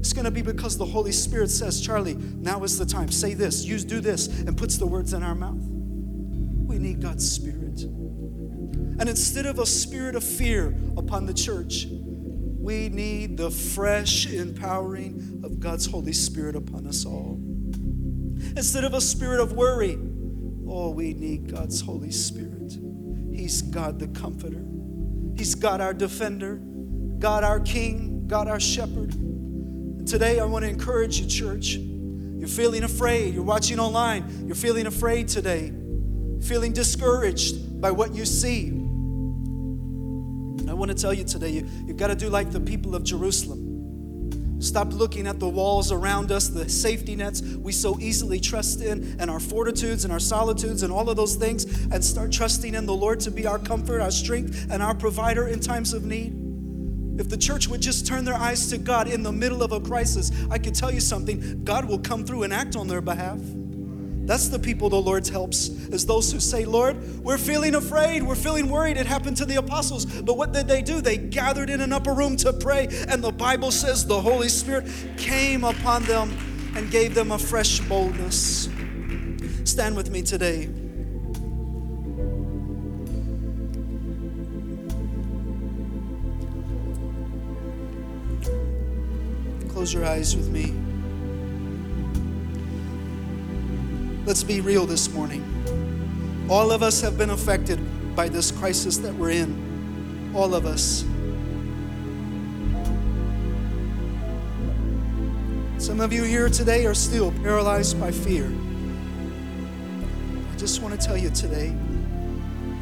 It's 0.03 0.13
going 0.13 0.25
to 0.25 0.33
be 0.33 0.43
because 0.43 0.77
the 0.77 0.85
Holy 0.85 1.13
Spirit 1.13 1.49
says, 1.49 1.81
Charlie, 1.81 2.15
now 2.15 2.65
is 2.65 2.77
the 2.77 2.85
time. 2.85 3.13
Say 3.13 3.35
this, 3.35 3.65
use, 3.65 3.85
do 3.85 4.01
this, 4.01 4.27
and 4.27 4.59
puts 4.59 4.77
the 4.77 4.85
words 4.85 5.13
in 5.13 5.23
our 5.23 5.37
mouth. 5.37 5.63
We 5.63 6.77
need 6.79 7.01
God's 7.01 7.31
Spirit. 7.31 7.83
And 7.83 9.09
instead 9.09 9.47
of 9.47 9.61
a 9.61 9.65
spirit 9.65 10.17
of 10.17 10.25
fear 10.25 10.75
upon 10.97 11.27
the 11.27 11.33
church, 11.33 11.87
we 11.89 12.89
need 12.89 13.37
the 13.37 13.53
fresh 13.53 14.27
empowering 14.27 15.41
of 15.45 15.61
God's 15.61 15.87
Holy 15.87 16.13
Spirit 16.13 16.57
upon 16.57 16.89
us 16.89 17.07
all. 17.07 17.39
instead 18.57 18.83
of 18.83 18.95
a 18.95 19.01
spirit 19.01 19.39
of 19.39 19.53
worry. 19.53 19.97
Oh, 20.67 20.91
we 20.91 21.15
need 21.15 21.49
God's 21.55 21.81
Holy 21.81 22.11
Spirit. 22.11 22.77
He's 23.33 23.63
God 23.63 24.01
the 24.01 24.09
Comforter, 24.09 24.65
He's 25.37 25.55
God 25.55 25.81
our 25.81 25.95
defender, 25.95 26.57
God 27.21 27.45
our 27.45 27.61
King, 27.61 28.27
God 28.27 28.49
our 28.49 28.59
shepherd. 28.59 29.15
And 30.03 30.09
today 30.09 30.41
I 30.41 30.45
want 30.47 30.65
to 30.65 30.69
encourage 30.69 31.21
you, 31.21 31.29
church. 31.29 31.75
You're 31.75 32.49
feeling 32.49 32.83
afraid. 32.83 33.35
You're 33.35 33.45
watching 33.45 33.79
online. 33.79 34.49
You're 34.49 34.57
feeling 34.57 34.89
afraid 34.89 35.29
today, 35.29 35.73
feeling 36.43 36.73
discouraged 36.73 37.81
by 37.81 37.93
what 37.93 38.13
you 38.13 38.25
see. 38.25 38.71
I 40.69 40.75
want 40.75 40.91
to 40.91 40.97
tell 40.97 41.15
you 41.15 41.23
today, 41.23 41.51
you, 41.51 41.69
you've 41.87 41.99
got 41.99 42.09
to 42.09 42.17
do 42.17 42.29
like 42.31 42.51
the 42.51 42.59
people 42.59 42.97
of 42.97 43.05
Jerusalem. 43.05 44.59
Stop 44.61 44.93
looking 44.93 45.29
at 45.29 45.39
the 45.39 45.49
walls 45.49 45.93
around 45.93 46.33
us, 46.33 46.49
the 46.49 46.69
safety 46.69 47.15
nets 47.15 47.41
we 47.41 47.71
so 47.71 47.97
easily 48.01 48.41
trust 48.41 48.81
in, 48.81 49.15
and 49.21 49.31
our 49.31 49.39
fortitudes 49.39 50.03
and 50.03 50.13
our 50.13 50.19
solitudes 50.19 50.83
and 50.83 50.93
all 50.93 51.09
of 51.11 51.17
those 51.17 51.37
things, 51.37 51.65
and 51.93 52.05
start 52.05 52.33
trusting 52.33 52.75
in 52.75 52.87
the 52.87 52.95
Lord 52.95 53.21
to 53.21 53.31
be 53.31 53.47
our 53.47 53.61
comfort, 53.61 54.01
our 54.01 54.11
strength, 54.11 54.67
and 54.69 54.83
our 54.83 54.97
provider 54.97 55.47
in 55.47 55.61
times 55.61 55.93
of 55.93 56.05
need. 56.05 56.42
If 57.23 57.29
the 57.29 57.37
church 57.37 57.69
would 57.69 57.81
just 57.81 58.05
turn 58.05 58.25
their 58.25 58.35
eyes 58.35 58.67
to 58.71 58.79
God 58.79 59.07
in 59.07 59.23
the 59.23 59.31
middle 59.31 59.63
of 59.63 59.71
a 59.71 59.79
crisis, 59.79 60.33
I 60.51 60.59
can 60.59 60.73
tell 60.73 60.93
you 60.93 60.99
something 60.99 61.63
God 61.63 61.85
will 61.85 62.01
come 62.01 62.25
through 62.25 62.43
and 62.43 62.53
act 62.53 62.75
on 62.75 62.89
their 62.89 63.01
behalf. 63.01 63.39
That's 64.25 64.49
the 64.49 64.59
people 64.59 64.91
the 64.91 65.01
Lord 65.01 65.29
helps, 65.29 65.69
is 65.69 66.05
those 66.05 66.33
who 66.33 66.41
say, 66.41 66.65
Lord, 66.65 67.23
we're 67.23 67.39
feeling 67.39 67.77
afraid, 67.77 68.25
we're 68.25 68.35
feeling 68.35 68.69
worried. 68.69 68.97
It 68.97 69.07
happened 69.07 69.37
to 69.37 69.45
the 69.45 69.55
apostles. 69.55 70.05
But 70.05 70.37
what 70.37 70.53
did 70.53 70.67
they 70.67 70.83
do? 70.83 71.01
They 71.01 71.17
gathered 71.17 71.71
in 71.71 71.81
an 71.81 71.93
upper 71.93 72.13
room 72.13 72.37
to 72.39 72.53
pray, 72.53 72.89
and 73.07 73.23
the 73.23 73.31
Bible 73.31 73.71
says 73.71 74.05
the 74.05 74.21
Holy 74.21 74.49
Spirit 74.49 74.89
came 75.17 75.63
upon 75.63 76.03
them 76.07 76.37
and 76.75 76.91
gave 76.91 77.15
them 77.15 77.31
a 77.31 77.39
fresh 77.39 77.79
boldness. 77.79 78.69
Stand 79.63 79.95
with 79.95 80.11
me 80.11 80.23
today. 80.23 80.69
Close 89.83 89.95
your 89.95 90.05
eyes 90.05 90.37
with 90.37 90.49
me. 90.49 90.73
Let's 94.25 94.45
be 94.45 94.61
real 94.61 94.87
this 94.87 95.13
morning. 95.13 95.43
All 96.49 96.71
of 96.71 96.85
us 96.85 97.01
have 97.01 97.19
been 97.19 97.31
affected 97.31 97.81
by 98.15 98.29
this 98.29 98.53
crisis 98.53 98.99
that 98.99 99.13
we're 99.13 99.31
in. 99.31 100.31
All 100.37 100.55
of 100.55 100.67
us. 100.67 101.01
Some 105.85 106.01
of 106.01 106.13
you 106.13 106.23
here 106.23 106.49
today 106.49 106.87
are 106.87 106.95
still 106.95 107.33
paralyzed 107.43 107.99
by 107.99 108.13
fear. 108.13 108.53
I 110.53 110.57
just 110.59 110.81
want 110.81 110.95
to 110.95 111.05
tell 111.05 111.17
you 111.17 111.31
today 111.31 111.75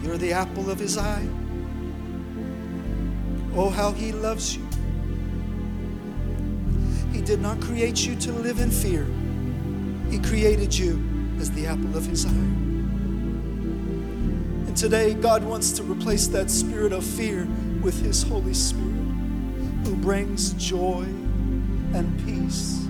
you're 0.02 0.18
the 0.18 0.34
apple 0.34 0.70
of 0.70 0.78
his 0.78 0.98
eye. 0.98 1.26
Oh, 3.54 3.70
how 3.70 3.92
he 3.92 4.12
loves 4.12 4.54
you. 4.54 4.69
Did 7.30 7.42
not 7.42 7.60
create 7.60 8.04
you 8.04 8.16
to 8.16 8.32
live 8.32 8.58
in 8.58 8.72
fear, 8.72 9.06
He 10.10 10.18
created 10.18 10.76
you 10.76 11.00
as 11.38 11.48
the 11.52 11.64
apple 11.64 11.96
of 11.96 12.04
his 12.04 12.26
eye. 12.26 12.30
And 14.66 14.76
today, 14.76 15.14
God 15.14 15.44
wants 15.44 15.70
to 15.74 15.84
replace 15.84 16.26
that 16.26 16.50
spirit 16.50 16.92
of 16.92 17.04
fear 17.04 17.46
with 17.82 18.02
his 18.02 18.24
Holy 18.24 18.52
Spirit 18.52 18.90
who 19.84 19.94
brings 19.94 20.54
joy 20.54 21.04
and 21.94 22.20
peace. 22.26 22.88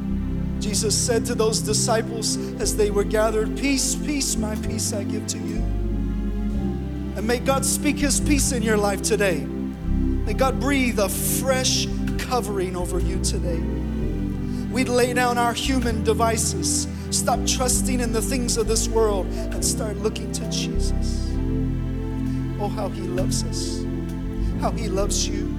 Jesus 0.58 0.96
said 0.96 1.26
to 1.26 1.34
those 1.34 1.60
disciples 1.60 2.38
as 2.62 2.74
they 2.74 2.90
were 2.90 3.04
gathered, 3.04 3.58
Peace, 3.58 3.94
peace, 3.94 4.36
my 4.36 4.56
peace 4.56 4.94
I 4.94 5.04
give 5.04 5.26
to 5.26 5.38
you. 5.38 5.58
And 7.14 7.26
may 7.26 7.40
God 7.40 7.66
speak 7.66 7.98
his 7.98 8.18
peace 8.20 8.52
in 8.52 8.62
your 8.62 8.78
life 8.78 9.02
today. 9.02 9.40
May 9.40 10.32
God 10.32 10.58
breathe 10.58 10.98
a 10.98 11.10
fresh 11.10 11.86
covering 12.16 12.74
over 12.74 13.00
you 13.00 13.22
today. 13.22 13.79
We'd 14.70 14.88
lay 14.88 15.12
down 15.12 15.38
our 15.38 15.52
human 15.52 16.04
devices 16.04 16.86
Stop 17.10 17.44
trusting 17.44 17.98
in 17.98 18.12
the 18.12 18.22
things 18.22 18.56
of 18.56 18.68
this 18.68 18.88
world 18.88 19.26
and 19.26 19.64
start 19.64 19.96
looking 19.96 20.30
to 20.30 20.48
Jesus. 20.48 21.28
Oh, 22.60 22.68
how 22.68 22.88
He 22.88 23.02
loves 23.02 23.42
us, 23.42 23.84
how 24.60 24.70
He 24.70 24.88
loves 24.88 25.26
you. 25.26 25.56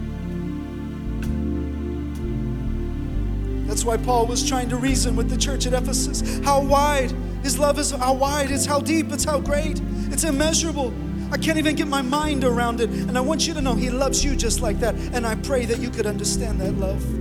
That's 3.67 3.83
why 3.83 3.97
Paul 3.97 4.27
was 4.27 4.47
trying 4.47 4.69
to 4.69 4.77
reason 4.77 5.15
with 5.17 5.29
the 5.29 5.37
church 5.37 5.65
at 5.65 5.73
Ephesus. 5.73 6.39
How 6.45 6.61
wide 6.61 7.11
His 7.43 7.59
love 7.59 7.77
is, 7.79 7.91
how 7.91 8.13
wide, 8.13 8.49
it's 8.49 8.65
how 8.65 8.79
deep, 8.79 9.11
it's 9.11 9.25
how 9.25 9.39
great, 9.39 9.81
it's 10.09 10.23
immeasurable. 10.23 10.93
I 11.33 11.37
can't 11.37 11.57
even 11.57 11.75
get 11.75 11.87
my 11.87 12.01
mind 12.01 12.45
around 12.45 12.79
it. 12.79 12.89
And 12.89 13.17
I 13.17 13.21
want 13.21 13.45
you 13.45 13.53
to 13.55 13.61
know 13.61 13.75
He 13.75 13.89
loves 13.89 14.23
you 14.23 14.37
just 14.37 14.61
like 14.61 14.79
that. 14.79 14.95
And 15.13 15.27
I 15.27 15.35
pray 15.35 15.65
that 15.65 15.79
you 15.79 15.89
could 15.89 16.05
understand 16.05 16.61
that 16.61 16.73
love. 16.73 17.20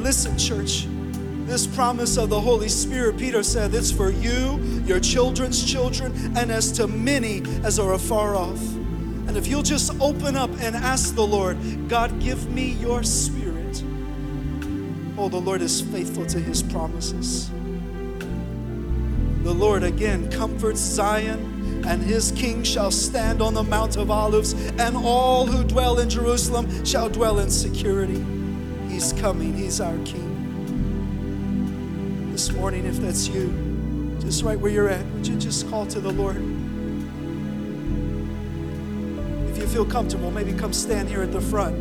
Listen, 0.00 0.38
church, 0.38 0.86
this 1.46 1.66
promise 1.66 2.16
of 2.16 2.30
the 2.30 2.40
Holy 2.40 2.68
Spirit, 2.70 3.18
Peter 3.18 3.42
said, 3.42 3.74
it's 3.74 3.92
for 3.92 4.10
you, 4.10 4.58
your 4.86 4.98
children's 4.98 5.62
children, 5.62 6.12
and 6.36 6.50
as 6.50 6.72
to 6.72 6.86
many 6.88 7.42
as 7.62 7.78
are 7.78 7.92
afar 7.92 8.34
off. 8.34 8.60
And 9.28 9.36
if 9.36 9.46
you'll 9.46 9.62
just 9.62 9.92
open 10.00 10.36
up 10.36 10.50
and 10.60 10.74
ask 10.74 11.14
the 11.14 11.26
Lord, 11.26 11.58
God, 11.88 12.18
give 12.18 12.50
me 12.50 12.70
your 12.72 13.02
spirit. 13.02 13.82
Oh, 15.18 15.28
the 15.28 15.40
Lord 15.40 15.60
is 15.60 15.82
faithful 15.82 16.24
to 16.26 16.40
his 16.40 16.62
promises. 16.62 17.50
The 19.42 19.52
Lord 19.52 19.82
again 19.82 20.30
comforts 20.30 20.80
Zion, 20.80 21.84
and 21.86 22.02
his 22.02 22.32
king 22.32 22.62
shall 22.62 22.90
stand 22.90 23.42
on 23.42 23.52
the 23.52 23.62
Mount 23.62 23.96
of 23.96 24.10
Olives, 24.10 24.54
and 24.78 24.96
all 24.96 25.46
who 25.46 25.62
dwell 25.62 25.98
in 25.98 26.08
Jerusalem 26.08 26.84
shall 26.86 27.10
dwell 27.10 27.38
in 27.38 27.50
security. 27.50 28.24
He's 29.00 29.14
coming, 29.14 29.54
he's 29.54 29.80
our 29.80 29.96
king 30.04 30.28
this 32.32 32.52
morning, 32.52 32.84
if 32.84 32.96
that's 32.98 33.28
you, 33.28 34.14
just 34.20 34.42
right 34.42 34.60
where 34.60 34.70
you're 34.70 34.90
at, 34.90 35.02
would 35.12 35.26
you 35.26 35.36
just 35.36 35.70
call 35.70 35.86
to 35.86 36.00
the 36.00 36.10
Lord? 36.10 36.36
If 39.48 39.56
you 39.56 39.66
feel 39.68 39.86
comfortable, 39.86 40.30
maybe 40.30 40.52
come 40.52 40.74
stand 40.74 41.08
here 41.08 41.22
at 41.22 41.32
the 41.32 41.40
front. 41.40 41.78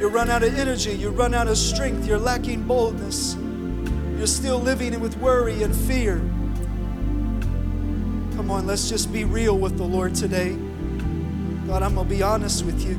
You 0.00 0.08
run 0.08 0.28
out 0.28 0.42
of 0.42 0.52
energy, 0.58 0.96
you 0.96 1.10
run 1.10 1.34
out 1.34 1.46
of 1.46 1.56
strength, 1.56 2.04
you're 2.04 2.18
lacking 2.18 2.64
boldness, 2.64 3.36
you're 4.18 4.26
still 4.26 4.58
living 4.58 4.98
with 4.98 5.16
worry 5.18 5.62
and 5.62 5.72
fear. 5.72 6.16
Come 8.34 8.50
on, 8.50 8.66
let's 8.66 8.88
just 8.88 9.12
be 9.12 9.22
real 9.22 9.56
with 9.56 9.76
the 9.76 9.84
Lord 9.84 10.16
today. 10.16 10.58
God, 11.70 11.84
I'm 11.84 11.94
going 11.94 12.08
to 12.08 12.14
be 12.16 12.20
honest 12.20 12.64
with 12.64 12.84
you. 12.84 12.98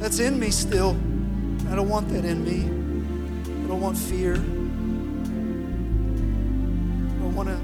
That's 0.00 0.18
in 0.18 0.38
me 0.38 0.50
still. 0.50 0.90
I 1.70 1.74
don't 1.74 1.88
want 1.88 2.10
that 2.10 2.26
in 2.26 2.44
me. 2.44 2.64
I 3.64 3.68
don't 3.68 3.80
want 3.80 3.96
fear. 3.96 4.34
I 4.34 4.36
don't 7.22 7.34
want 7.34 7.48
to 7.48 7.56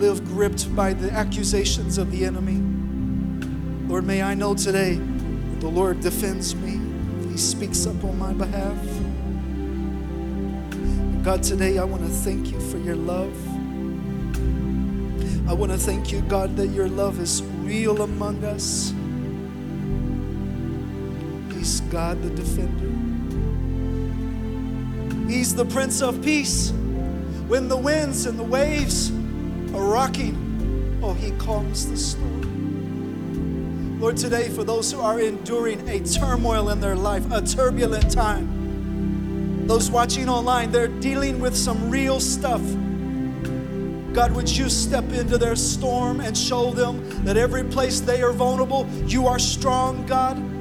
live 0.00 0.24
gripped 0.24 0.74
by 0.74 0.94
the 0.94 1.12
accusations 1.12 1.96
of 1.96 2.10
the 2.10 2.24
enemy. 2.24 2.60
Lord, 3.86 4.04
may 4.04 4.20
I 4.20 4.34
know 4.34 4.56
today 4.56 4.94
that 4.96 5.60
the 5.60 5.68
Lord 5.68 6.00
defends 6.00 6.56
me. 6.56 6.80
He 7.30 7.38
speaks 7.38 7.86
up 7.86 8.02
on 8.02 8.18
my 8.18 8.32
behalf. 8.32 8.76
God, 11.22 11.44
today 11.44 11.78
I 11.78 11.84
want 11.84 12.02
to 12.02 12.08
thank 12.08 12.50
you 12.50 12.58
for 12.58 12.78
your 12.78 12.96
love. 12.96 13.32
I 15.48 15.52
want 15.52 15.70
to 15.70 15.78
thank 15.78 16.10
you, 16.10 16.20
God, 16.22 16.56
that 16.56 16.66
your 16.70 16.88
love 16.88 17.20
is 17.20 17.44
real 17.60 18.02
among 18.02 18.42
us. 18.42 18.92
He's 21.62 21.80
God 21.92 22.20
the 22.20 22.30
defender. 22.30 22.90
He's 25.30 25.54
the 25.54 25.64
Prince 25.64 26.02
of 26.02 26.20
Peace. 26.20 26.72
When 27.46 27.68
the 27.68 27.76
winds 27.76 28.26
and 28.26 28.36
the 28.36 28.42
waves 28.42 29.12
are 29.72 29.84
rocking, 29.84 30.98
oh, 31.04 31.14
He 31.14 31.30
calms 31.38 31.88
the 31.88 31.96
storm. 31.96 32.40
Lord, 34.00 34.16
today, 34.16 34.48
for 34.48 34.64
those 34.64 34.90
who 34.90 35.00
are 35.00 35.20
enduring 35.20 35.88
a 35.88 36.00
turmoil 36.00 36.70
in 36.70 36.80
their 36.80 36.96
life, 36.96 37.30
a 37.30 37.40
turbulent 37.40 38.10
time, 38.10 39.68
those 39.68 39.88
watching 39.88 40.28
online, 40.28 40.72
they're 40.72 40.88
dealing 40.88 41.38
with 41.38 41.56
some 41.56 41.88
real 41.88 42.18
stuff. 42.18 42.60
God, 44.12 44.32
would 44.32 44.50
you 44.50 44.68
step 44.68 45.12
into 45.12 45.38
their 45.38 45.54
storm 45.54 46.20
and 46.20 46.36
show 46.36 46.72
them 46.72 47.24
that 47.24 47.36
every 47.36 47.62
place 47.62 48.00
they 48.00 48.20
are 48.20 48.32
vulnerable, 48.32 48.84
you 49.06 49.28
are 49.28 49.38
strong, 49.38 50.04
God? 50.06 50.51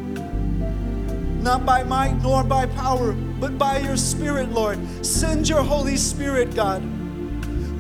Not 1.42 1.66
by 1.66 1.84
might 1.84 2.22
nor 2.22 2.44
by 2.44 2.68
power 2.68 3.14
but 3.42 3.58
by 3.58 3.80
your 3.80 3.98
Spirit, 3.98 4.52
Lord. 4.52 4.78
Send 5.04 5.50
your 5.50 5.64
Holy 5.64 5.98
Spirit, 5.98 6.54
God. 6.54 6.84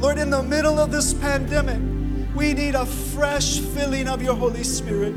Lord, 0.01 0.17
in 0.17 0.31
the 0.31 0.41
middle 0.41 0.79
of 0.79 0.91
this 0.91 1.13
pandemic, 1.13 1.79
we 2.35 2.55
need 2.55 2.73
a 2.73 2.87
fresh 2.87 3.59
filling 3.59 4.07
of 4.07 4.23
your 4.23 4.35
Holy 4.35 4.63
Spirit. 4.63 5.13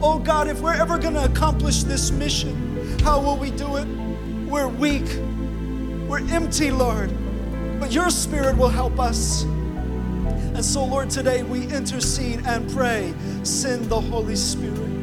Oh 0.00 0.18
God, 0.18 0.48
if 0.48 0.62
we're 0.62 0.72
ever 0.72 0.96
going 0.96 1.12
to 1.12 1.24
accomplish 1.24 1.82
this 1.82 2.10
mission, 2.10 2.98
how 3.00 3.20
will 3.20 3.36
we 3.36 3.50
do 3.50 3.76
it? 3.76 3.86
We're 4.48 4.68
weak. 4.68 5.06
We're 6.08 6.26
empty, 6.30 6.70
Lord. 6.70 7.12
But 7.78 7.92
your 7.92 8.08
Spirit 8.08 8.56
will 8.56 8.70
help 8.70 8.98
us. 8.98 9.42
And 9.42 10.64
so, 10.64 10.82
Lord, 10.86 11.10
today 11.10 11.42
we 11.42 11.66
intercede 11.66 12.40
and 12.46 12.70
pray. 12.70 13.12
Send 13.42 13.90
the 13.90 14.00
Holy 14.00 14.36
Spirit. 14.36 14.93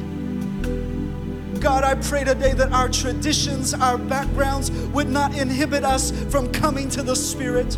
God, 1.62 1.84
I 1.84 1.94
pray 1.94 2.24
today 2.24 2.54
that 2.54 2.72
our 2.72 2.90
traditions, 2.90 3.76
our 3.76 4.00
backgrounds 4.00 4.72
would 4.72 5.08
not 5.08 5.38
inhibit 5.38 5.84
us 5.84 6.10
from 6.32 6.52
coming 6.52 6.90
to 6.90 7.04
the 7.04 7.16
Spirit. 7.16 7.70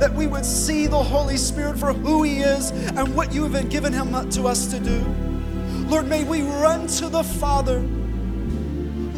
That 0.00 0.12
we 0.12 0.26
would 0.26 0.44
see 0.44 0.88
the 0.88 1.00
Holy 1.00 1.36
Spirit 1.36 1.78
for 1.78 1.92
who 1.92 2.24
He 2.24 2.40
is 2.40 2.72
and 2.72 3.14
what 3.14 3.32
you 3.32 3.46
have 3.48 3.70
given 3.70 3.92
Him 3.92 4.28
to 4.30 4.48
us 4.48 4.66
to 4.72 4.80
do. 4.80 4.98
Lord, 5.86 6.08
may 6.08 6.24
we 6.24 6.42
run 6.42 6.88
to 6.88 7.08
the 7.08 7.22
Father 7.22 7.78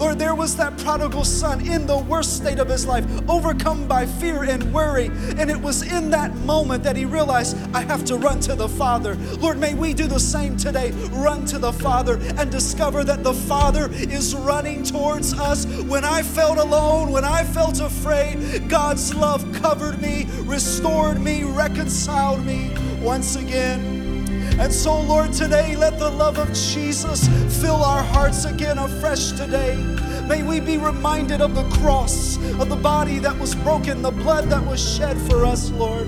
Lord, 0.03 0.19
there 0.19 0.35
was 0.35 0.57
that 0.57 0.77
prodigal 0.79 1.25
son 1.25 1.65
in 1.65 1.87
the 1.87 1.97
worst 1.97 2.37
state 2.39 2.59
of 2.59 2.69
his 2.69 2.85
life, 2.85 3.07
overcome 3.29 3.87
by 3.87 4.05
fear 4.05 4.43
and 4.43 4.75
worry. 4.75 5.07
And 5.39 5.49
it 5.49 5.57
was 5.57 5.83
in 5.83 6.11
that 6.11 6.35
moment 6.39 6.83
that 6.83 6.97
he 6.97 7.05
realized, 7.05 7.57
I 7.73 7.83
have 7.83 8.05
to 8.07 8.17
run 8.17 8.41
to 8.41 8.57
the 8.57 8.69
Father. 8.69 9.15
Lord, 9.39 9.61
may 9.61 9.75
we 9.75 9.95
do 9.95 10.09
the 10.09 10.19
same 10.19 10.57
today. 10.57 10.91
Run 11.13 11.47
to 11.47 11.59
the 11.61 11.73
Father 11.73 12.19
and 12.37 12.51
discover 12.51 13.05
that 13.05 13.23
the 13.23 13.33
Father 13.33 13.93
is 13.93 14.35
running 14.35 14.83
towards 14.83 15.35
us. 15.35 15.67
When 15.67 16.05
I 16.05 16.25
felt 16.25 16.59
alone, 16.59 17.13
when 17.13 17.25
I 17.25 17.45
felt 17.45 17.79
afraid, 17.79 18.69
God's 18.69 19.15
love 19.15 19.47
covered 19.53 20.03
me, 20.03 20.27
restored 20.41 21.21
me, 21.21 21.45
reconciled 21.45 22.45
me 22.45 22.75
once 23.01 23.37
again. 23.37 24.02
And 24.59 24.73
so, 24.73 25.01
Lord, 25.01 25.33
today 25.33 25.77
let 25.77 25.99
the 25.99 26.11
love 26.11 26.39
of 26.39 26.53
Jesus 26.53 27.29
fill 27.61 27.83
our 27.83 28.03
hearts 28.03 28.45
again 28.45 28.79
afresh 28.79 29.33
today. 29.33 29.77
May 30.29 30.43
we 30.43 30.61
be 30.61 30.79
reminded 30.79 31.41
of 31.41 31.55
the 31.55 31.69
cross, 31.79 32.37
of 32.61 32.69
the 32.69 32.77
body 32.77 33.19
that 33.19 33.39
was 33.39 33.55
broken, 33.55 34.03
the 34.03 34.11
blood 34.11 34.49
that 34.51 34.65
was 34.65 34.97
shed 34.97 35.19
for 35.23 35.45
us, 35.45 35.71
Lord. 35.71 36.07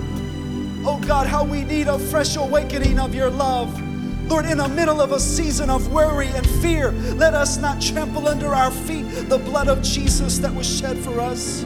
Oh 0.86 1.00
God, 1.06 1.26
how 1.26 1.44
we 1.44 1.64
need 1.64 1.88
a 1.88 1.98
fresh 1.98 2.36
awakening 2.36 3.00
of 3.00 3.14
your 3.14 3.30
love. 3.30 3.80
Lord, 4.28 4.46
in 4.46 4.58
the 4.58 4.68
middle 4.68 5.00
of 5.00 5.12
a 5.12 5.20
season 5.20 5.68
of 5.68 5.92
worry 5.92 6.28
and 6.28 6.48
fear, 6.62 6.92
let 7.16 7.34
us 7.34 7.56
not 7.58 7.80
trample 7.80 8.28
under 8.28 8.54
our 8.54 8.70
feet 8.70 9.04
the 9.28 9.38
blood 9.38 9.68
of 9.68 9.82
Jesus 9.82 10.38
that 10.38 10.54
was 10.54 10.66
shed 10.66 10.98
for 10.98 11.20
us. 11.20 11.64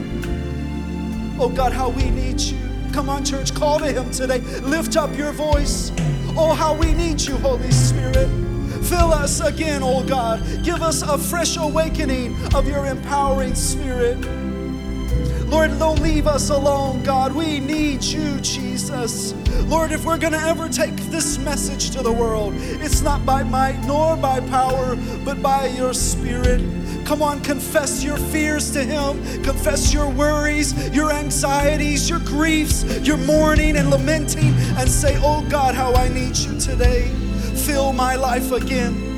Oh 1.39 1.51
God, 1.53 1.71
how 1.71 1.89
we 1.89 2.09
need 2.09 2.39
you. 2.39 2.57
Come 2.91 3.09
on, 3.09 3.23
church, 3.23 3.53
call 3.53 3.79
to 3.79 3.91
Him 3.91 4.11
today. 4.11 4.39
Lift 4.61 4.97
up 4.97 5.15
your 5.15 5.31
voice. 5.31 5.91
Oh, 6.37 6.53
how 6.53 6.73
we 6.73 6.93
need 6.93 7.21
you, 7.21 7.37
Holy 7.37 7.71
Spirit. 7.71 8.27
Fill 8.83 9.11
us 9.13 9.39
again, 9.39 9.81
oh 9.83 10.03
God. 10.03 10.41
Give 10.63 10.81
us 10.81 11.01
a 11.01 11.17
fresh 11.17 11.57
awakening 11.57 12.35
of 12.55 12.67
your 12.67 12.85
empowering 12.85 13.55
spirit. 13.55 14.17
Lord, 15.49 15.77
don't 15.79 15.99
leave 16.01 16.27
us 16.27 16.49
alone, 16.49 17.01
God. 17.03 17.33
We 17.33 17.59
need 17.59 18.03
you, 18.03 18.39
Jesus. 18.39 19.33
Lord, 19.65 19.91
if 19.91 20.05
we're 20.05 20.19
going 20.19 20.33
to 20.33 20.39
ever 20.39 20.69
take 20.69 20.95
this 21.11 21.39
message 21.39 21.89
to 21.91 22.03
the 22.03 22.11
world, 22.11 22.53
it's 22.55 23.01
not 23.01 23.25
by 23.25 23.43
might 23.43 23.79
nor 23.85 24.15
by 24.15 24.39
power, 24.41 24.95
but 25.25 25.41
by 25.41 25.67
your 25.67 25.93
spirit. 25.93 26.61
Come 27.05 27.21
on, 27.21 27.41
confess 27.41 28.03
your 28.03 28.17
fears 28.17 28.71
to 28.71 28.83
Him. 28.83 29.21
Confess 29.43 29.93
your 29.93 30.09
worries, 30.09 30.73
your 30.93 31.11
anxieties, 31.11 32.09
your 32.09 32.19
griefs, 32.19 32.83
your 33.01 33.17
mourning 33.17 33.77
and 33.77 33.89
lamenting, 33.89 34.53
and 34.77 34.89
say, 34.89 35.17
Oh 35.19 35.45
God, 35.49 35.75
how 35.75 35.93
I 35.93 36.09
need 36.09 36.37
you 36.37 36.59
today. 36.59 37.07
Fill 37.65 37.93
my 37.93 38.15
life 38.15 38.51
again. 38.51 39.09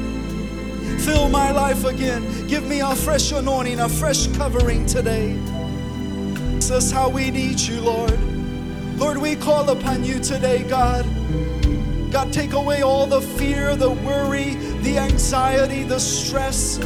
Fill 1.00 1.30
my 1.30 1.52
life 1.52 1.84
again. 1.84 2.48
Give 2.48 2.64
me 2.64 2.82
a 2.82 2.96
fresh 2.96 3.32
anointing, 3.32 3.80
a 3.80 3.90
fresh 3.90 4.28
covering 4.38 4.86
today. 4.86 5.34
This 6.56 6.70
is 6.70 6.92
how 6.92 7.10
we 7.10 7.32
need 7.32 7.60
you, 7.60 7.82
Lord. 7.82 8.20
Lord, 8.98 9.18
we 9.18 9.36
call 9.36 9.70
upon 9.70 10.04
you 10.04 10.20
today, 10.20 10.64
God. 10.64 11.06
God, 12.12 12.32
take 12.32 12.54
away 12.54 12.82
all 12.82 13.08
the 13.08 13.22
fear, 13.22 13.76
the 13.76 13.90
worry, 13.90 14.56
the 14.84 14.98
anxiety, 14.98 15.84
the 15.84 16.00
stress. 16.00 16.78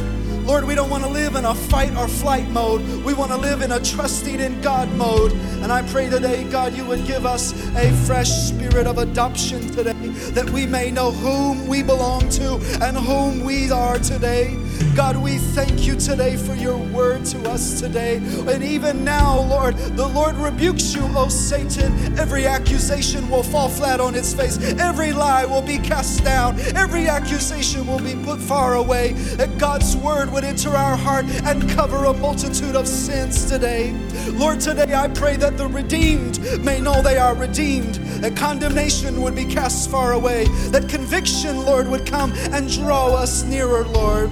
Lord, 0.46 0.62
we 0.62 0.76
don't 0.76 0.88
want 0.88 1.02
to 1.02 1.10
live 1.10 1.34
in 1.34 1.44
a 1.44 1.56
fight 1.68 1.96
or 1.96 2.08
flight 2.08 2.48
mode. 2.50 2.82
We 3.04 3.14
want 3.14 3.30
to 3.32 3.36
live 3.36 3.62
in 3.62 3.72
a 3.72 3.80
trusting 3.80 4.40
in 4.40 4.60
God 4.60 4.88
mode. 4.92 5.32
And 5.62 5.72
I 5.72 5.82
pray 5.82 6.08
today, 6.08 6.44
God, 6.44 6.74
you 6.74 6.84
would 6.86 7.06
give 7.06 7.26
us 7.26 7.52
a 7.76 7.92
fresh 8.06 8.30
spirit 8.30 8.86
of 8.86 8.98
adoption 8.98 9.70
today, 9.70 9.92
that 10.32 10.48
we 10.50 10.66
may 10.66 10.90
know 10.90 11.10
whom 11.10 11.66
we 11.66 11.82
belong 11.82 12.28
to 12.30 12.54
and 12.82 12.96
whom 12.96 13.44
we 13.44 13.70
are 13.70 13.98
today. 13.98 14.56
God, 14.94 15.16
we 15.16 15.38
thank 15.38 15.86
you 15.86 15.96
today 15.96 16.36
for 16.36 16.54
your 16.54 16.76
word 16.76 17.24
to 17.26 17.50
us 17.50 17.80
today. 17.80 18.16
And 18.16 18.62
even 18.62 19.04
now, 19.04 19.40
Lord, 19.40 19.76
the 19.76 20.06
Lord 20.06 20.36
rebukes 20.36 20.94
you, 20.94 21.02
O 21.16 21.28
Satan. 21.28 22.18
Every 22.18 22.46
accusation 22.46 23.28
will 23.28 23.42
fall 23.42 23.68
flat 23.68 24.00
on 24.00 24.14
its 24.14 24.34
face, 24.34 24.58
every 24.78 25.12
lie 25.12 25.44
will 25.44 25.62
be 25.62 25.78
cast 25.78 26.24
down, 26.24 26.58
every 26.74 27.08
accusation 27.08 27.86
will 27.86 28.00
be 28.00 28.14
put 28.24 28.40
far 28.40 28.74
away. 28.74 29.12
That 29.36 29.58
God's 29.58 29.96
word 29.96 30.30
would 30.32 30.44
enter 30.44 30.70
our 30.70 30.96
heart 30.96 31.26
and 31.44 31.55
cover 31.62 32.04
a 32.04 32.12
multitude 32.12 32.76
of 32.76 32.88
sins 32.88 33.48
today. 33.48 33.92
Lord, 34.30 34.60
today 34.60 34.94
I 34.94 35.08
pray 35.08 35.36
that 35.36 35.56
the 35.56 35.66
redeemed 35.66 36.40
may 36.64 36.80
know 36.80 37.02
they 37.02 37.18
are 37.18 37.34
redeemed, 37.34 37.96
that 38.22 38.36
condemnation 38.36 39.20
would 39.22 39.34
be 39.34 39.44
cast 39.44 39.90
far 39.90 40.12
away, 40.12 40.46
that 40.70 40.88
conviction, 40.88 41.64
Lord, 41.64 41.88
would 41.88 42.06
come 42.06 42.32
and 42.52 42.70
draw 42.70 43.14
us 43.14 43.44
nearer, 43.44 43.84
Lord. 43.84 44.30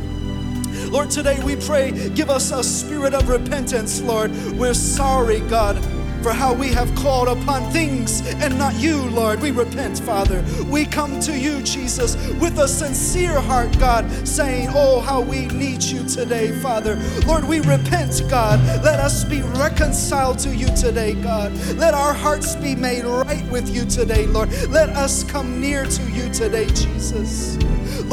Lord, 0.91 1.11
today 1.11 1.43
we 1.45 1.57
pray, 1.57 2.11
give 2.11 2.31
us 2.31 2.51
a 2.53 2.65
spirit 2.65 3.15
of 3.15 3.29
repentance, 3.29 4.01
Lord. 4.01 4.31
We're 4.57 4.75
sorry, 4.75 5.41
God 5.41 5.77
for 6.25 6.33
how 6.33 6.55
we 6.55 6.69
have 6.69 6.93
called 6.95 7.29
upon 7.29 7.71
things 7.71 8.23
and 8.37 8.57
not 8.57 8.75
you, 8.77 8.97
Lord. 9.11 9.43
We 9.43 9.51
repent, 9.51 9.99
Father. 9.99 10.43
We 10.71 10.87
come 10.87 11.21
to 11.21 11.39
you, 11.39 11.61
Jesus, 11.61 12.17
with 12.41 12.59
a 12.59 12.67
sincere 12.67 13.39
heart, 13.39 13.79
God, 13.79 14.11
saying, 14.27 14.69
Oh, 14.73 15.01
how 15.01 15.21
we 15.21 15.45
need 15.49 15.83
you 15.83 16.03
today, 16.09 16.51
Father. 16.63 16.97
Lord, 17.27 17.45
we 17.45 17.61
repent, 17.61 18.23
God. 18.31 18.59
Let 18.83 19.01
us 19.01 19.23
be 19.23 19.43
reconciled 19.43 20.39
to 20.39 20.57
you 20.57 20.69
today, 20.69 21.13
God. 21.13 21.53
Let 21.77 21.93
our 21.93 22.15
hearts 22.15 22.57
be 22.57 22.75
made 22.75 23.05
right 23.05 23.45
with 23.51 23.69
you 23.69 23.85
today, 23.85 24.25
Lord. 24.25 24.51
Let 24.71 24.89
us 24.89 25.25
come 25.25 25.61
near 25.61 25.85
to 25.85 26.03
you 26.11 26.33
today, 26.33 26.69
Jesus. 26.69 27.59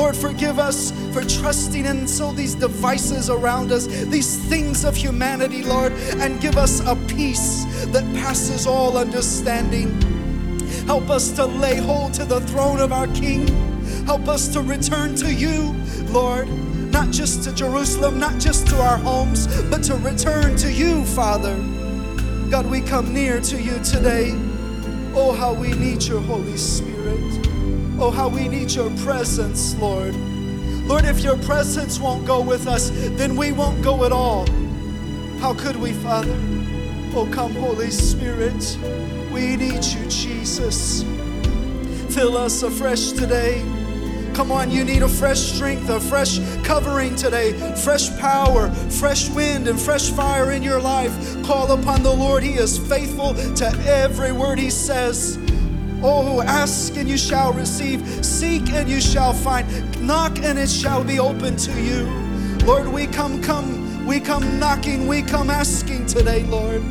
Lord, 0.02 0.16
forgive 0.16 0.58
us 0.58 0.90
for 1.14 1.24
trusting 1.24 1.86
in 1.86 2.08
so 2.08 2.32
these 2.32 2.56
devices 2.56 3.30
around 3.30 3.72
us, 3.72 3.86
these 3.86 4.36
things 4.50 4.84
of 4.84 4.96
humanity, 4.96 5.64
Lord, 5.64 5.92
and 6.18 6.42
give 6.42 6.58
us 6.58 6.80
a 6.88 6.96
peace 7.08 7.66
that 7.90 8.04
passes 8.16 8.66
all 8.66 8.98
understanding. 8.98 10.02
Help 10.88 11.12
us 11.12 11.32
to 11.34 11.46
lay 11.46 11.76
hold 11.76 12.16
to 12.16 12.26
the 12.26 12.42
throne 12.42 12.80
of 12.80 12.92
our 12.92 13.06
King. 13.10 13.48
Help 14.08 14.28
us 14.28 14.48
to 14.54 14.62
return 14.62 15.14
to 15.18 15.32
you, 15.32 15.76
Lord, 16.08 16.50
not 16.92 17.12
just 17.12 17.44
to 17.44 17.54
Jerusalem, 17.54 18.18
not 18.20 18.40
just 18.40 18.66
to 18.70 18.82
our 18.82 18.98
homes, 18.98 19.46
but 19.70 19.84
to 19.84 19.96
return 19.98 20.56
to 20.58 20.74
you, 20.74 21.06
Father. 21.06 21.56
God, 22.50 22.66
we 22.66 22.82
come 22.82 23.14
near 23.14 23.40
to 23.42 23.62
you 23.62 23.78
today. 23.84 24.32
Oh, 25.14 25.32
how 25.38 25.54
we 25.54 25.74
need 25.74 26.02
your 26.02 26.22
Holy 26.22 26.58
Spirit. 26.58 27.51
Oh, 28.04 28.10
how 28.10 28.30
we 28.30 28.48
need 28.48 28.72
your 28.72 28.90
presence, 28.98 29.76
Lord. 29.76 30.16
Lord, 30.88 31.06
if 31.06 31.20
your 31.20 31.38
presence 31.38 32.00
won't 32.00 32.26
go 32.26 32.42
with 32.42 32.66
us, 32.66 32.90
then 33.12 33.36
we 33.36 33.52
won't 33.52 33.84
go 33.84 34.06
at 34.06 34.12
all. 34.12 34.48
How 35.38 35.54
could 35.54 35.76
we, 35.76 35.94
Father? 35.94 36.36
Oh, 37.14 37.30
come, 37.32 37.54
Holy 37.54 37.92
Spirit. 37.92 38.76
We 39.32 39.56
need 39.56 39.86
you, 39.86 40.04
Jesus. 40.10 41.04
Fill 42.10 42.38
us 42.38 42.64
afresh 42.64 43.12
today. 43.12 43.64
Come 44.34 44.52
on, 44.52 44.72
you 44.72 44.84
need 44.84 45.04
a 45.04 45.08
fresh 45.08 45.40
strength, 45.40 45.88
a 45.88 46.00
fresh 46.00 46.40
covering 46.64 47.16
today, 47.16 47.54
fresh 47.84 48.10
power, 48.18 48.72
fresh 48.72 49.30
wind, 49.30 49.68
and 49.68 49.80
fresh 49.80 50.10
fire 50.10 50.52
in 50.52 50.64
your 50.64 50.82
life. 50.82 51.14
Call 51.44 51.72
upon 51.72 52.02
the 52.02 52.12
Lord. 52.12 52.42
He 52.42 52.54
is 52.54 52.80
faithful 52.80 53.36
to 53.36 53.68
every 53.86 54.32
word 54.32 54.58
He 54.58 54.72
says. 54.72 55.38
Oh, 56.04 56.42
ask 56.42 56.98
and 56.98 57.08
you 57.08 57.18
shall 57.18 57.54
receive, 57.54 58.02
seek 58.26 58.72
and 58.72 58.90
you 58.90 59.00
shall 59.00 59.34
find, 59.34 59.68
knock 60.06 60.40
and 60.40 60.58
it 60.58 60.70
shall 60.70 61.04
be 61.04 61.20
open 61.20 61.56
to 61.58 61.82
you. 61.82 62.06
Lord, 62.66 62.88
we 62.88 63.06
come, 63.06 63.42
come, 63.42 64.06
we 64.06 64.20
come 64.20 64.60
knocking, 64.60 65.08
we 65.08 65.22
come 65.22 65.50
asking 65.50 66.08
today, 66.08 66.44
Lord. 66.44 66.82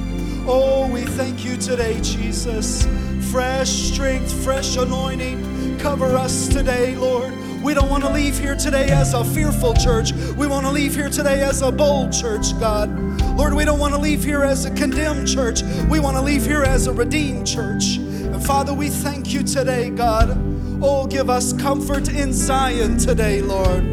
Oh, 0.46 0.88
we 0.92 1.02
thank 1.02 1.44
you 1.44 1.56
today, 1.56 2.00
Jesus. 2.00 2.86
Fresh 3.30 3.68
strength, 3.68 4.32
fresh 4.44 4.76
anointing. 4.76 5.78
Cover 5.78 6.16
us 6.16 6.48
today, 6.48 6.94
Lord. 6.96 7.34
We 7.62 7.74
don't 7.74 7.90
want 7.90 8.04
to 8.04 8.10
leave 8.10 8.38
here 8.38 8.56
today 8.56 8.90
as 8.90 9.12
a 9.12 9.24
fearful 9.24 9.74
church. 9.74 10.12
We 10.12 10.46
want 10.46 10.66
to 10.66 10.72
leave 10.72 10.94
here 10.94 11.10
today 11.10 11.42
as 11.42 11.62
a 11.62 11.70
bold 11.70 12.12
church, 12.12 12.58
God. 12.58 12.88
Lord, 13.36 13.54
we 13.54 13.64
don't 13.64 13.78
want 13.78 13.92
to 13.94 14.00
leave 14.00 14.24
here 14.24 14.44
as 14.44 14.64
a 14.64 14.70
condemned 14.70 15.28
church. 15.28 15.62
We 15.88 16.00
want 16.00 16.16
to 16.16 16.22
leave 16.22 16.46
here 16.46 16.62
as 16.62 16.86
a 16.86 16.92
redeemed 16.92 17.46
church. 17.46 17.98
Father, 18.44 18.74
we 18.74 18.88
thank 18.88 19.32
you 19.32 19.42
today, 19.42 19.90
God. 19.90 20.36
Oh, 20.82 21.06
give 21.06 21.28
us 21.28 21.52
comfort 21.52 22.08
in 22.08 22.32
Zion 22.32 22.98
today, 22.98 23.42
Lord. 23.42 23.84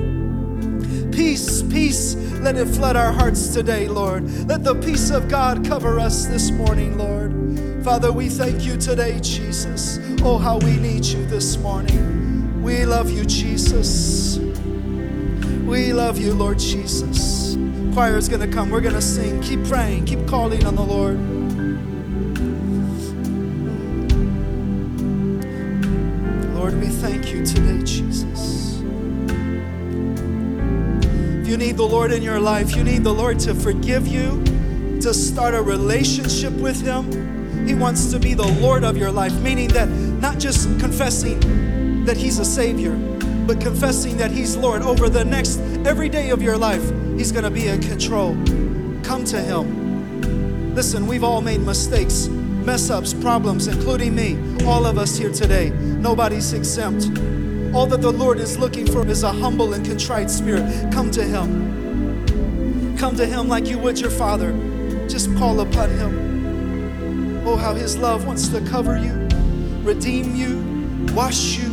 Peace, 1.11 1.63
peace 1.63 2.15
Let 2.41 2.55
it 2.55 2.67
flood 2.67 2.95
our 2.95 3.11
hearts 3.11 3.53
today, 3.53 3.87
Lord. 3.87 4.23
Let 4.47 4.63
the 4.63 4.75
peace 4.75 5.09
of 5.09 5.27
God 5.27 5.65
cover 5.65 5.99
us 5.99 6.27
this 6.27 6.51
morning, 6.51 6.97
Lord. 6.97 7.83
Father, 7.83 8.11
we 8.11 8.29
thank 8.29 8.63
you 8.63 8.77
today, 8.77 9.19
Jesus. 9.21 9.99
Oh, 10.21 10.37
how 10.37 10.57
we 10.59 10.77
need 10.77 11.03
you 11.05 11.25
this 11.25 11.57
morning. 11.57 12.61
We 12.61 12.85
love 12.85 13.09
you, 13.09 13.25
Jesus. 13.25 14.37
We 15.65 15.93
love 15.93 16.17
you, 16.17 16.33
Lord 16.33 16.59
Jesus. 16.59 17.57
Choir 17.93 18.17
is 18.17 18.29
going 18.29 18.47
to 18.47 18.55
come. 18.55 18.69
We're 18.69 18.81
going 18.81 18.93
to 18.93 19.01
sing. 19.01 19.41
Keep 19.41 19.65
praying. 19.65 20.05
Keep 20.05 20.27
calling 20.27 20.65
on 20.65 20.75
the. 20.75 20.83
Lord, 20.83 21.36
we 26.87 26.93
thank 26.93 27.33
you 27.33 27.45
today, 27.45 27.83
Jesus. 27.83 28.79
If 31.41 31.47
you 31.47 31.57
need 31.57 31.75
the 31.75 31.85
Lord 31.85 32.13
in 32.13 32.21
your 32.23 32.39
life, 32.39 32.75
you 32.77 32.83
need 32.83 33.03
the 33.03 33.13
Lord 33.13 33.39
to 33.39 33.53
forgive 33.53 34.07
you, 34.07 34.41
to 35.01 35.13
start 35.13 35.53
a 35.53 35.61
relationship 35.61 36.53
with 36.53 36.79
Him. 36.81 37.67
He 37.67 37.73
wants 37.73 38.11
to 38.11 38.19
be 38.19 38.33
the 38.35 38.47
Lord 38.61 38.85
of 38.85 38.95
your 38.95 39.11
life, 39.11 39.33
meaning 39.41 39.67
that 39.69 39.89
not 39.89 40.39
just 40.39 40.67
confessing 40.79 42.05
that 42.05 42.15
He's 42.15 42.39
a 42.39 42.45
Savior, 42.45 42.95
but 43.45 43.59
confessing 43.59 44.15
that 44.17 44.31
He's 44.31 44.55
Lord 44.55 44.81
over 44.81 45.09
the 45.09 45.25
next 45.25 45.59
every 45.85 46.07
day 46.07 46.29
of 46.29 46.41
your 46.41 46.57
life. 46.57 46.83
He's 47.17 47.33
going 47.33 47.43
to 47.43 47.51
be 47.51 47.67
in 47.67 47.81
control. 47.81 48.31
Come 49.03 49.25
to 49.25 49.41
Him. 49.41 50.73
Listen, 50.73 51.05
we've 51.05 51.23
all 51.23 51.41
made 51.41 51.59
mistakes, 51.59 52.27
mess 52.67 52.89
ups, 52.89 53.13
problems, 53.13 53.67
including 53.67 54.13
me, 54.13 54.37
all 54.65 54.85
of 54.85 54.97
us 54.97 55.15
here 55.15 55.31
today. 55.31 55.69
Nobody's 55.69 56.51
exempt. 56.51 57.05
All 57.73 57.87
that 57.87 58.01
the 58.01 58.11
Lord 58.11 58.39
is 58.39 58.57
looking 58.57 58.85
for 58.85 59.07
is 59.07 59.23
a 59.23 59.31
humble 59.31 59.73
and 59.73 59.85
contrite 59.85 60.29
spirit. 60.29 60.91
Come 60.91 61.09
to 61.11 61.23
Him. 61.23 62.97
Come 62.97 63.15
to 63.15 63.25
Him 63.25 63.47
like 63.47 63.67
you 63.67 63.79
would 63.79 63.97
your 63.97 64.09
Father. 64.09 64.51
Just 65.07 65.33
call 65.37 65.61
upon 65.61 65.91
Him. 65.91 67.47
Oh, 67.47 67.55
how 67.55 67.73
His 67.73 67.95
love 67.97 68.27
wants 68.27 68.49
to 68.49 68.59
cover 68.65 68.97
you, 68.97 69.13
redeem 69.83 70.35
you, 70.35 71.15
wash 71.15 71.57
you, 71.57 71.69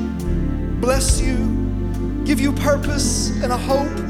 bless 0.81 1.21
you, 1.21 2.23
give 2.25 2.39
you 2.39 2.53
purpose 2.53 3.31
and 3.43 3.51
a 3.53 3.59
hope 3.59 4.04